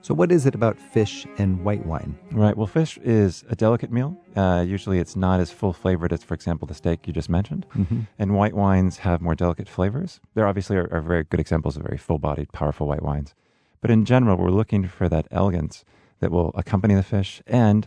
So 0.00 0.14
what 0.14 0.32
is 0.32 0.46
it 0.46 0.56
about 0.56 0.80
fish 0.80 1.28
and 1.38 1.62
white 1.64 1.86
wine? 1.86 2.18
Right. 2.32 2.56
Well, 2.56 2.66
fish 2.66 2.98
is 3.04 3.44
a 3.50 3.54
delicate 3.54 3.92
meal. 3.92 4.20
Uh, 4.34 4.64
usually 4.66 4.98
it's 4.98 5.14
not 5.14 5.38
as 5.38 5.52
full 5.52 5.72
flavored 5.72 6.12
as, 6.12 6.24
for 6.24 6.34
example, 6.34 6.66
the 6.66 6.74
steak 6.74 7.06
you 7.06 7.12
just 7.12 7.30
mentioned. 7.30 7.66
And 8.18 8.34
white 8.34 8.54
wines 8.54 8.98
have 8.98 9.20
more 9.20 9.36
delicate 9.36 9.68
flavors. 9.68 10.18
There 10.34 10.48
obviously 10.48 10.76
are, 10.76 10.92
are 10.92 11.02
very 11.02 11.22
good 11.22 11.38
examples 11.38 11.76
of 11.76 11.84
very 11.84 11.96
full 11.96 12.18
bodied, 12.18 12.52
powerful 12.52 12.88
white 12.88 13.02
wines. 13.02 13.36
But 13.80 13.92
in 13.92 14.04
general, 14.04 14.36
we're 14.36 14.50
looking 14.50 14.88
for 14.88 15.08
that 15.08 15.28
elegance 15.30 15.84
that 16.18 16.32
will 16.32 16.50
accompany 16.56 16.96
the 16.96 17.04
fish 17.04 17.42
and 17.46 17.86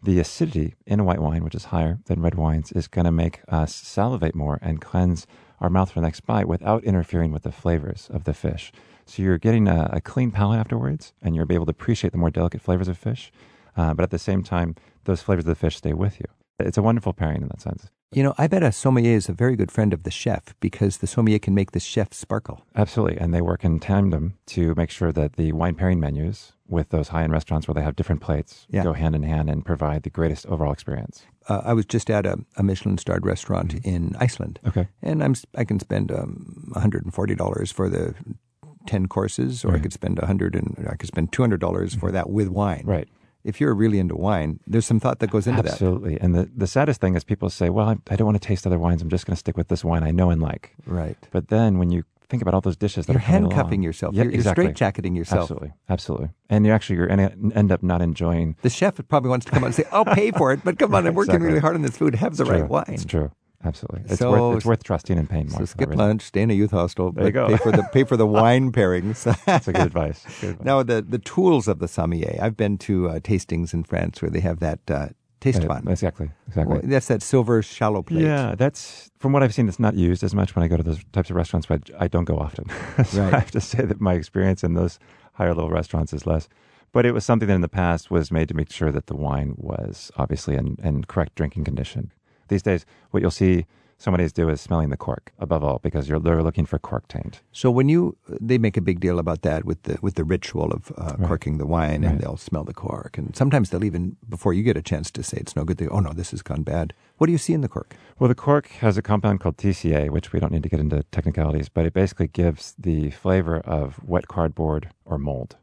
the 0.00 0.20
acidity 0.20 0.74
in 0.86 1.00
a 1.00 1.04
white 1.04 1.20
wine, 1.20 1.42
which 1.42 1.54
is 1.54 1.64
higher 1.64 1.98
than 2.04 2.20
red 2.20 2.36
wines, 2.36 2.70
is 2.70 2.86
going 2.86 3.06
to 3.06 3.10
make 3.10 3.40
us 3.48 3.74
salivate 3.74 4.36
more 4.36 4.60
and 4.62 4.80
cleanse 4.80 5.26
our 5.64 5.70
mouth 5.70 5.90
for 5.90 6.00
the 6.00 6.06
next 6.06 6.20
bite 6.26 6.46
without 6.46 6.84
interfering 6.84 7.32
with 7.32 7.42
the 7.42 7.50
flavors 7.52 8.08
of 8.12 8.24
the 8.24 8.34
fish. 8.34 8.70
So 9.06 9.22
you're 9.22 9.38
getting 9.38 9.66
a, 9.66 9.90
a 9.92 10.00
clean 10.00 10.30
palate 10.30 10.58
afterwards, 10.60 11.12
and 11.22 11.34
you'll 11.34 11.46
be 11.46 11.54
able 11.54 11.66
to 11.66 11.70
appreciate 11.70 12.12
the 12.12 12.18
more 12.18 12.30
delicate 12.30 12.60
flavors 12.60 12.88
of 12.88 12.96
fish. 12.96 13.32
Uh, 13.76 13.92
but 13.94 14.02
at 14.04 14.10
the 14.10 14.18
same 14.18 14.42
time, 14.42 14.76
those 15.04 15.20
flavors 15.22 15.44
of 15.44 15.48
the 15.48 15.54
fish 15.54 15.76
stay 15.76 15.92
with 15.92 16.20
you. 16.20 16.26
It's 16.60 16.78
a 16.78 16.82
wonderful 16.82 17.12
pairing 17.12 17.42
in 17.42 17.48
that 17.48 17.60
sense. 17.60 17.88
You 18.12 18.22
know, 18.22 18.34
I 18.38 18.46
bet 18.46 18.62
a 18.62 18.70
sommelier 18.70 19.16
is 19.16 19.28
a 19.28 19.32
very 19.32 19.56
good 19.56 19.72
friend 19.72 19.92
of 19.92 20.04
the 20.04 20.10
chef 20.10 20.54
because 20.60 20.98
the 20.98 21.08
sommelier 21.08 21.40
can 21.40 21.52
make 21.54 21.72
the 21.72 21.80
chef 21.80 22.12
sparkle. 22.12 22.64
Absolutely. 22.76 23.18
And 23.18 23.34
they 23.34 23.40
work 23.40 23.64
in 23.64 23.80
tandem 23.80 24.34
to 24.48 24.72
make 24.76 24.90
sure 24.90 25.10
that 25.10 25.32
the 25.32 25.50
wine 25.50 25.74
pairing 25.74 25.98
menus 25.98 26.52
with 26.68 26.90
those 26.90 27.08
high 27.08 27.24
end 27.24 27.32
restaurants 27.32 27.66
where 27.66 27.74
they 27.74 27.82
have 27.82 27.96
different 27.96 28.20
plates 28.20 28.66
Yeah. 28.70 28.84
go 28.84 28.92
hand 28.92 29.16
in 29.16 29.24
hand 29.24 29.50
and 29.50 29.64
provide 29.64 30.04
the 30.04 30.10
greatest 30.10 30.46
overall 30.46 30.72
experience. 30.72 31.24
Uh, 31.48 31.60
I 31.64 31.72
was 31.72 31.84
just 31.84 32.10
at 32.10 32.26
a, 32.26 32.38
a 32.56 32.62
Michelin 32.62 32.98
starred 32.98 33.26
restaurant 33.26 33.74
in 33.84 34.16
Iceland. 34.18 34.60
Okay. 34.66 34.88
And 35.02 35.22
I'm 35.22 35.34
I 35.54 35.64
can 35.64 35.78
spend 35.78 36.10
um, 36.10 36.72
$140 36.74 37.72
for 37.72 37.88
the 37.88 38.14
10 38.86 39.06
courses, 39.08 39.64
or 39.64 39.74
I 39.74 39.78
could 39.78 39.92
spend 39.92 40.18
100 40.18 40.54
and 40.54 40.86
I 40.90 40.96
could 40.96 41.08
spend 41.08 41.32
$200 41.32 41.98
for 41.98 42.10
that 42.12 42.30
with 42.30 42.48
wine. 42.48 42.82
Right. 42.84 43.08
If 43.42 43.60
you're 43.60 43.74
really 43.74 43.98
into 43.98 44.16
wine, 44.16 44.60
there's 44.66 44.86
some 44.86 45.00
thought 45.00 45.18
that 45.18 45.30
goes 45.30 45.46
into 45.46 45.62
that. 45.62 45.72
Absolutely. 45.72 46.18
And 46.18 46.34
the, 46.34 46.50
the 46.56 46.66
saddest 46.66 47.00
thing 47.00 47.14
is 47.14 47.24
people 47.24 47.50
say, 47.50 47.68
well, 47.68 47.88
I, 47.88 47.96
I 48.10 48.16
don't 48.16 48.24
want 48.24 48.40
to 48.40 48.46
taste 48.46 48.66
other 48.66 48.78
wines. 48.78 49.02
I'm 49.02 49.10
just 49.10 49.26
going 49.26 49.34
to 49.34 49.38
stick 49.38 49.56
with 49.58 49.68
this 49.68 49.84
wine 49.84 50.02
I 50.02 50.12
know 50.12 50.30
and 50.30 50.40
like. 50.40 50.74
Right. 50.86 51.18
But 51.30 51.48
then 51.48 51.78
when 51.78 51.90
you 51.90 52.04
think 52.28 52.42
about 52.42 52.54
all 52.54 52.60
those 52.60 52.76
dishes 52.76 53.06
that 53.06 53.12
You're 53.12 53.18
are 53.20 53.24
handcuffing 53.24 53.82
yourself. 53.82 54.14
You're- 54.14 54.32
you're 54.32 54.42
straitjacketing 54.42 55.16
yourself. 55.16 55.42
Absolutely. 55.42 55.72
Absolutely. 55.88 56.28
And 56.50 56.64
you 56.66 56.72
actually, 56.72 56.96
you're 56.96 57.10
end 57.10 57.70
up 57.72 57.82
not 57.82 58.00
enjoying 58.02 58.56
The 58.62 58.70
chef 58.70 58.94
probably 59.08 59.30
wants 59.30 59.46
to 59.46 59.52
come 59.52 59.62
out 59.64 59.66
and 59.66 59.74
say, 59.74 59.84
I'll 59.92 60.04
pay 60.04 60.30
for 60.30 60.52
it, 60.52 60.60
but 60.64 60.78
come 60.78 60.94
on, 60.96 61.06
I'm 61.06 61.14
working 61.14 61.34
Exactly. 61.34 61.48
really 61.48 61.60
hard 61.60 61.74
on 61.76 61.82
this 61.82 61.96
food. 61.96 62.14
Have 62.14 62.36
the 62.36 62.42
It's 62.44 62.50
right 62.50 62.58
true. 62.60 62.66
wine. 62.68 62.84
It's 62.88 63.04
true. 63.04 63.30
Absolutely. 63.62 64.02
It's, 64.10 64.18
So- 64.18 64.30
worth, 64.30 64.56
it's 64.58 64.66
worth 64.66 64.84
trusting 64.84 65.16
and 65.18 65.28
paying 65.28 65.48
more. 65.48 65.60
So 65.60 65.64
skip 65.64 65.94
lunch, 65.94 66.22
stay 66.22 66.42
in 66.42 66.50
a 66.50 66.54
youth 66.54 66.70
hostel, 66.70 67.12
There 67.12 67.24
but 67.24 67.32
go. 67.32 67.48
pay 67.48 67.56
for 67.56 67.72
the 67.72 67.82
pay 67.92 68.04
for 68.04 68.16
the 68.16 68.26
wine 68.38 68.72
pairings. 68.72 69.24
That's 69.46 69.68
a 69.68 69.72
good 69.72 69.86
advice. 69.86 70.22
Good 70.40 70.50
advice. 70.50 70.64
Now 70.66 70.82
the 70.82 71.00
the 71.02 71.18
tools 71.18 71.66
of 71.66 71.78
the 71.78 71.88
sommelier. 71.88 72.38
I've 72.42 72.56
been 72.58 72.76
to 72.78 73.08
uh, 73.08 73.18
tastings 73.20 73.72
in 73.72 73.84
France 73.84 74.20
where 74.20 74.30
they 74.30 74.40
have 74.40 74.60
that 74.60 74.80
uh, 74.90 75.08
taste 75.44 75.62
Yeah, 75.62 75.68
fun. 75.68 75.86
Exactly. 75.88 76.30
Exactly. 76.48 76.78
Well, 76.78 76.82
that's 76.84 77.08
that 77.08 77.22
silver 77.22 77.62
shallow 77.62 78.02
plate. 78.02 78.24
Yeah, 78.24 78.54
that's 78.56 79.10
from 79.18 79.32
what 79.32 79.42
I've 79.42 79.54
seen. 79.54 79.68
It's 79.68 79.78
not 79.78 79.94
used 79.94 80.24
as 80.24 80.34
much 80.34 80.56
when 80.56 80.64
I 80.64 80.68
go 80.68 80.76
to 80.76 80.82
those 80.82 81.00
types 81.12 81.30
of 81.30 81.36
restaurants, 81.36 81.66
but 81.66 81.90
I 81.98 82.08
don't 82.08 82.24
go 82.24 82.38
often. 82.38 82.64
so 83.04 83.22
Right. 83.22 83.34
I 83.34 83.38
have 83.40 83.50
to 83.52 83.60
say 83.60 83.84
that 83.84 84.00
my 84.00 84.14
experience 84.14 84.64
in 84.64 84.74
those 84.74 84.98
higher 85.34 85.54
level 85.54 85.70
restaurants 85.70 86.12
is 86.12 86.26
less. 86.26 86.48
But 86.92 87.04
it 87.04 87.12
was 87.12 87.24
something 87.24 87.48
that 87.48 87.54
in 87.54 87.60
the 87.60 87.68
past 87.68 88.10
was 88.10 88.30
made 88.30 88.48
to 88.48 88.54
make 88.54 88.70
sure 88.72 88.90
that 88.92 89.06
the 89.06 89.16
wine 89.16 89.54
was 89.58 90.10
obviously 90.16 90.54
in, 90.56 90.76
in 90.82 91.04
correct 91.04 91.34
drinking 91.34 91.64
condition. 91.64 92.10
These 92.48 92.62
days, 92.62 92.86
what 93.10 93.20
you'll 93.20 93.30
see 93.32 93.66
somebody 93.98 94.28
do 94.28 94.48
is 94.48 94.60
smelling 94.60 94.90
the 94.90 94.96
cork 94.96 95.32
above 95.38 95.62
all 95.64 95.78
because 95.82 96.08
you're, 96.08 96.20
they're 96.20 96.42
looking 96.42 96.66
for 96.66 96.78
cork 96.78 97.06
taint. 97.08 97.40
So 97.52 97.70
when 97.70 97.88
you 97.88 98.16
they 98.40 98.58
make 98.58 98.76
a 98.76 98.80
big 98.80 99.00
deal 99.00 99.18
about 99.18 99.42
that 99.42 99.64
with 99.64 99.82
the 99.84 99.98
with 100.02 100.14
the 100.14 100.24
ritual 100.24 100.72
of 100.72 100.92
uh, 100.96 101.16
corking 101.26 101.58
the 101.58 101.66
wine, 101.66 102.02
and 102.04 102.14
Right. 102.14 102.20
they'll 102.20 102.36
smell 102.36 102.64
the 102.64 102.74
cork, 102.74 103.18
and 103.18 103.34
sometimes 103.36 103.70
they'll 103.70 103.84
even 103.84 104.16
before 104.28 104.52
you 104.54 104.62
get 104.62 104.76
a 104.76 104.82
chance 104.82 105.10
to 105.12 105.22
say 105.22 105.38
it's 105.40 105.56
no 105.56 105.64
good, 105.64 105.78
they 105.78 105.86
oh 105.88 106.00
no, 106.00 106.12
this 106.12 106.30
has 106.32 106.42
gone 106.42 106.62
bad. 106.62 106.92
What 107.18 107.26
do 107.26 107.32
you 107.32 107.38
see 107.38 107.52
in 107.52 107.60
the 107.60 107.68
cork? 107.68 107.94
Well, 108.18 108.28
the 108.28 108.34
cork 108.34 108.68
has 108.80 108.96
a 108.98 109.02
compound 109.02 109.40
called 109.40 109.56
TCA, 109.56 110.10
which 110.10 110.32
we 110.32 110.40
don't 110.40 110.52
need 110.52 110.62
to 110.64 110.68
get 110.68 110.80
into 110.80 111.02
technicalities, 111.10 111.68
but 111.68 111.84
it 111.86 111.92
basically 111.92 112.28
gives 112.28 112.74
the 112.78 113.10
flavor 113.10 113.58
of 113.60 114.02
wet 114.04 114.26
cardboard 114.28 114.90
or 115.04 115.18
mold, 115.18 115.56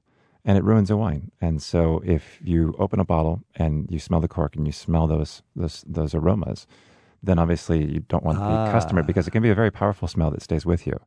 and 0.46 0.58
it 0.58 0.64
ruins 0.64 0.90
a 0.90 0.98
wine. 0.98 1.32
And 1.42 1.62
so, 1.62 2.02
if 2.06 2.40
you 2.44 2.74
open 2.80 3.00
a 3.00 3.06
bottle 3.06 3.42
and 3.56 3.90
you 3.92 4.00
smell 4.00 4.22
the 4.22 4.28
cork 4.28 4.56
and 4.56 4.66
you 4.66 4.72
smell 4.74 5.08
those 5.08 5.42
those 5.56 5.84
those 5.88 6.16
aromas, 6.16 6.66
then 7.24 7.38
obviously 7.40 7.84
you 7.94 8.00
don't 8.08 8.24
want 8.24 8.40
the 8.40 8.72
customer 8.72 9.02
Ah. 9.02 9.06
because 9.06 9.28
it 9.28 9.32
can 9.32 9.44
be 9.44 9.50
a 9.50 9.56
very 9.56 9.72
powerful 9.72 10.08
smell 10.08 10.32
that 10.32 10.42
stays 10.42 10.66
with 10.66 10.86
you. 10.88 10.98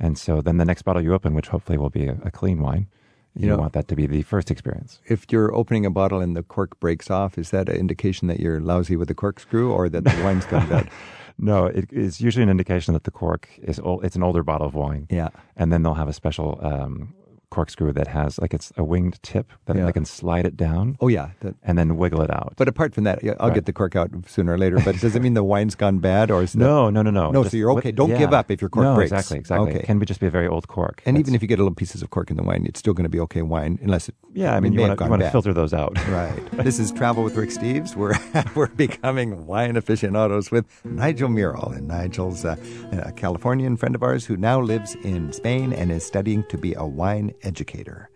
And 0.00 0.16
so, 0.18 0.40
then 0.40 0.56
the 0.56 0.64
next 0.64 0.82
bottle 0.82 1.02
you 1.02 1.12
open, 1.14 1.34
which 1.34 1.48
hopefully 1.48 1.78
will 1.78 1.90
be 1.90 2.06
a, 2.06 2.16
a 2.24 2.30
clean 2.30 2.60
wine, 2.60 2.86
you, 3.34 3.42
You 3.42 3.48
know- 3.48 3.58
want 3.58 3.72
that 3.72 3.88
to 3.88 3.96
be 3.96 4.06
the 4.06 4.22
first 4.22 4.50
experience. 4.50 5.00
If 5.06 5.26
you're 5.30 5.54
opening 5.54 5.86
a 5.86 5.90
bottle 5.90 6.20
and 6.20 6.36
the 6.36 6.42
cork 6.42 6.78
breaks 6.80 7.10
off, 7.10 7.38
is 7.38 7.50
that 7.50 7.68
an 7.68 7.76
indication 7.76 8.28
that 8.28 8.40
you're 8.40 8.60
lousy 8.60 8.96
with 8.96 9.08
the 9.08 9.14
corkscrew 9.14 9.70
or 9.72 9.88
that 9.88 10.04
the 10.04 10.22
wine's 10.24 10.44
gone 10.46 10.68
bad? 10.68 10.88
No, 11.38 11.64
it 11.64 11.90
is 11.90 12.20
usually 12.20 12.42
an 12.42 12.50
indication 12.50 12.92
that 12.92 13.04
the 13.04 13.10
cork 13.10 13.48
is 13.62 13.80
old. 13.80 14.04
It's 14.04 14.14
an 14.16 14.22
older 14.22 14.42
bottle 14.44 14.66
of 14.66 14.74
wine. 14.74 15.06
Yeah. 15.10 15.30
and 15.56 15.72
then 15.72 15.82
they'll 15.82 15.94
have 15.94 16.06
a 16.08 16.12
special 16.12 16.58
um, 16.62 17.14
corkscrew 17.56 17.92
that 17.92 18.08
has 18.18 18.30
like 18.42 18.52
it's 18.56 18.72
a 18.82 18.84
winged 18.92 19.16
tip 19.22 19.46
that 19.66 19.76
Yeah. 19.76 19.86
they 19.86 19.92
can 19.98 20.06
slide 20.18 20.46
it 20.50 20.56
down 20.56 20.96
Oh 21.00 21.08
yeah. 21.18 21.28
That, 21.42 21.54
and 21.66 21.74
then 21.78 21.88
wiggle 22.02 22.22
it 22.26 22.30
out. 22.38 22.54
but 22.60 22.66
apart 22.74 22.90
from 22.94 23.04
that, 23.08 23.16
I'll 23.40 23.48
Right. 23.48 23.54
get 23.58 23.66
the 23.70 23.72
cork 23.80 23.94
out 24.00 24.08
sooner 24.26 24.52
or 24.54 24.58
later. 24.64 24.78
But 24.86 24.94
does 25.04 25.14
it 25.16 25.22
mean 25.26 25.34
the 25.34 25.44
wine's 25.54 25.74
gone 25.84 25.98
bad, 26.10 26.26
or 26.34 26.42
is 26.46 26.54
no, 26.68 26.88
no, 26.96 27.00
no, 27.02 27.10
no. 27.20 27.30
No, 27.30 27.42
so 27.44 27.56
you're 27.56 27.72
what- 27.72 27.78
okay. 27.84 27.92
Don't 28.00 28.14
give 28.22 28.32
up 28.40 28.50
if 28.50 28.60
your 28.62 28.70
cork 28.70 28.84
no, 28.84 28.94
breaks. 28.96 29.12
Exactly, 29.12 29.38
exactly. 29.38 29.70
Okay. 29.70 29.80
It 29.80 29.86
can 29.86 29.98
be 29.98 30.06
just 30.06 30.20
be 30.20 30.26
a 30.26 30.30
very 30.38 30.48
old 30.54 30.66
cork. 30.68 31.02
And 31.06 31.16
That's- 31.16 31.24
even 31.28 31.34
if 31.36 31.42
you 31.42 31.48
get 31.48 31.58
a 31.58 31.62
little 31.62 31.74
pieces 31.84 32.00
of 32.02 32.08
cork 32.16 32.30
in 32.32 32.36
the 32.40 32.42
wine, 32.50 32.64
it's 32.68 32.80
still 32.80 32.94
going 32.94 33.08
to 33.10 33.14
be 33.16 33.20
okay 33.26 33.42
wine, 33.42 33.78
unless 33.82 34.08
it. 34.08 34.14
yeah, 34.34 34.54
I 34.54 34.58
it 34.58 34.62
mean, 34.62 34.72
you 34.72 34.80
want 34.80 34.92
to 34.92 34.96
gone 34.96 35.10
want 35.10 35.20
to 35.20 35.26
bad. 35.26 35.32
filter 35.32 35.52
those 35.52 35.74
out. 35.74 35.92
Right. 36.12 36.40
this 36.68 36.78
is 36.78 36.90
Travel 36.92 37.22
with 37.24 37.36
Rick 37.36 37.50
Steves. 37.50 37.94
We're 37.96 38.14
we're 38.56 38.68
becoming 38.68 39.46
wine 39.46 39.76
aficionados 39.76 40.50
with 40.50 40.64
Nigel 40.84 41.28
Mural, 41.28 41.68
and 41.76 41.86
Nigel's 41.88 42.44
uh, 42.44 42.56
a 42.92 43.12
Californian 43.12 43.76
friend 43.76 43.94
of 43.94 44.02
ours 44.02 44.26
who 44.26 44.36
now 44.36 44.58
lives 44.60 44.94
in 45.04 45.32
Spain 45.32 45.72
and 45.72 45.90
is 45.92 46.04
studying 46.04 46.44
to 46.48 46.56
be 46.58 46.74
a 46.74 46.84
wine 46.86 47.32
educator. 47.42 48.10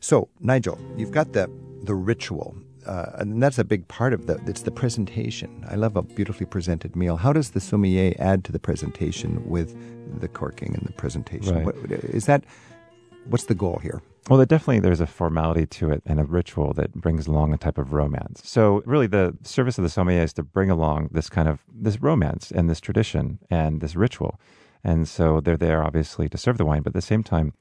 So, 0.00 0.28
Nigel, 0.40 0.78
you've 0.96 1.12
got 1.12 1.32
the 1.32 1.50
the 1.82 1.94
ritual. 1.94 2.56
Uh, 2.86 3.10
and 3.18 3.42
that's 3.42 3.58
a 3.58 3.64
big 3.64 3.86
part 3.88 4.14
of 4.14 4.26
the 4.26 4.40
it's 4.46 4.62
the 4.62 4.70
presentation. 4.70 5.64
I 5.68 5.74
love 5.74 5.96
a 5.96 6.02
beautifully 6.02 6.46
presented 6.46 6.96
meal. 6.96 7.16
How 7.16 7.32
does 7.32 7.50
the 7.50 7.60
sommelier 7.60 8.14
add 8.18 8.42
to 8.44 8.52
the 8.52 8.58
presentation 8.58 9.46
with 9.48 9.76
the 10.18 10.28
corking 10.28 10.74
and 10.74 10.86
the 10.86 10.92
presentation? 10.92 11.56
Right. 11.56 11.66
What, 11.66 11.92
is 11.92 12.24
that 12.24 12.44
what's 13.26 13.44
the 13.44 13.54
goal 13.54 13.78
here? 13.82 14.00
Well, 14.28 14.36
there 14.36 14.46
definitely 14.46 14.80
there's 14.80 15.00
a 15.00 15.06
formality 15.06 15.66
to 15.66 15.90
it 15.90 16.02
and 16.06 16.20
a 16.20 16.24
ritual 16.24 16.72
that 16.74 16.92
brings 16.94 17.26
along 17.26 17.52
a 17.52 17.58
type 17.58 17.78
of 17.78 17.92
romance. 17.92 18.42
So 18.44 18.82
really 18.86 19.06
the 19.06 19.36
service 19.42 19.78
of 19.78 19.84
the 19.84 19.90
sommelier 19.90 20.22
is 20.22 20.32
to 20.34 20.42
bring 20.42 20.70
along 20.70 21.10
this 21.12 21.28
kind 21.28 21.48
of 21.48 21.60
this 21.72 22.00
romance 22.00 22.50
and 22.50 22.68
this 22.68 22.80
tradition 22.80 23.38
and 23.50 23.80
this 23.80 23.96
ritual. 23.96 24.40
And 24.82 25.06
so 25.08 25.40
they're 25.40 25.56
there 25.56 25.82
obviously 25.82 26.28
to 26.28 26.38
serve 26.38 26.58
the 26.58 26.64
wine, 26.64 26.82
but 26.82 26.90
at 26.90 26.94
the 26.94 27.02
same 27.02 27.22
time 27.22 27.52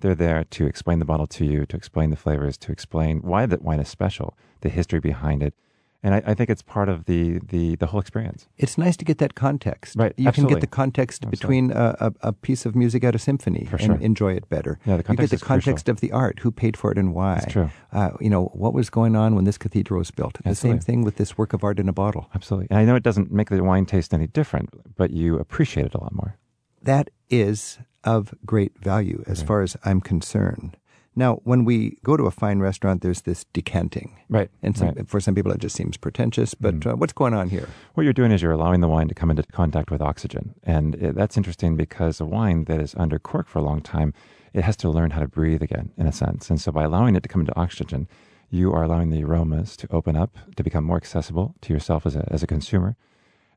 they're 0.00 0.14
there 0.14 0.44
to 0.44 0.66
explain 0.66 0.98
the 0.98 1.04
bottle 1.04 1.26
to 1.26 1.44
you, 1.44 1.66
to 1.66 1.76
explain 1.76 2.10
the 2.10 2.16
flavors, 2.16 2.56
to 2.58 2.72
explain 2.72 3.20
why 3.20 3.46
that 3.46 3.62
wine 3.62 3.80
is 3.80 3.88
special, 3.88 4.36
the 4.60 4.68
history 4.68 5.00
behind 5.00 5.42
it. 5.42 5.54
And 6.02 6.14
I, 6.14 6.22
I 6.24 6.34
think 6.34 6.50
it's 6.50 6.62
part 6.62 6.88
of 6.88 7.06
the, 7.06 7.40
the, 7.48 7.74
the 7.76 7.86
whole 7.86 7.98
experience. 7.98 8.46
It's 8.58 8.78
nice 8.78 8.96
to 8.98 9.04
get 9.04 9.18
that 9.18 9.34
context. 9.34 9.96
Right, 9.96 10.12
You 10.16 10.30
can 10.30 10.46
get 10.46 10.60
the 10.60 10.66
context 10.66 11.24
Absolutely. 11.24 11.36
between 11.36 11.72
a, 11.72 12.12
a, 12.20 12.32
piece 12.32 12.64
of 12.64 12.76
music 12.76 13.02
at 13.02 13.16
a 13.16 13.18
symphony 13.18 13.64
For 13.64 13.76
and 13.76 14.00
enjoy 14.00 14.34
it 14.34 14.48
better. 14.48 14.78
Yeah, 14.86 14.98
the 14.98 15.02
context 15.02 15.08
you 15.08 15.16
get 15.16 15.30
the 15.30 15.34
is 15.36 15.42
crucial. 15.42 15.70
context 15.72 15.88
of 15.88 16.00
the 16.00 16.12
art, 16.12 16.40
who 16.40 16.52
paid 16.52 16.76
for 16.76 16.92
it 16.92 16.98
and 16.98 17.12
why. 17.12 17.36
That's 17.36 17.52
true. 17.52 17.70
Uh, 17.92 18.10
you 18.20 18.30
know, 18.30 18.44
what 18.52 18.72
was 18.72 18.88
going 18.88 19.16
on 19.16 19.34
when 19.34 19.44
this 19.44 19.58
cathedral 19.58 19.98
was 19.98 20.12
built. 20.12 20.38
The 20.44 20.54
same 20.54 20.78
thing 20.78 21.02
with 21.02 21.16
this 21.16 21.36
work 21.36 21.52
of 21.52 21.64
art 21.64 21.80
in 21.80 21.88
a 21.88 21.92
bottle. 21.92 22.30
Absolutely. 22.34 22.68
And 22.70 22.78
I 22.78 22.84
know 22.84 22.94
it 22.94 23.02
doesn't 23.02 23.32
make 23.32 23.48
the 23.48 23.64
wine 23.64 23.86
taste 23.86 24.14
any 24.14 24.28
different, 24.28 24.70
but 24.94 25.10
you 25.10 25.38
appreciate 25.38 25.86
it 25.86 25.94
a 25.94 26.00
lot 26.00 26.14
more. 26.14 26.36
That 26.82 27.10
is 27.30 27.78
of 28.06 28.32
great 28.46 28.78
value 28.78 29.22
as 29.26 29.42
far 29.42 29.62
as 29.62 29.76
I'm 29.84 30.00
concerned. 30.00 30.76
Now, 31.18 31.36
when 31.44 31.64
we 31.64 31.96
go 32.04 32.18
to 32.18 32.24
a 32.24 32.30
fine 32.30 32.58
restaurant, 32.58 33.00
there's 33.00 33.22
this 33.22 33.46
decanting. 33.54 34.18
Right. 34.28 34.50
And 34.62 34.76
some, 34.76 34.88
right. 34.88 35.08
For 35.08 35.18
some 35.18 35.34
people, 35.34 35.50
it 35.50 35.60
just 35.60 35.74
seems 35.74 35.96
pretentious. 35.96 36.52
But 36.52 36.86
uh, 36.86 36.94
what's 36.94 37.14
going 37.14 37.32
on 37.32 37.48
here? 37.48 37.70
What 37.94 38.04
you're 38.04 38.12
doing 38.12 38.32
is 38.32 38.42
you're 38.42 38.52
allowing 38.52 38.82
the 38.82 38.88
wine 38.88 39.08
to 39.08 39.14
come 39.14 39.30
into 39.30 39.42
contact 39.44 39.90
with 39.90 40.02
oxygen. 40.02 40.54
And 40.62 40.94
it, 40.96 41.14
that's 41.14 41.38
interesting 41.38 41.74
because 41.74 42.20
a 42.20 42.26
wine 42.26 42.64
that 42.64 42.80
is 42.80 42.94
under 42.96 43.18
cork 43.18 43.48
for 43.48 43.60
a 43.60 43.62
long 43.62 43.80
time, 43.80 44.12
it 44.52 44.62
has 44.64 44.76
to 44.78 44.90
learn 44.90 45.12
how 45.12 45.20
to 45.20 45.28
breathe 45.28 45.62
again, 45.62 45.90
in 45.96 46.06
a 46.06 46.12
sense. 46.12 46.50
And 46.50 46.60
so 46.60 46.70
by 46.70 46.84
allowing 46.84 47.16
it 47.16 47.22
to 47.22 47.30
come 47.30 47.40
into 47.40 47.58
oxygen, 47.58 48.08
you 48.50 48.72
are 48.74 48.82
allowing 48.84 49.08
the 49.08 49.24
aromas 49.24 49.74
to 49.78 49.88
open 49.90 50.16
up, 50.16 50.36
to 50.56 50.62
become 50.62 50.84
more 50.84 50.98
accessible 50.98 51.54
to 51.62 51.72
yourself 51.72 52.04
as 52.04 52.14
a, 52.14 52.28
as 52.30 52.42
a 52.42 52.46
consumer. 52.46 52.94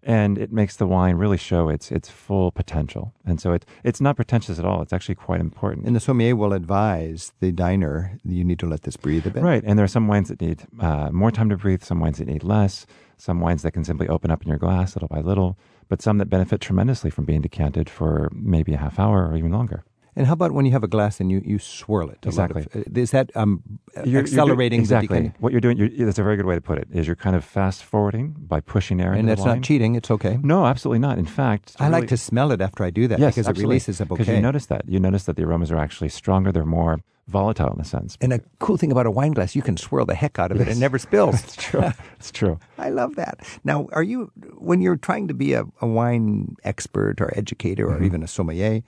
And 0.01 0.37
it 0.37 0.51
makes 0.51 0.77
the 0.77 0.87
wine 0.87 1.15
really 1.15 1.37
show 1.37 1.67
its 1.69 1.91
its 1.91 2.09
full 2.09 2.51
potential. 2.51 3.13
And 3.25 3.41
so 3.41 3.51
it, 3.51 3.65
it's 3.83 3.99
not 3.99 4.15
pretentious 4.15 4.57
at 4.57 4.65
all. 4.65 4.81
It's 4.81 4.93
actually 4.93 5.15
quite 5.15 5.41
important. 5.41 5.85
And 5.85 5.95
the 5.95 5.99
sommelier 5.99 6.35
will 6.35 6.53
advise 6.53 7.33
the 7.41 7.51
diner, 7.51 8.17
you 8.23 8.43
need 8.43 8.59
to 8.59 8.65
let 8.65 8.83
this 8.83 8.95
breathe 8.95 9.27
a 9.27 9.29
bit. 9.29 9.43
Right. 9.43 9.63
And 9.65 9.77
there 9.77 9.83
are 9.83 9.89
some 9.89 10.07
wines 10.07 10.29
that 10.29 10.39
need 10.39 10.63
uh, 10.79 11.09
more 11.11 11.31
time 11.31 11.49
to 11.49 11.57
breathe, 11.57 11.83
some 11.83 11.99
wines 11.99 12.19
that 12.19 12.27
need 12.27 12.43
less, 12.43 12.85
some 13.17 13.41
wines 13.41 13.61
that 13.63 13.71
can 13.71 13.83
simply 13.83 14.07
open 14.07 14.31
up 14.31 14.41
in 14.41 14.47
your 14.47 14.57
glass 14.57 14.95
little 14.95 15.09
by 15.09 15.19
little, 15.19 15.57
but 15.89 16.01
some 16.01 16.17
that 16.19 16.27
benefit 16.27 16.61
tremendously 16.61 17.09
from 17.09 17.25
being 17.25 17.41
decanted 17.41 17.89
for 17.89 18.29
maybe 18.33 18.73
a 18.73 18.77
half 18.77 18.99
hour 18.99 19.27
or 19.27 19.35
even 19.35 19.51
longer. 19.51 19.83
And 20.15 20.27
how 20.27 20.33
about 20.33 20.51
when 20.51 20.65
you 20.65 20.71
have 20.71 20.83
a 20.83 20.87
glass 20.87 21.19
and 21.19 21.31
you, 21.31 21.41
you 21.45 21.59
swirl 21.59 22.09
it? 22.09 22.17
lot 22.25 22.51
of- 22.51 22.57
Exactly. 22.57 22.81
uh, 22.81 22.99
is 22.99 23.11
that 23.11 23.31
um, 23.35 23.63
You're- 23.95 24.09
you're 24.09 24.21
doing- 24.23 24.33
accelerating 24.33 24.79
exactly 24.81 25.07
the 25.17 25.23
decay? 25.29 25.35
what 25.39 25.51
you're 25.53 25.61
doing. 25.61 25.77
You're, 25.77 25.89
that's 26.05 26.19
a 26.19 26.23
very 26.23 26.35
good 26.35 26.45
way 26.45 26.55
to 26.55 26.61
put 26.61 26.77
it. 26.77 26.87
Is 26.91 27.07
you're 27.07 27.15
kind 27.15 27.35
of 27.35 27.43
fast 27.45 27.83
forwarding 27.83 28.35
by 28.37 28.59
pushing 28.59 28.99
air 28.99 29.11
And 29.11 29.19
into 29.21 29.29
that's 29.31 29.41
the 29.43 29.47
wine. 29.49 29.57
not 29.59 29.63
cheating. 29.65 29.95
It's 29.95 30.11
okay. 30.11 30.37
No, 30.43 30.65
absolutely 30.65 30.99
not. 30.99 31.17
In 31.19 31.25
fact, 31.25 31.75
I 31.79 31.87
like 31.89 32.07
to 32.09 32.17
smell 32.17 32.51
it 32.51 32.59
after 32.61 32.83
I 32.83 32.89
do 32.89 33.07
that 33.07 33.19
yes, 33.19 33.33
because 33.35 33.47
absolutely. 33.47 33.61
it 33.61 33.67
releases 33.67 34.01
a 34.01 34.05
bouquet. 34.05 34.23
Because 34.23 34.35
you 34.35 34.41
notice 34.41 34.65
that 34.67 34.81
you 34.87 34.99
notice 34.99 35.23
that 35.25 35.35
the 35.35 35.43
aromas 35.43 35.71
are 35.71 35.77
actually 35.77 36.09
stronger. 36.09 36.51
They're 36.51 36.65
more 36.65 36.99
volatile 37.27 37.71
in 37.71 37.79
a 37.79 37.85
sense. 37.85 38.17
and 38.21 38.33
a 38.33 38.39
cool 38.57 38.75
thing 38.75 38.91
about 38.91 39.05
a 39.05 39.11
wine 39.11 39.33
glass, 39.33 39.55
you 39.55 39.61
can 39.61 39.77
swirl 39.77 40.03
the 40.03 40.15
heck 40.15 40.39
out 40.39 40.51
of 40.51 40.59
it 40.59 40.67
and 40.67 40.71
it 40.77 40.79
never 40.79 40.97
spills. 40.97 41.35
it's 41.43 41.55
true. 41.55 41.83
It's 42.17 42.31
true. 42.31 42.57
I 42.79 42.89
love 42.89 43.15
that. 43.17 43.45
Now, 43.63 43.87
are 43.93 44.01
you 44.01 44.31
when 44.57 44.81
you're 44.81 44.97
trying 44.97 45.27
to 45.27 45.35
be 45.35 45.53
a, 45.53 45.63
a 45.79 45.85
wine 45.87 46.55
expert 46.63 47.21
or 47.21 47.31
educator 47.37 47.87
or 47.87 47.95
Mm-hmm. 47.97 48.05
even 48.05 48.23
a 48.23 48.27
sommelier? 48.27 48.81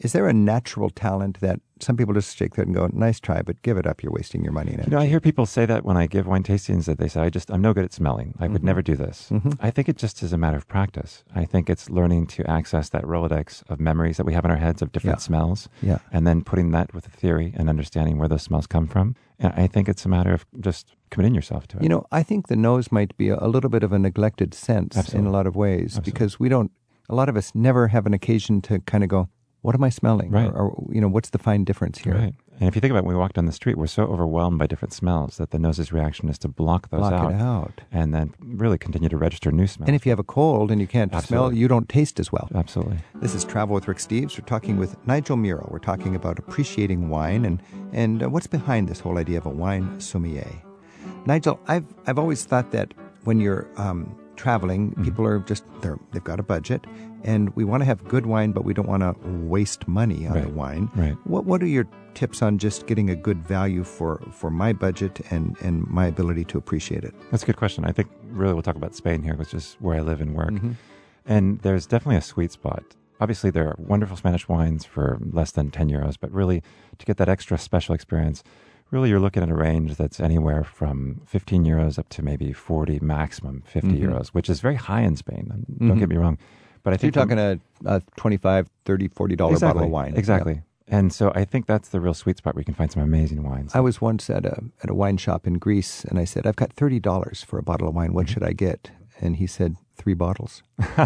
Is 0.00 0.12
there 0.12 0.28
a 0.28 0.32
natural 0.32 0.90
talent 0.90 1.40
that 1.40 1.60
some 1.80 1.96
people 1.96 2.14
just 2.14 2.36
shake 2.36 2.54
their 2.54 2.64
head 2.64 2.68
and 2.68 2.76
go, 2.76 2.88
"Nice 2.92 3.18
try, 3.20 3.42
but 3.42 3.60
give 3.62 3.76
it 3.76 3.86
up. 3.86 4.02
You're 4.02 4.12
wasting 4.12 4.42
your 4.44 4.52
money." 4.52 4.72
And 4.74 4.84
You 4.84 4.90
know, 4.92 4.98
I 4.98 5.06
hear 5.06 5.20
people 5.20 5.44
say 5.46 5.66
that 5.66 5.84
when 5.84 5.96
I 5.96 6.06
give 6.06 6.26
wine 6.26 6.42
tastings 6.44 6.84
that 6.86 6.98
they 6.98 7.08
say, 7.08 7.20
I 7.22 7.30
just, 7.30 7.50
I'm 7.50 7.60
no 7.62 7.72
good 7.74 7.84
at 7.84 7.92
smelling. 7.92 8.34
I 8.38 8.44
Mm-hmm. 8.44 8.52
would 8.52 8.64
never 8.64 8.82
do 8.82 8.94
this. 8.96 9.30
I 9.60 9.70
think 9.70 9.88
it 9.88 9.96
just 9.96 10.22
is 10.22 10.32
a 10.32 10.38
matter 10.38 10.56
of 10.56 10.68
practice. 10.68 11.24
I 11.34 11.44
think 11.44 11.68
it's 11.68 11.90
learning 11.90 12.26
to 12.28 12.48
access 12.48 12.88
that 12.90 13.02
Rolodex 13.04 13.62
of 13.68 13.80
memories 13.80 14.16
that 14.18 14.24
we 14.26 14.34
have 14.34 14.44
in 14.44 14.50
our 14.52 14.56
heads 14.56 14.82
of 14.82 14.92
different 14.92 15.18
Yeah. 15.18 15.22
smells. 15.22 15.68
Yeah. 15.82 15.98
And 16.12 16.26
then 16.26 16.42
putting 16.42 16.70
that 16.72 16.94
with 16.94 17.06
a 17.06 17.10
theory 17.10 17.52
and 17.56 17.68
understanding 17.68 18.18
where 18.18 18.28
those 18.28 18.42
smells 18.42 18.66
come 18.68 18.86
from. 18.86 19.16
And 19.40 19.52
I 19.56 19.66
think 19.66 19.88
it's 19.88 20.04
a 20.04 20.08
matter 20.08 20.32
of 20.32 20.46
just 20.60 20.94
committing 21.10 21.34
yourself 21.34 21.66
to 21.68 21.76
it. 21.76 21.82
You 21.82 21.88
know, 21.88 22.04
I 22.12 22.22
think 22.22 22.46
the 22.48 22.56
nose 22.56 22.90
might 22.92 23.16
be 23.16 23.28
a, 23.30 23.38
a 23.40 23.48
little 23.48 23.70
bit 23.70 23.82
of 23.82 23.92
a 23.92 23.98
neglected 23.98 24.54
sense 24.54 25.12
in 25.12 25.26
a 25.26 25.30
lot 25.30 25.46
of 25.46 25.54
ways 25.56 25.96
Absolutely. 25.98 26.12
because 26.12 26.40
we 26.40 26.48
don't. 26.48 26.70
A 27.08 27.14
lot 27.14 27.28
of 27.28 27.36
us 27.36 27.52
never 27.54 27.88
have 27.88 28.04
an 28.06 28.12
occasion 28.14 28.60
to 28.62 28.80
kind 28.80 29.02
of 29.02 29.08
go, 29.10 29.28
"What 29.68 29.74
am 29.78 29.84
I 29.84 29.90
smelling?" 30.00 30.30
Right. 30.30 30.50
Or, 30.60 30.68
or 30.72 30.86
you 30.96 31.00
know, 31.02 31.08
what's 31.16 31.30
the 31.36 31.38
fine 31.48 31.62
difference 31.70 31.98
here? 32.06 32.14
Right. 32.14 32.34
And 32.60 32.66
if 32.68 32.74
you 32.74 32.80
think 32.80 32.90
about 32.90 33.02
it, 33.04 33.06
when 33.08 33.14
we 33.14 33.20
walk 33.24 33.34
down 33.34 33.46
the 33.46 33.52
street, 33.62 33.76
we're 33.80 33.86
so 33.98 34.02
overwhelmed 34.14 34.58
by 34.58 34.66
different 34.66 34.92
smells 34.92 35.36
that 35.36 35.50
the 35.52 35.60
nose's 35.60 35.92
reaction 35.92 36.28
is 36.28 36.38
to 36.38 36.48
block 36.48 36.82
those 36.90 37.06
Block 37.06 37.12
out, 37.12 37.30
it 37.32 37.40
out. 37.40 37.76
and 37.92 38.12
then 38.14 38.34
really 38.62 38.78
continue 38.86 39.08
to 39.08 39.16
register 39.26 39.52
new 39.52 39.68
smells. 39.68 39.86
And 39.88 39.94
if 39.94 40.02
you 40.04 40.10
have 40.10 40.18
a 40.18 40.24
cold 40.38 40.72
and 40.72 40.80
you 40.80 40.88
can't 40.96 41.12
smell, 41.22 41.52
you 41.52 41.68
don't 41.68 41.88
taste 41.88 42.18
as 42.18 42.32
well. 42.32 42.48
Absolutely. 42.62 42.98
This 43.22 43.32
is 43.38 43.44
Travel 43.44 43.74
with 43.76 43.86
Rick 43.86 43.98
Steves. 43.98 44.32
We're 44.36 44.44
talking 44.54 44.76
with 44.76 44.96
Nigel 45.06 45.36
Muro. 45.36 45.68
We're 45.70 45.86
talking 45.92 46.16
about 46.16 46.36
appreciating 46.40 47.00
wine 47.10 47.42
and, 47.44 47.62
and 47.92 48.14
uh, 48.24 48.28
what's 48.32 48.48
behind 48.48 48.88
this 48.88 48.98
whole 48.98 49.18
idea 49.24 49.38
of 49.38 49.46
a 49.46 49.54
wine 49.64 49.86
sommelier. 50.00 50.50
Nigel, 51.26 51.60
I've, 51.68 51.86
I've 52.08 52.18
always 52.18 52.44
thought 52.44 52.72
that 52.72 52.92
when 53.22 53.38
you're 53.40 53.68
um, 53.76 54.16
traveling, 54.34 54.82
Mm-hmm. 54.90 55.04
people 55.04 55.24
are 55.26 55.38
just, 55.40 55.64
they're, 55.80 55.98
they've 56.12 56.24
got 56.32 56.40
a 56.40 56.46
budget 56.54 56.84
and 57.24 57.54
we 57.56 57.64
want 57.64 57.80
to 57.82 57.84
have 57.84 58.06
good 58.08 58.26
wine, 58.26 58.52
but 58.52 58.64
we 58.64 58.72
don't 58.74 58.88
want 58.88 59.02
to 59.02 59.14
waste 59.46 59.86
money 59.88 60.26
on 60.26 60.40
the 60.40 60.48
wine. 60.48 60.90
Right. 60.94 61.16
What, 61.24 61.44
what 61.44 61.62
are 61.62 61.66
your 61.66 61.86
tips 62.14 62.42
on 62.42 62.58
just 62.58 62.86
getting 62.86 63.10
a 63.10 63.16
good 63.16 63.46
value 63.46 63.84
for, 63.84 64.20
for 64.32 64.50
my 64.50 64.72
budget 64.72 65.20
and, 65.30 65.56
and 65.60 65.86
my 65.88 66.06
ability 66.06 66.44
to 66.46 66.58
appreciate 66.58 67.04
it? 67.04 67.14
That's 67.30 67.42
a 67.42 67.46
good 67.46 67.56
question. 67.56 67.84
I 67.84 67.92
think 67.92 68.08
really 68.30 68.52
we'll 68.54 68.62
talk 68.62 68.76
about 68.76 68.94
Spain 68.94 69.22
here, 69.22 69.34
which 69.34 69.54
is 69.54 69.76
where 69.80 69.96
I 69.96 70.00
live 70.00 70.20
and 70.20 70.34
work. 70.34 70.50
Mm-hmm. 70.50 70.72
And 71.26 71.60
there's 71.60 71.86
definitely 71.86 72.16
a 72.16 72.22
sweet 72.22 72.52
spot. 72.52 72.82
Obviously, 73.20 73.50
there 73.50 73.66
are 73.68 73.76
wonderful 73.78 74.16
Spanish 74.16 74.48
wines 74.48 74.84
for 74.84 75.18
less 75.32 75.50
than 75.50 75.70
10 75.70 75.90
euros, 75.90 76.16
but 76.20 76.30
really 76.30 76.62
to 76.98 77.04
get 77.06 77.16
that 77.16 77.28
extra 77.28 77.58
special 77.58 77.94
experience, 77.94 78.44
really 78.90 79.10
you're 79.10 79.20
looking 79.20 79.42
at 79.42 79.50
a 79.50 79.54
range 79.54 79.96
that's 79.96 80.20
anywhere 80.20 80.62
from 80.64 81.20
15 81.26 81.64
euros 81.64 81.98
up 81.98 82.08
to 82.10 82.22
maybe 82.22 82.52
40, 82.52 83.00
maximum 83.00 83.62
50 83.66 83.88
Mm-hmm. 83.88 84.04
euros, 84.12 84.28
which 84.28 84.48
is 84.48 84.60
very 84.60 84.76
high 84.76 85.02
in 85.02 85.16
Spain. 85.16 85.66
Don't 85.80 85.98
get 85.98 86.08
me 86.08 86.16
wrong. 86.16 86.38
But 86.82 86.92
I 86.94 86.96
So 86.96 87.06
you're 87.06 87.12
think 87.12 87.30
talking 87.30 87.38
a, 87.86 87.96
a 87.96 88.02
25 88.16 88.68
30 88.84 89.08
$40 89.08 89.60
bottle 89.60 89.82
of 89.84 89.90
wine. 89.90 90.14
Exactly. 90.16 90.62
And 90.90 91.12
so 91.12 91.30
I 91.34 91.44
think 91.44 91.66
that's 91.66 91.90
the 91.90 92.00
real 92.00 92.14
sweet 92.14 92.38
spot 92.38 92.54
where 92.54 92.62
you 92.62 92.64
can 92.64 92.74
find 92.74 92.90
some 92.90 93.02
amazing 93.02 93.42
wines. 93.42 93.72
I 93.74 93.80
was 93.80 94.00
once 94.00 94.30
at 94.30 94.46
a 94.46 94.62
at 94.82 94.88
a 94.88 94.94
wine 94.94 95.18
shop 95.18 95.46
in 95.46 95.54
Greece, 95.58 96.04
and 96.06 96.18
I 96.18 96.24
said, 96.24 96.46
"I've 96.46 96.56
got 96.56 96.72
thirty 96.72 96.98
dollars 96.98 97.42
for 97.42 97.58
a 97.58 97.62
bottle 97.62 97.88
of 97.88 97.94
wine. 97.94 98.06
Mm-hmm. 98.08 98.14
What 98.14 98.28
should 98.30 98.42
I 98.42 98.52
get?" 98.54 98.90
And 99.20 99.36
he 99.36 99.46
said, 99.46 99.76
three 99.96 100.14
bottles." 100.14 100.62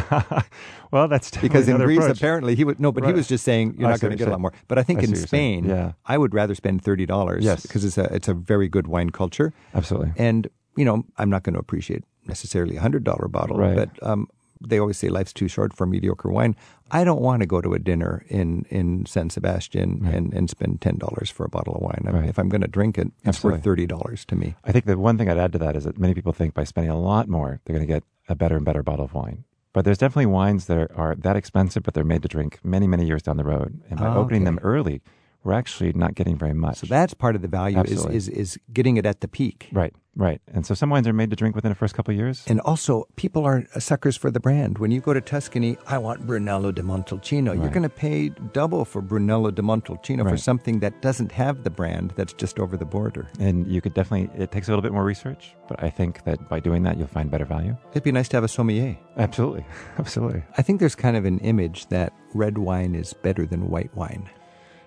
well, 0.92 1.08
that's 1.08 1.30
Because 1.38 1.66
in 1.68 1.78
Greece, 1.78 1.98
approach. 1.98 2.18
apparently, 2.18 2.54
he 2.54 2.64
would 2.64 2.78
no, 2.78 2.92
but 2.92 3.04
he 3.04 3.12
was 3.12 3.26
just 3.26 3.44
saying 3.44 3.74
you're 3.78 3.88
I 3.88 3.92
not 3.92 4.00
going 4.00 4.10
to 4.12 4.16
get 4.16 4.28
a 4.28 4.30
lot 4.30 4.40
more. 4.40 4.52
But 4.68 4.78
I 4.78 4.82
think 4.82 5.00
I 5.00 5.02
in 5.02 5.06
see 5.08 5.12
what 5.12 5.18
you're 5.18 5.26
saying. 5.26 5.64
Spain, 5.64 5.76
Yeah. 5.76 5.92
I 6.06 6.18
would 6.18 6.34
rather 6.34 6.54
spend 6.54 6.82
thirty 6.84 7.06
dollars 7.06 7.44
Yes. 7.44 7.62
because 7.62 7.84
it's 7.84 7.98
a 7.98 8.04
it's 8.14 8.28
a 8.28 8.34
very 8.34 8.68
good 8.68 8.86
wine 8.86 9.10
culture, 9.10 9.52
Absolutely. 9.74 10.12
and 10.16 10.48
you 10.76 10.84
know 10.84 11.04
I'm 11.18 11.30
not 11.30 11.42
going 11.42 11.54
to 11.54 11.60
appreciate 11.60 12.04
necessarily 12.26 12.76
a 12.76 12.80
hundred 12.80 13.04
dollar 13.04 13.28
bottle, 13.28 13.56
Right. 13.58 13.74
but 13.74 13.90
um, 14.06 14.28
they 14.66 14.78
always 14.78 14.98
say 14.98 15.08
life's 15.08 15.32
too 15.32 15.48
short 15.48 15.74
for 15.76 15.86
mediocre 15.86 16.30
wine. 16.30 16.56
I 16.90 17.04
don't 17.04 17.20
want 17.22 17.40
to 17.40 17.46
go 17.46 17.60
to 17.60 17.74
a 17.74 17.78
dinner 17.78 18.24
in 18.28 18.64
in 18.70 19.06
San 19.06 19.30
Sebastian 19.30 20.06
and, 20.06 20.32
and 20.34 20.48
spend 20.50 20.80
ten 20.80 20.96
dollars 20.98 21.30
for 21.30 21.44
a 21.44 21.48
bottle 21.48 21.74
of 21.74 21.82
wine. 21.82 22.02
Right. 22.04 22.28
If 22.28 22.38
I'm 22.38 22.48
going 22.48 22.60
to 22.62 22.68
drink 22.68 22.98
it, 22.98 23.08
it's 23.18 23.28
Absolutely. 23.28 23.58
worth 23.58 23.64
thirty 23.64 23.86
dollars 23.86 24.24
to 24.26 24.36
me. 24.36 24.54
I 24.64 24.72
think 24.72 24.84
the 24.84 24.98
one 24.98 25.16
thing 25.18 25.28
I'd 25.30 25.38
add 25.38 25.52
to 25.52 25.58
that 25.58 25.76
is 25.76 25.84
that 25.84 25.98
many 25.98 26.14
people 26.14 26.32
think 26.32 26.54
by 26.54 26.64
spending 26.64 26.90
a 26.90 26.98
lot 27.00 27.28
more, 27.28 27.60
they're 27.64 27.74
going 27.76 27.86
to 27.86 27.92
get 27.92 28.04
a 28.28 28.34
better 28.34 28.56
and 28.56 28.64
better 28.64 28.82
bottle 28.82 29.04
of 29.04 29.14
wine. 29.14 29.44
But 29.72 29.86
there's 29.86 29.96
definitely 29.98 30.26
wines 30.26 30.66
that 30.66 30.76
are, 30.76 30.90
are 30.94 31.14
that 31.14 31.34
expensive, 31.36 31.82
but 31.82 31.94
they're 31.94 32.04
made 32.04 32.20
to 32.22 32.28
drink 32.28 32.58
many, 32.62 32.86
many 32.86 33.06
years 33.06 33.22
down 33.22 33.38
the 33.38 33.44
road. 33.44 33.80
And 33.88 33.98
by 33.98 34.06
Ah, 34.08 34.16
opening 34.16 34.44
them 34.44 34.58
early, 34.62 35.00
we're 35.45 35.53
actually 35.55 35.93
not 35.95 36.14
getting 36.14 36.36
very 36.36 36.55
much. 36.55 36.78
So 36.78 36.86
that's 36.86 37.14
part 37.14 37.34
of 37.36 37.43
the 37.43 37.49
value 37.49 37.78
is, 37.80 37.93
Absolutely. 37.93 38.16
is 38.16 38.28
is 38.28 38.59
getting 38.72 38.97
it 38.97 39.07
at 39.07 39.20
the 39.20 39.28
peak. 39.28 39.68
right, 39.72 39.95
right. 40.16 40.40
And 40.55 40.64
so 40.66 40.74
some 40.74 40.88
wines 40.90 41.09
are 41.09 41.12
made 41.12 41.30
to 41.30 41.36
drink 41.36 41.55
within 41.57 41.70
the 41.70 41.74
first 41.74 41.95
couple 41.95 42.12
of 42.12 42.18
years. 42.18 42.45
And 42.47 42.61
also, 42.61 43.07
people 43.16 43.45
are 43.45 43.66
suckers 43.78 44.16
for 44.16 44.30
the 44.30 44.40
brand. 44.40 44.78
When 44.78 44.90
you 44.90 45.01
go 45.01 45.12
to 45.12 45.20
Tuscany, 45.20 45.76
I 45.86 45.99
want 45.99 46.26
Brunello 46.26 46.70
di 46.72 46.82
Montalcino. 46.82 47.55
You're 47.55 47.70
going 47.70 47.82
to 47.82 47.88
pay 47.88 48.28
double 48.53 48.84
for 48.84 49.01
Brunello 49.03 49.51
di 49.51 49.62
Montalcino 49.62 50.28
for 50.28 50.36
something 50.36 50.80
that 50.80 51.03
doesn't 51.03 51.32
have 51.32 51.64
the 51.64 51.70
brand 51.70 52.12
that's 52.16 52.32
just 52.34 52.59
over 52.59 52.76
the 52.76 52.84
border. 52.84 53.28
and 53.40 53.66
you 53.66 53.80
could 53.80 53.95
definitely, 53.95 54.30
it 54.40 54.53
takes 54.53 54.68
a 54.68 54.70
little 54.70 54.82
bit 54.82 54.93
more 54.93 55.05
research, 55.05 55.55
but 55.68 55.82
I 55.82 55.90
think 55.90 56.24
that 56.24 56.49
by 56.49 56.61
doing 56.61 56.82
that, 56.84 56.99
you'll 56.99 57.09
find 57.09 57.30
better 57.30 57.45
value. 57.45 57.76
It'd 57.90 58.03
be 58.05 58.12
nice 58.12 58.28
to 58.28 58.36
have 58.36 58.45
a 58.45 58.49
sommelier. 58.49 58.97
Absolutely. 59.16 59.64
Absolutely. 59.99 60.43
I 60.59 60.62
think 60.62 60.78
there's 60.80 60.95
kind 60.95 61.16
of 61.16 61.24
an 61.24 61.38
image 61.40 61.86
that 61.88 62.12
red 62.34 62.59
wine 62.59 62.95
is 62.95 63.12
better 63.12 63.45
than 63.47 63.68
white 63.70 63.95
wine. 63.97 64.28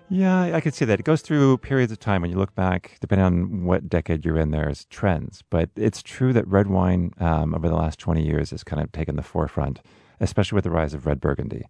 Yeah, 0.08 0.42
I- 0.54 0.60
could 0.60 0.74
see 0.74 0.84
that. 0.84 1.00
It 1.00 1.04
goes 1.04 1.20
through 1.22 1.58
periods 1.58 1.90
of 1.92 1.98
time 1.98 2.22
when 2.22 2.30
you 2.30 2.36
look 2.38 2.54
back, 2.54 2.96
depending 3.00 3.24
on 3.24 3.64
what 3.64 3.88
decade 3.88 4.24
you're 4.24 4.36
in, 4.38 4.50
there's 4.52 4.84
trends. 4.86 5.42
But 5.50 5.70
it's 5.76 6.02
true 6.02 6.32
that 6.32 6.46
red 6.46 6.68
wine 6.68 7.12
um, 7.18 7.54
over 7.54 7.68
the 7.68 7.74
last 7.74 7.98
20 7.98 8.24
years 8.24 8.50
has 8.50 8.62
kind 8.62 8.80
of 8.82 8.92
taken 8.92 9.16
the 9.16 9.22
forefront, 9.22 9.80
especially 10.20 10.56
with 10.56 10.64
the 10.64 10.70
rise 10.70 10.94
of 10.94 11.06
red 11.06 11.20
Burgundy. 11.20 11.64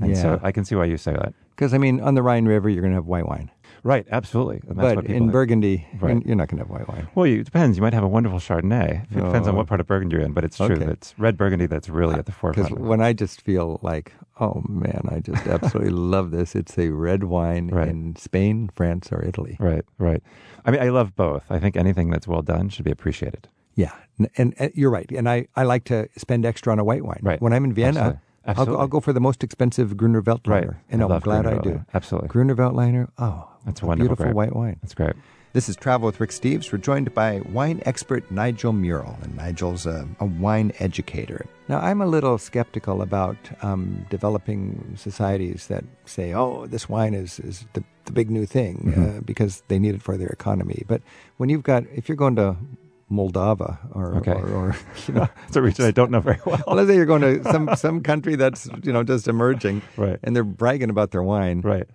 And 0.00 0.10
Yeah. 0.10 0.22
so 0.22 0.40
I 0.42 0.52
can 0.52 0.64
see 0.64 0.74
why 0.74 0.84
you 0.86 0.96
say 0.96 1.12
that. 1.12 1.32
Because, 1.50 1.72
I 1.72 1.78
mean, 1.78 2.00
on 2.00 2.14
the 2.14 2.22
Rhine 2.22 2.44
River, 2.46 2.68
you're 2.68 2.82
going 2.82 2.92
to 2.92 2.96
have 2.96 3.06
white 3.06 3.26
wine. 3.26 3.50
Right, 3.82 4.06
absolutely. 4.10 4.62
And 4.68 4.78
that's 4.78 4.94
But 4.96 5.06
in 5.06 5.18
think. 5.20 5.32
Burgundy, 5.32 5.86
Right. 6.00 6.22
you're- 6.24 6.34
not 6.34 6.48
going 6.48 6.58
to 6.58 6.64
have 6.64 6.70
white 6.70 6.88
wine. 6.88 7.08
Well, 7.14 7.26
you, 7.26 7.40
it 7.40 7.44
depends. 7.44 7.76
You 7.76 7.82
might 7.82 7.94
have 7.94 8.02
a 8.04 8.08
wonderful 8.08 8.38
Chardonnay. 8.38 9.04
It 9.04 9.14
depends 9.14 9.46
on 9.48 9.54
Oh. 9.54 9.58
what 9.58 9.66
part 9.66 9.80
of 9.80 9.86
Burgundy 9.86 10.16
you're 10.16 10.24
in, 10.24 10.32
but 10.32 10.44
it's 10.44 10.56
true. 10.56 10.66
Okay. 10.76 10.84
It's 10.86 11.14
red 11.18 11.36
Burgundy 11.36 11.66
that's 11.66 11.88
really 11.88 12.14
at 12.16 12.26
the 12.26 12.32
forefront. 12.32 12.70
Because 12.70 12.82
when 12.84 13.00
I 13.00 13.12
just 13.12 13.40
feel 13.40 13.78
like, 13.82 14.12
oh 14.40 14.62
man, 14.68 15.02
I 15.10 15.20
just 15.20 15.46
absolutely 15.46 15.92
love 15.92 16.30
this. 16.30 16.54
It's 16.54 16.76
a 16.78 16.90
red 16.90 17.24
wine 17.24 17.68
Right. 17.68 17.88
in 17.88 18.16
Spain, 18.16 18.70
France, 18.74 19.10
or 19.12 19.24
Italy. 19.24 19.56
Right, 19.60 19.84
right. 19.98 20.22
I 20.64 20.70
mean, 20.70 20.80
I 20.80 20.88
love 20.88 21.14
both. 21.16 21.44
I 21.50 21.58
think 21.58 21.76
anything 21.76 22.10
that's 22.10 22.26
well 22.26 22.42
done 22.42 22.68
should 22.68 22.84
be 22.84 22.90
appreciated. 22.90 23.48
Yeah, 23.74 23.92
N- 24.18 24.28
and, 24.38 24.54
and 24.58 24.72
you're 24.74 24.90
right. 24.90 25.10
And 25.12 25.28
I, 25.28 25.46
I 25.54 25.64
like 25.64 25.84
to 25.84 26.08
spend 26.16 26.46
extra 26.46 26.72
on 26.72 26.78
a 26.78 26.84
white 26.84 27.04
wine. 27.04 27.20
Right. 27.22 27.40
When 27.42 27.52
I'm 27.52 27.64
in 27.64 27.72
Vienna, 27.74 27.98
Absolutely. 28.00 28.20
I'll, 28.46 28.66
go, 28.66 28.76
I'll 28.78 28.86
go 28.88 29.00
for 29.00 29.12
the 29.12 29.20
most 29.20 29.42
expensive 29.42 29.96
Gruner 29.96 30.22
Veltliner. 30.22 30.68
Right. 30.68 30.76
And 30.90 31.02
I 31.02 31.06
I'm 31.06 31.20
glad 31.20 31.42
Gruner 31.44 31.58
I 31.58 31.62
do. 31.62 31.70
Veltliner. 31.70 31.86
Absolutely. 31.94 32.28
Gruner 32.28 32.54
Veltliner, 32.54 33.08
oh, 33.18 33.48
That's 33.64 33.82
a 33.82 33.86
wonderful 33.86 34.08
beautiful 34.16 34.24
grape. 34.26 34.34
white 34.36 34.56
wine. 34.56 34.76
That's 34.82 34.94
great. 34.94 35.14
This 35.52 35.70
is 35.70 35.76
Travel 35.76 36.04
with 36.06 36.20
Rick 36.20 36.30
Steves. 36.30 36.70
We're 36.70 36.76
joined 36.78 37.14
by 37.14 37.40
wine 37.50 37.80
expert 37.86 38.30
Nigel 38.30 38.74
Mural, 38.74 39.16
and 39.22 39.34
Nigel's 39.36 39.86
a, 39.86 40.06
a 40.20 40.26
wine 40.26 40.70
educator. 40.80 41.46
Now, 41.66 41.78
I'm 41.80 42.02
a 42.02 42.06
little 42.06 42.36
skeptical 42.36 43.00
about 43.00 43.36
um, 43.62 44.04
developing 44.10 44.92
societies 44.96 45.68
that 45.68 45.82
say, 46.04 46.34
"Oh, 46.34 46.66
this 46.66 46.90
wine 46.90 47.14
is 47.14 47.38
is 47.40 47.64
the, 47.72 47.82
the 48.04 48.12
big 48.12 48.30
new 48.30 48.44
thing," 48.44 48.92
uh, 48.98 49.22
because 49.24 49.62
they 49.68 49.78
need 49.78 49.94
it 49.94 50.02
for 50.02 50.18
their 50.18 50.28
economy. 50.28 50.84
But 50.86 51.00
when 51.38 51.48
you've 51.48 51.62
got, 51.62 51.84
if 51.94 52.06
you're 52.06 52.16
going 52.16 52.36
to 52.36 52.56
Moldova 53.10 53.78
or, 53.94 54.16
Okay. 54.16 54.32
or, 54.32 54.48
or 54.48 54.76
you 55.06 55.14
know, 55.14 55.28
It's 55.46 55.56
a 55.56 55.62
region 55.62 55.84
I 55.84 55.90
don't 55.92 56.10
know 56.10 56.20
very 56.20 56.38
well. 56.44 56.60
well, 56.66 56.76
let's 56.76 56.88
say 56.88 56.96
you're 56.96 57.06
going 57.06 57.22
to 57.22 57.42
some 57.52 57.70
some 57.76 58.02
country 58.02 58.34
that's 58.36 58.68
you 58.82 58.92
know 58.92 59.02
just 59.02 59.28
emerging, 59.28 59.82
Right. 59.96 60.18
And 60.22 60.34
they're 60.34 60.44
bragging 60.44 60.90
about 60.90 61.10
their 61.12 61.22
wine, 61.22 61.60
Right. 61.60 61.86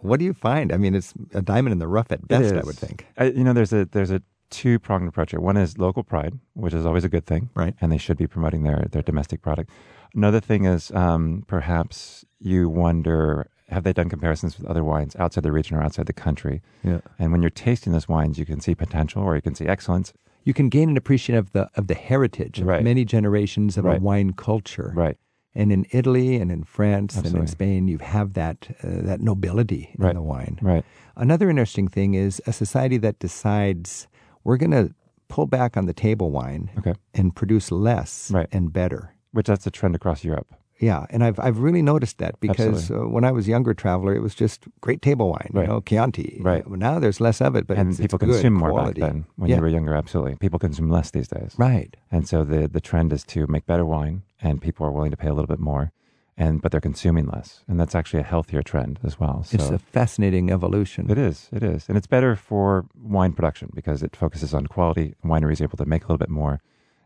What 0.00 0.18
do 0.18 0.24
you 0.24 0.34
find? 0.34 0.72
I 0.72 0.76
mean, 0.76 0.94
it's 0.94 1.14
a 1.34 1.42
diamond 1.42 1.72
in 1.72 1.78
the 1.78 1.88
rough 1.88 2.12
at 2.12 2.28
best, 2.28 2.54
I 2.54 2.60
would 2.60 2.76
think. 2.76 3.06
I, 3.16 3.24
you 3.26 3.42
know, 3.44 3.52
there's 3.52 3.72
a 3.72 3.86
there's 3.86 4.10
a 4.10 4.20
two 4.50 4.78
pronged 4.78 5.08
approach 5.08 5.30
here. 5.32 5.40
One 5.40 5.56
is 5.56 5.78
local 5.78 6.04
pride, 6.04 6.38
which 6.54 6.74
is 6.74 6.84
always 6.86 7.02
a 7.04 7.08
good 7.08 7.26
thing, 7.26 7.50
Right. 7.54 7.74
And 7.80 7.90
they 7.90 7.98
should 7.98 8.16
be 8.18 8.26
promoting 8.26 8.62
their 8.62 8.86
their 8.90 9.02
domestic 9.02 9.42
product. 9.42 9.70
Another 10.14 10.40
thing 10.40 10.64
is 10.64 10.90
um, 10.92 11.44
perhaps 11.46 12.24
you 12.38 12.68
wonder 12.68 13.48
have 13.68 13.82
they 13.82 13.92
done 13.92 14.08
comparisons 14.08 14.56
with 14.58 14.66
other 14.68 14.84
wines 14.84 15.16
outside 15.16 15.42
the 15.42 15.50
region 15.50 15.76
or 15.76 15.82
outside 15.82 16.06
the 16.06 16.12
country? 16.12 16.62
Yeah. 16.84 17.00
And 17.18 17.32
when 17.32 17.42
you're 17.42 17.50
tasting 17.50 17.92
those 17.92 18.08
wines, 18.08 18.38
you 18.38 18.46
can 18.46 18.60
see 18.60 18.74
potential 18.76 19.22
or 19.22 19.34
you 19.34 19.42
can 19.42 19.56
see 19.56 19.66
excellence. 19.66 20.12
You 20.46 20.54
can 20.54 20.68
gain 20.70 20.88
an 20.88 20.96
appreciation 20.96 21.34
of 21.34 21.52
the 21.52 21.68
of 21.74 21.84
the 21.88 21.94
heritage 21.94 22.60
of 22.60 22.66
Right. 22.66 22.82
many 22.82 23.04
generations 23.04 23.76
of 23.76 23.84
a 23.84 23.98
wine 23.98 24.32
culture. 24.32 24.92
Right. 24.94 25.18
And 25.54 25.72
in 25.72 25.86
Italy 25.90 26.36
and 26.36 26.50
in 26.52 26.62
France 26.64 27.16
and 27.16 27.34
in 27.34 27.46
Spain, 27.46 27.88
you 27.88 27.98
have 27.98 28.32
that 28.34 28.58
uh, 28.82 29.02
that 29.08 29.20
nobility 29.20 29.84
Right. 29.98 30.10
in 30.10 30.16
the 30.16 30.22
wine. 30.22 30.58
Right. 30.62 30.84
Another 31.16 31.50
interesting 31.50 31.88
thing 31.88 32.14
is 32.14 32.40
a 32.46 32.52
society 32.52 32.98
that 32.98 33.18
decides 33.18 34.06
we're 34.44 34.58
going 34.64 34.70
to 34.82 34.94
pull 35.28 35.46
back 35.46 35.76
on 35.76 35.86
the 35.86 35.92
table 35.94 36.30
wine 36.30 36.70
Okay. 36.78 36.94
and 37.14 37.34
produce 37.34 37.72
less 37.72 38.30
Right. 38.30 38.48
and 38.52 38.72
better. 38.72 39.14
Which 39.32 39.48
that's 39.48 39.66
a 39.66 39.70
trend 39.70 39.94
across 39.96 40.22
Europe. 40.24 40.54
Yeah, 40.78 41.06
and 41.10 41.24
I've 41.24 41.38
I've 41.40 41.58
really 41.58 41.80
noticed 41.82 42.18
that 42.18 42.38
because 42.40 42.90
uh, 42.90 43.08
when 43.08 43.24
I 43.24 43.32
was 43.32 43.46
a 43.46 43.50
younger 43.50 43.72
traveler, 43.72 44.14
it 44.14 44.20
was 44.20 44.34
just 44.34 44.64
great 44.82 45.00
table 45.00 45.30
wine, 45.30 45.50
Right. 45.52 45.62
you 45.62 45.68
know, 45.68 45.80
Chianti. 45.80 46.38
Right. 46.42 46.68
Now 46.68 46.98
there's 46.98 47.18
less 47.20 47.40
of 47.40 47.56
it, 47.56 47.66
but 47.66 47.78
and 47.78 47.90
it's, 47.90 48.00
people 48.00 48.16
it's 48.16 48.24
good 48.26 48.32
consume 48.32 48.52
more 48.54 48.70
quality. 48.70 49.00
back 49.00 49.10
then 49.12 49.26
when 49.36 49.48
yeah. 49.50 49.56
you 49.56 49.62
were 49.62 49.68
younger. 49.68 49.94
Absolutely, 49.94 50.36
people 50.36 50.58
consume 50.58 50.90
less 50.90 51.10
these 51.10 51.28
days. 51.28 51.54
right. 51.56 51.96
And 52.12 52.28
so 52.28 52.44
the 52.44 52.68
the 52.68 52.80
trend 52.80 53.12
is 53.12 53.24
to 53.24 53.46
make 53.46 53.64
better 53.66 53.84
wine, 53.86 54.22
and 54.42 54.60
people 54.60 54.84
are 54.86 54.90
willing 54.90 55.10
to 55.12 55.16
pay 55.16 55.28
a 55.28 55.32
little 55.34 55.46
bit 55.46 55.58
more, 55.60 55.92
and 56.36 56.60
but 56.60 56.72
they're 56.72 56.80
consuming 56.90 57.26
less, 57.26 57.64
and 57.66 57.80
that's 57.80 57.94
actually 57.94 58.20
a 58.20 58.24
healthier 58.34 58.62
trend 58.62 59.00
as 59.02 59.18
well. 59.18 59.44
So 59.44 59.54
It's 59.54 59.70
a 59.70 59.78
fascinating 59.78 60.50
evolution. 60.50 61.10
it 61.10 61.16
is, 61.16 61.48
it 61.52 61.62
is, 61.62 61.88
and 61.88 61.96
it's 61.96 62.06
better 62.06 62.36
for 62.36 62.84
wine 63.02 63.32
production 63.32 63.70
because 63.74 64.02
it 64.02 64.14
focuses 64.14 64.52
on 64.52 64.66
quality. 64.66 65.14
Wineries 65.24 65.62
able 65.62 65.78
to 65.78 65.86
make 65.86 66.04
a 66.04 66.06
little 66.06 66.18
bit 66.18 66.28
more. 66.28 66.60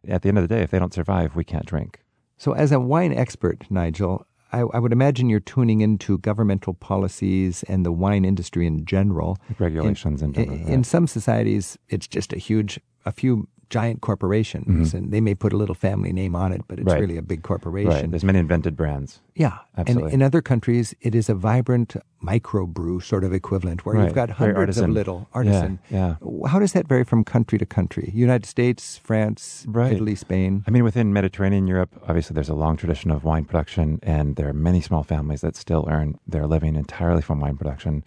At 0.09 0.23
the 0.23 0.29
end 0.29 0.39
of 0.39 0.49
the 0.49 0.53
day, 0.57 0.63
if 0.63 0.71
they 0.73 0.79
don't 0.81 0.95
survive, 0.95 1.37
we 1.37 1.45
can't 1.45 1.67
drink. 1.67 2.01
So, 2.41 2.53
as 2.53 2.73
a 2.73 2.81
wine 2.81 3.13
expert, 3.13 3.71
Nigel, 3.71 4.27
I, 4.51 4.61
I 4.61 4.79
would 4.79 4.93
imagine 4.93 5.29
you're 5.29 5.41
tuning 5.41 5.83
into 5.83 6.17
governmental 6.17 6.73
policies 6.73 7.63
and 7.65 7.85
the 7.85 7.93
wine 7.93 8.25
industry 8.25 8.67
in 8.67 8.87
general. 8.87 9.37
Regulations 9.59 10.23
in, 10.23 10.35
and 10.35 10.39
in, 10.39 10.67
in 10.67 10.83
some 10.83 11.07
societies, 11.07 11.77
it's 11.91 12.09
just 12.09 12.33
a 12.33 12.39
huge, 12.39 12.81
a 13.05 13.13
few 13.13 13.47
giant 13.71 14.01
corporations, 14.03 14.93
and 14.93 15.13
they 15.13 15.21
may 15.21 15.35
put 15.35 15.53
a 15.53 15.57
little 15.57 15.75
family 15.77 16.13
name 16.13 16.35
on 16.37 16.53
it, 16.53 16.61
but 16.69 16.79
it's 16.79 16.87
Mm-hmm. 16.87 16.93
Right. 16.95 17.01
really 17.01 17.17
a 17.17 17.23
big 17.23 17.43
corporation. 17.43 17.91
right. 17.91 18.11
There's 18.11 18.25
many 18.25 18.41
invented 18.41 18.77
brands. 18.77 19.21
Yeah, 19.37 19.59
Absolutely. 19.79 20.13
and 20.13 20.23
in 20.23 20.27
other 20.27 20.43
countries, 20.43 20.93
it 21.01 21.15
is 21.15 21.29
a 21.29 21.35
vibrant 21.35 21.95
microbrew 22.23 23.03
sort 23.03 23.23
of 23.25 23.33
equivalent 23.33 23.87
where 23.87 23.95
Right. 23.95 24.05
you've 24.07 24.15
got 24.15 24.29
hundreds 24.31 24.77
of 24.79 24.85
artisan. 24.85 24.95
little 24.95 25.19
Yeah, 25.31 25.37
artisan. 25.39 25.79
yeah. 25.89 26.15
How 26.49 26.59
does 26.59 26.73
that 26.73 26.89
vary 26.89 27.05
from 27.05 27.23
country 27.25 27.59
to 27.59 27.65
country? 27.67 28.11
United 28.13 28.47
States, 28.47 28.99
France. 28.99 29.67
Italy, 29.69 30.15
Spain. 30.17 30.65
I 30.67 30.71
mean, 30.71 30.85
within 30.85 31.13
Mediterranean 31.13 31.67
Europe, 31.67 31.91
obviously 32.09 32.35
there's 32.35 32.49
a 32.49 32.55
long 32.55 32.77
tradition 32.77 33.11
of 33.11 33.23
wine 33.25 33.45
production, 33.45 34.01
and 34.03 34.37
there 34.37 34.49
are 34.49 34.53
many 34.53 34.81
small 34.81 35.03
families 35.05 35.41
that 35.43 35.55
still 35.57 35.87
earn 35.89 36.19
their 36.27 36.47
living 36.47 36.75
entirely 36.77 37.23
from 37.23 37.41
wine 37.41 37.57
production. 37.57 38.03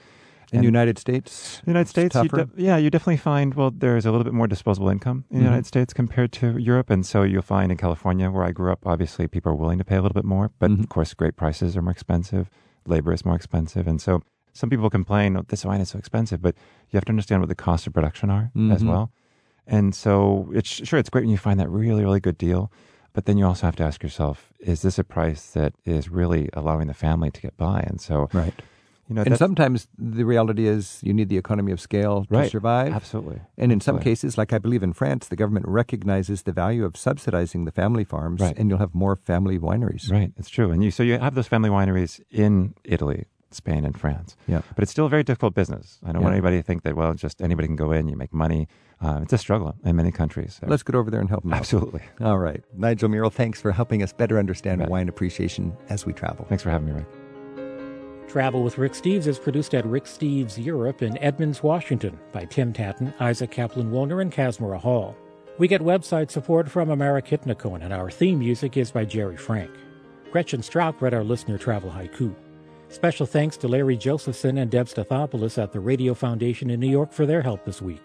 In 0.53 0.61
the 0.61 0.65
United 0.65 0.97
States, 0.99 1.61
The 1.65 1.71
United 1.71 1.89
States, 1.89 2.15
you 2.15 2.29
de- 2.29 2.49
yeah, 2.57 2.77
you 2.77 2.89
definitely 2.89 3.17
find 3.17 3.53
well, 3.55 3.71
there's 3.71 4.05
a 4.05 4.11
little 4.11 4.23
bit 4.23 4.33
more 4.33 4.47
disposable 4.47 4.89
income 4.89 5.25
in 5.31 5.37
the 5.39 5.43
Mhm. 5.43 5.47
United 5.51 5.65
States 5.65 5.93
compared 5.93 6.31
to 6.33 6.57
Europe, 6.57 6.89
and 6.89 7.05
so 7.05 7.23
you'll 7.23 7.41
find 7.41 7.71
in 7.71 7.77
California, 7.77 8.29
where 8.29 8.43
I 8.43 8.51
grew 8.51 8.71
up, 8.71 8.85
obviously 8.85 9.27
people 9.27 9.51
are 9.51 9.55
willing 9.55 9.79
to 9.79 9.83
pay 9.85 9.95
a 9.95 10.01
little 10.01 10.13
bit 10.21 10.25
more, 10.25 10.51
but 10.59 10.69
Mhm. 10.71 10.79
of 10.81 10.89
course, 10.89 11.13
great 11.13 11.35
prices 11.35 11.75
are 11.75 11.81
more 11.81 11.91
expensive, 11.91 12.49
labor 12.85 13.11
is 13.13 13.25
more 13.25 13.35
expensive, 13.35 13.87
and 13.87 13.99
so 14.01 14.21
some 14.53 14.69
people 14.69 14.89
complain, 14.89 15.35
"Oh, 15.37 15.43
this 15.47 15.65
wine 15.65 15.81
is 15.81 15.89
so 15.89 15.97
expensive," 15.97 16.39
but 16.41 16.55
you 16.89 16.97
have 16.97 17.05
to 17.05 17.11
understand 17.11 17.41
what 17.41 17.49
the 17.49 17.55
costs 17.55 17.87
of 17.87 17.93
production 17.93 18.29
are 18.29 18.51
as 18.69 18.83
Mhm. 18.83 18.87
well, 18.89 19.11
and 19.65 19.95
so 19.95 20.49
it's 20.53 20.69
sure 20.69 20.99
it's 20.99 21.09
great 21.09 21.23
when 21.23 21.31
you 21.31 21.37
find 21.37 21.59
that 21.59 21.69
really 21.69 22.03
really 22.03 22.19
good 22.19 22.37
deal. 22.37 22.71
But 23.13 23.25
then 23.25 23.37
you 23.37 23.45
also 23.45 23.67
have 23.67 23.75
to 23.77 23.83
ask 23.83 24.01
yourself: 24.03 24.51
Is 24.59 24.81
this 24.81 24.97
a 24.99 25.03
price 25.03 25.51
that 25.51 25.73
is 25.85 26.09
really 26.09 26.49
allowing 26.53 26.87
the 26.87 26.93
family 26.95 27.29
to 27.31 27.41
get 27.41 27.55
by? 27.57 27.79
And 27.81 28.01
so, 28.01 28.27
right. 28.33 28.53
You 29.09 29.15
know, 29.15 29.23
And 29.25 29.37
sometimes 29.37 29.87
the 29.97 30.23
reality 30.23 30.65
is 30.67 30.99
you 31.03 31.13
need 31.13 31.29
the 31.29 31.37
economy 31.37 31.71
of 31.71 31.79
scale 31.81 32.25
to 32.25 32.49
survive. 32.49 32.93
Absolutely, 32.93 33.41
And 33.57 33.71
in 33.71 33.79
some 33.81 33.95
Absolutely. 33.97 34.11
cases, 34.11 34.37
like 34.37 34.53
I 34.53 34.59
believe 34.59 34.81
in 34.83 34.93
France, 34.93 35.27
the 35.27 35.35
government 35.35 35.67
recognizes 35.67 36.43
the 36.43 36.51
value 36.53 36.85
of 36.85 36.95
subsidizing 36.95 37.65
the 37.65 37.71
family 37.71 38.03
farms, 38.05 38.41
Right. 38.41 38.57
and 38.57 38.69
you'll 38.69 38.79
have 38.79 38.93
more 38.95 39.15
family 39.15 39.59
wineries. 39.59 40.11
Right, 40.11 40.31
it's 40.37 40.49
true. 40.49 40.71
And 40.71 40.83
you 40.83 40.91
so 40.91 41.03
you 41.03 41.17
have 41.19 41.35
those 41.35 41.47
family 41.47 41.69
wineries 41.69 42.21
in 42.31 42.75
Italy, 42.83 43.25
Spain, 43.51 43.83
and 43.85 43.99
France. 43.99 44.35
Yeah. 44.47 44.61
But 44.75 44.83
it's 44.83 44.91
still 44.91 45.05
a 45.05 45.09
very 45.09 45.23
difficult 45.23 45.53
business. 45.53 45.99
I 46.03 46.07
don't 46.11 46.21
Yeah. 46.21 46.23
want 46.23 46.33
anybody 46.33 46.57
to 46.57 46.63
think 46.63 46.83
that 46.83 46.95
well, 46.95 47.13
just 47.13 47.41
anybody 47.41 47.67
can 47.67 47.75
go 47.75 47.91
in, 47.91 48.07
you 48.07 48.15
make 48.17 48.33
money. 48.33 48.67
Uh, 49.01 49.19
it's 49.21 49.33
a 49.33 49.37
struggle 49.37 49.75
in 49.83 49.95
many 49.97 50.11
countries. 50.11 50.59
So- 50.61 50.67
Let's 50.67 50.81
get 50.83 50.95
over 50.95 51.11
there 51.11 51.19
and 51.19 51.29
help 51.29 51.43
them 51.43 51.51
out. 51.53 51.59
absolutely. 51.59 52.01
All 52.21 52.39
right. 52.39 52.63
Nigel 52.75 53.09
Murrell, 53.09 53.29
thanks 53.29 53.59
for 53.61 53.71
helping 53.73 54.01
us 54.01 54.13
better 54.13 54.39
understand 54.39 54.79
Right. 54.79 54.89
wine 54.89 55.09
appreciation 55.09 55.73
as 55.89 56.05
we 56.05 56.13
travel. 56.13 56.45
Thanks 56.47 56.63
for 56.63 56.69
having 56.69 56.87
me, 56.87 56.93
Rick. 56.93 57.22
Travel 58.33 58.63
with 58.63 58.79
Rick 58.79 58.93
Steves 58.93 59.27
is 59.27 59.37
produced 59.37 59.75
at 59.75 59.85
Rick 59.85 60.05
Steves 60.05 60.57
Europe 60.57 61.03
in 61.03 61.19
Edmonds, 61.19 61.61
Washington 61.61 62.17
by 62.31 62.45
Tim 62.45 62.73
Tattan, 62.73 63.13
Isaac 63.19 63.51
Kaplan 63.51 63.91
Woolner, 63.91 64.23
and 64.23 64.31
Casmara 64.31 64.79
Hall. 64.79 65.15
We 65.59 65.67
get 65.67 65.81
website 65.81 66.31
support 66.31 66.67
from 66.67 66.89
Amara 66.89 67.21
Kitnakone, 67.21 67.83
and 67.83 67.93
our 67.93 68.09
theme 68.09 68.39
music 68.39 68.75
is 68.75 68.89
by 68.89 69.05
Jerry 69.05 69.37
Frank. 69.37 69.69
Gretchen 70.31 70.63
Strauch 70.63 70.99
read 70.99 71.13
our 71.13 71.23
listener 71.23 71.59
travel 71.59 71.91
haiku. 71.91 72.33
Special 72.89 73.27
thanks 73.27 73.55
to 73.57 73.67
Larry 73.67 73.97
Josephson 73.97 74.57
and 74.57 74.71
Deb 74.71 74.87
Stathopoulos 74.87 75.61
at 75.61 75.71
the 75.71 75.79
Radio 75.79 76.15
Foundation 76.15 76.71
in 76.71 76.79
New 76.79 76.89
York 76.89 77.13
for 77.13 77.27
their 77.27 77.43
help 77.43 77.63
this 77.65 77.83
week. 77.83 78.01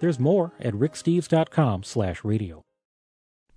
There's 0.00 0.18
more 0.18 0.50
at 0.58 0.74
ricksteves.com 0.74 1.84
slash 1.84 2.24
radio. 2.24 2.60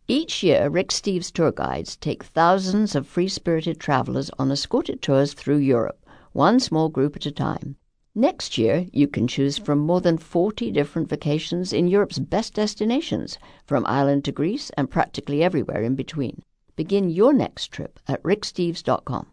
Each 0.08 0.44
year, 0.44 0.70
Rick 0.70 0.90
Steves 0.90 1.32
tour 1.32 1.54
guides 1.54 1.96
take 1.96 2.24
thousands 2.24 2.94
of 2.94 3.08
free 3.08 3.30
spirited 3.30 3.80
travelers 3.80 4.30
on 4.38 4.52
escorted 4.52 5.02
tours 5.02 5.34
through 5.34 5.58
Europe, 5.58 5.98
one 6.34 6.60
small 6.60 6.90
group 6.90 7.16
at 7.16 7.26
a 7.26 7.32
time. 7.32 7.78
Next 8.16 8.58
year, 8.60 8.86
you 8.92 9.08
can 9.08 9.28
choose 9.28 9.58
from 9.58 9.80
more 9.80 10.02
than 10.02 10.20
40 10.20 10.72
different 10.72 11.10
vacations 11.10 11.74
in 11.74 11.88
Europe's 11.88 12.20
best 12.20 12.54
destinations, 12.54 13.40
from 13.66 13.86
Ireland 13.88 14.26
to 14.26 14.32
Greece 14.32 14.70
and 14.78 14.90
practically 14.90 15.42
everywhere 15.42 15.82
in 15.82 15.96
between. 15.96 16.44
Begin 16.76 17.10
your 17.10 17.34
next 17.34 17.72
trip 17.72 18.00
at 18.08 18.22
ricksteves.com. 18.22 19.28